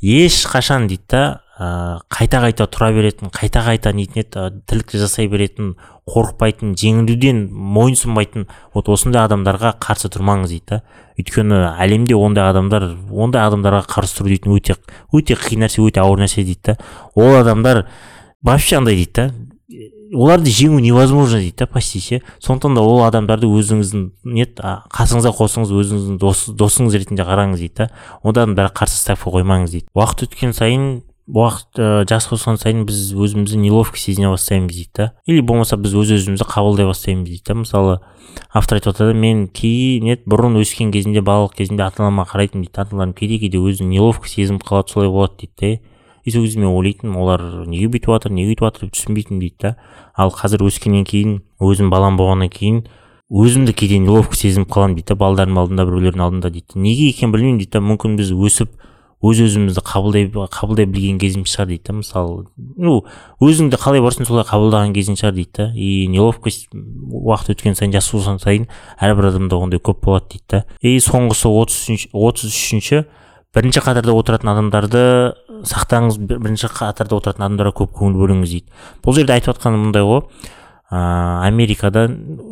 Ешқашан 0.00 0.88
дейді 0.88 1.04
да 1.12 1.43
ә, 1.58 2.00
қайта 2.10 2.40
қайта 2.42 2.66
тұра 2.66 2.90
беретін 2.94 3.30
қайта 3.34 3.62
қайта 3.66 3.92
нетін 3.94 4.24
еді 4.24 4.62
тірлікті 4.66 5.00
жасай 5.04 5.28
беретін 5.30 5.74
қорықпайтын 6.10 6.74
жеңілуден 6.76 7.46
мойынсұнбайтын 7.52 8.48
вот 8.74 8.90
осындай 8.92 9.24
адамдарға 9.24 9.76
қарсы 9.80 10.10
тұрмаңыз 10.12 10.50
дейді 10.52 10.66
да. 10.74 10.80
Өйткені 11.20 11.60
әлемде 11.80 12.18
ондай 12.18 12.50
адамдар 12.50 12.90
ондай 13.08 13.46
адамдарға 13.46 13.86
қарсы 13.88 14.18
тұру 14.18 14.32
дейтін 14.34 14.56
өте 14.56 14.76
өте 15.14 15.38
қиын 15.38 15.64
нәрсе 15.64 15.80
өте 15.84 16.02
ауыр 16.02 16.24
нәрсе 16.24 16.44
дейді 16.44 16.74
да. 16.74 16.76
Ол 17.14 17.38
адамдар 17.38 17.86
вообще 18.42 18.76
андай 18.76 18.98
дейді 18.98 19.14
да. 19.14 19.30
Оларды 20.14 20.50
жеңу 20.52 20.82
невозможно 20.82 21.38
дейді 21.38 21.64
да 21.64 21.66
почти 21.66 22.00
ше. 22.00 22.20
Сондықтан 22.38 22.74
да 22.76 22.82
ол 22.82 23.00
адамдарды 23.06 23.48
өзіңіздің 23.48 24.04
не 24.36 24.44
қасыңызға 24.44 25.32
қосыңыз 25.38 25.72
өзіңіздің 25.72 26.20
дос, 26.20 26.44
досыңыз 26.52 26.98
ретінде 27.00 27.24
қараңыз 27.24 27.64
дейді 27.64 27.74
да. 27.78 27.88
Одан 28.22 28.54
бәрі 28.54 28.74
қарсы 28.76 29.00
ставка 29.00 29.32
қоймаңыз 29.34 29.72
дейді. 29.72 29.88
Уақыт 29.96 30.28
өткен 30.28 30.52
сайын 30.54 31.02
уақыт 31.24 31.78
ә, 31.80 31.86
жас 32.08 32.26
қосқан 32.28 32.58
сайын 32.60 32.84
біз 32.84 33.14
өзімізді 33.16 33.56
неловко 33.62 33.96
сезіне 33.96 34.28
бастаймыз 34.28 34.74
дейді 34.74 34.90
да. 34.94 35.06
Или 35.26 35.40
болмаса 35.40 35.78
біз 35.80 35.94
өз 35.96 36.12
өзімізді 36.18 36.44
қабылдай 36.44 36.84
бастаймыз 36.84 37.30
дейді 37.30 37.42
да. 37.48 37.54
Мысалы 37.62 37.94
автор 38.52 38.76
айтып 38.76 38.92
жатады 38.92 39.16
мен 39.16 39.46
кейін 39.48 40.20
бұрын 40.28 40.60
өскен 40.60 40.92
кезімде 40.92 41.24
балалық 41.24 41.56
кезімде 41.56 41.86
ата 41.86 42.04
анама 42.04 42.26
қарайтынмын 42.28 42.68
дейді 42.68 42.76
ата 42.76 42.92
аналарым 42.92 43.14
кейде 43.16 43.38
кейде 43.40 43.56
өзін 43.56 43.88
неловко 43.88 44.28
сезініп 44.28 44.68
қалады 44.68 44.92
солай 44.92 45.08
болады 45.08 45.40
дейді 45.40 45.54
да 45.60 45.94
и 46.24 46.30
сол 46.30 46.44
кезде 46.44 46.60
мен 46.60 46.72
ойлайтынмын 46.72 47.16
олар 47.20 47.42
неге 47.68 47.88
бүйтіп 47.88 48.12
жатыр 48.12 48.32
неге 48.32 48.52
өйтіп 48.52 48.68
жатыр 48.68 48.86
деп 48.86 48.94
түсінбейтінмін 48.96 49.40
дейді 49.40 49.56
да. 49.60 49.74
Ал 50.16 50.32
қазір 50.32 50.64
өскеннен 50.68 51.04
кейін 51.08 51.40
өзім 51.60 51.90
балам 51.92 52.16
болғаннан 52.20 52.52
кейін 52.52 52.84
өзімді 53.28 53.74
кейде 53.76 53.98
неловко 54.00 54.36
сезініп 54.36 54.72
қаламын 54.72 54.96
дейді 54.96 55.12
да 55.12 55.18
балдардың 55.20 55.60
алдында 55.60 55.84
біреулердің 55.88 56.24
алдында 56.24 56.50
дейді 56.54 56.80
неге 56.80 57.10
екенін 57.12 57.32
білмеймін 57.32 57.60
дейді 57.60 57.76
да. 57.76 57.84
Мүмкін 57.84 58.16
біз 58.16 58.32
өсіп 58.32 58.72
өз 59.24 59.40
өзімізді 59.44 59.82
қабылдай 59.84 60.28
қабылдай 60.28 60.86
білген 60.90 61.18
кезіміз 61.22 61.48
шығар 61.54 61.70
дейді 61.70 61.84
да 61.88 61.96
мысалы. 61.98 62.44
Ну 62.76 63.00
өзіңді 63.40 63.80
қалай 63.80 64.02
барсың 64.04 64.28
солай 64.28 64.44
қабылдаған 64.48 64.94
кезің 64.96 65.16
шығар 65.20 65.34
дейді 65.38 65.52
да. 65.56 65.66
И 65.74 66.06
неловкость 66.12 66.68
уақыт 66.74 67.54
өткен 67.54 67.78
сайын 67.78 67.94
жас 67.96 68.10
болған 68.12 68.40
сайын 68.42 68.68
әрбір 69.00 69.30
адамда 69.32 69.60
ондай 69.64 69.80
көп 69.80 70.04
болады 70.04 70.34
дейді 70.34 70.44
да. 70.52 70.64
И 70.80 70.98
соңғысы 71.00 71.48
отыз 71.48 72.50
үшінші 72.50 73.04
бірінші 73.54 73.84
қатарда 73.86 74.12
отыратын 74.18 74.50
адамдарды 74.50 75.04
сақтаңыз 75.70 76.18
бірінші 76.26 76.72
қатарда 76.74 77.20
отыратын 77.20 77.46
адамдарға 77.46 77.76
көп 77.84 77.94
көңіл 78.00 78.18
бөліңіз 78.18 78.50
дейді. 78.50 78.66
Бұл 79.04 79.14
жерде 79.14 79.36
айтып 79.36 79.54
жатқаным 79.54 79.86
мындай 79.86 80.02
ғой. 80.02 80.24
Ыыы 80.94 81.46
америкада 81.48 82.04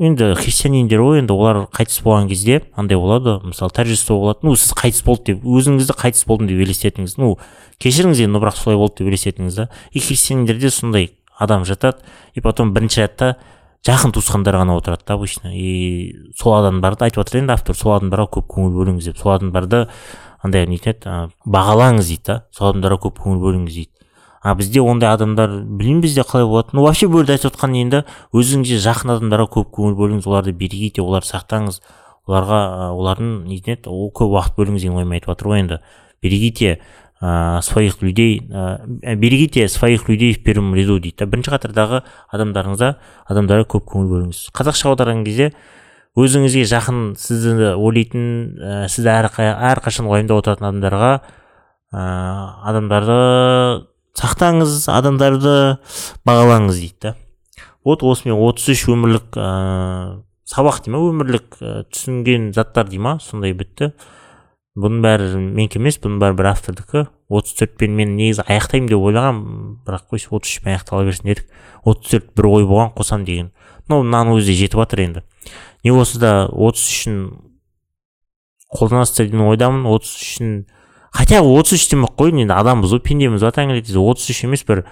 енді 0.02 0.32
христиандер 0.34 1.02
ғой 1.04 1.20
енді 1.20 1.34
олар 1.36 1.60
қайтыс 1.70 2.00
болған 2.02 2.26
кезде 2.26 2.62
андай 2.74 2.98
болады 2.98 3.38
мысалы 3.44 3.70
торжество 3.70 4.18
болады. 4.18 4.40
Ну 4.42 4.56
сіз 4.56 4.74
қайтыс 4.74 5.04
болды 5.06 5.32
деп 5.32 5.44
өзіңізді 5.46 5.94
қайтыс 5.94 6.26
болдым 6.26 6.50
деп 6.50 6.58
елестетіңіз. 6.64 7.14
Ну 7.22 7.36
кешіріңіз 7.78 8.24
енді 8.26 8.42
бірақ 8.42 8.58
солай 8.58 8.80
болды 8.80 9.04
деп 9.04 9.12
елестетіңіз 9.12 9.54
да. 9.60 9.68
И 9.92 10.00
христиандерде 10.00 10.70
сондай 10.70 11.12
адам 11.38 11.62
жатады 11.64 12.02
и 12.34 12.40
потом 12.40 12.74
бірінші 12.74 13.04
рядта 13.04 13.36
жақын 13.86 14.16
туысқандар 14.16 14.58
ғана 14.58 14.76
отырады 14.78 15.06
да 15.06 15.14
обычно. 15.14 15.54
И 15.54 16.32
сол 16.34 16.58
адамдарды 16.58 17.06
айтып 17.06 17.22
жатыр 17.22 17.42
енді 17.44 17.54
автор 17.54 17.78
сол 17.78 17.94
адамдарға 18.00 18.26
көп 18.40 18.50
көңіл 18.56 18.74
бөліңіз 18.74 19.12
деп. 19.12 19.22
Сол 19.22 19.36
адамдарды 19.36 19.86
андай 20.42 20.66
нетін 20.66 20.96
еді 20.96 21.16
бағалаңыз 21.46 22.10
дейді 22.10 22.26
да. 22.26 22.42
Сол 22.50 22.72
адамдарға 22.72 23.06
көп 23.06 23.22
көңіл 23.22 23.42
бөліңіз 23.42 23.74
дейді. 23.78 23.91
А 24.42 24.54
бізде 24.58 24.82
ондай 24.82 25.14
адамдар 25.14 25.60
білмеймін 25.62 26.00
бізде 26.02 26.24
қалай 26.26 26.46
болады 26.46 26.74
ну 26.74 26.82
вообще 26.82 27.06
бұл 27.06 27.22
жерде 27.22 27.36
айтып 27.36 27.52
жатқан 27.52 27.76
енді 27.78 28.00
өзіңізге 28.34 28.78
жақын 28.82 29.14
адамдарға 29.16 29.46
көп 29.54 29.70
көңіл 29.76 29.94
бөліңіз 30.00 30.26
оларды 30.26 30.52
берегите 30.52 31.02
оларды 31.02 31.30
сақтаңыз. 31.30 31.78
Оларға 32.26 32.58
олардың 32.94 33.30
несіне 33.50 33.76
еді, 33.76 33.90
о, 33.90 34.10
көп 34.14 34.34
уақыт 34.34 34.58
бөліңіз 34.58 34.82
деген 34.84 34.98
оймен 34.98 35.16
айтып 35.18 35.32
жатыр 35.32 35.48
ғой 35.50 35.62
енді. 35.62 35.78
Берегите 36.22 36.80
ә, 37.22 37.60
своих 37.62 38.02
людей 38.02 38.40
ә, 38.46 39.14
берегите 39.14 39.68
своих 39.68 40.08
людей 40.08 40.34
в 40.34 40.42
первом 40.42 40.74
ряду 40.74 40.98
дейді 40.98 41.18
да. 41.18 41.26
Бірінші 41.26 41.50
қатардағы 41.54 42.02
адамдарыңызға 42.34 42.94
адамдарға 43.30 43.66
көп 43.74 43.86
көңіл 43.90 44.10
бөліңіз. 44.14 44.42
Қазақша 44.54 44.90
аударған 44.92 45.24
кезде 45.26 45.52
өзіңізге 46.18 46.66
жақын 46.70 47.00
сізді 47.18 47.72
ойлайтын 47.74 48.26
ә, 48.58 48.88
сізді 48.90 49.10
әр, 49.14 49.30
әрқашан 49.32 50.10
уайымдап 50.10 50.42
отыратын 50.42 50.70
адамдарға 50.70 51.12
ә, 51.90 52.02
адамдарды 52.70 53.18
сақтаңыз 54.18 54.86
адамдарды 54.92 55.54
бағалаңыз 56.28 56.80
дейді 56.80 56.98
да. 57.00 57.14
Вот 57.84 58.04
осымен 58.06 58.36
33 58.38 58.84
өмірлік 58.92 59.38
ә, 59.40 59.46
сабақ 60.46 60.82
дей 60.84 60.92
ма 60.94 61.00
өмірлік 61.08 61.56
ә, 61.58 61.72
түсінген 61.90 62.52
заттар 62.54 62.90
дей 62.90 63.00
ма 63.02 63.16
сондай 63.22 63.56
бітті. 63.56 63.92
Бұның 64.78 65.02
бәрі 65.04 65.40
менікі 65.40 65.80
емес 65.80 65.98
бұның 66.00 66.20
бәрі 66.22 66.38
бір 66.38 66.52
автордікі. 66.52 67.06
отыз 67.32 67.56
төртпен 67.56 67.94
мен 67.96 68.14
негізі 68.16 68.44
аяқтаймын 68.44 68.88
деп 68.88 69.00
ойлағанмын 69.00 69.76
бірақ 69.86 70.04
қойшы 70.12 70.28
отыз 70.30 70.52
үшпен 70.52 70.74
аяқтала 70.74 71.04
берсін 71.04 71.28
дедік. 71.32 71.46
отыз 71.84 72.10
төрт 72.10 72.34
бір 72.36 72.46
ой 72.46 72.64
болған 72.64 72.92
қосам 72.96 73.24
деген. 73.24 73.52
Но 73.88 74.02
мынаның 74.02 74.38
өзі 74.38 74.52
де 74.52 74.58
жетіп 74.60 74.80
жатыр 74.80 75.00
енді. 75.00 75.22
Не 75.84 75.92
болса 75.92 76.18
да 76.18 76.46
отыз 76.48 76.88
үшін 76.88 77.18
қолданасыздар 78.72 79.26
деген 79.26 79.46
ойдамын 79.48 79.86
отыз 79.86 80.14
үшін 80.16 80.66
хотя 81.12 81.42
отыз 81.42 81.78
үш 81.78 81.88
демей 81.92 82.08
ақ 82.08 82.16
қояйын 82.18 82.44
енді 82.46 82.56
адамбыз 82.56 82.96
ғой 82.96 83.02
пендеміз 83.04 83.44
ғой 83.44 83.54
тәңір 83.54 83.82
отыз 83.84 84.30
үш 84.32 84.44
емес 84.48 84.64
бір 84.66 84.86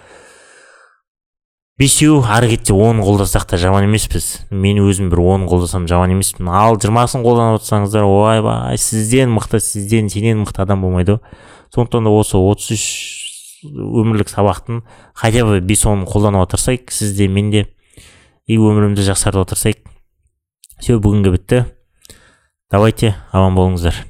бесеу 1.81 2.21
ары 2.29 2.51
кетсе 2.51 2.75
он 2.77 3.01
қолдасақ 3.01 3.47
та 3.49 3.57
жаман 3.57 3.87
емеспіз. 3.87 4.45
Мен 4.51 4.83
өзім 4.85 5.09
бір 5.09 5.23
он 5.25 5.47
қолдасам 5.49 5.87
жаман 5.89 6.13
емеспін. 6.13 6.51
Ал 6.53 6.77
жиырмасын 6.77 7.25
қолданып 7.25 7.57
отырсаңыздар 7.57 8.05
ойбай 8.05 8.77
сізден 8.77 9.33
мықты 9.33 9.63
сізден 9.65 10.11
сенен 10.13 10.43
мықты 10.45 10.61
адам 10.61 10.85
болмайды 10.85 11.17
ғой. 11.17 11.41
Сондықтан 11.73 12.05
да 12.05 12.13
осы 12.13 12.37
отыз 12.37 12.77
үш 12.77 12.85
өмірлік 13.65 14.29
сабақтың 14.29 14.85
хотя 15.15 15.47
бы 15.49 15.61
бес 15.65 15.87
онын 15.89 16.05
қолданып 16.05 16.45
отырсайық 16.45 16.93
сіз 16.93 17.17
де 17.17 17.29
мен 17.33 17.51
де 17.51 17.65
и 18.45 18.61
өмірімізді 18.61 19.09
жақсартып 19.09 19.47
отырсайық. 19.47 19.81
Все 20.81 21.01
бүгінгі 21.01 21.33
бітті. 21.33 21.65
Давайте 22.69 23.17
аман 23.33 23.57
болыңыздар. 23.57 24.10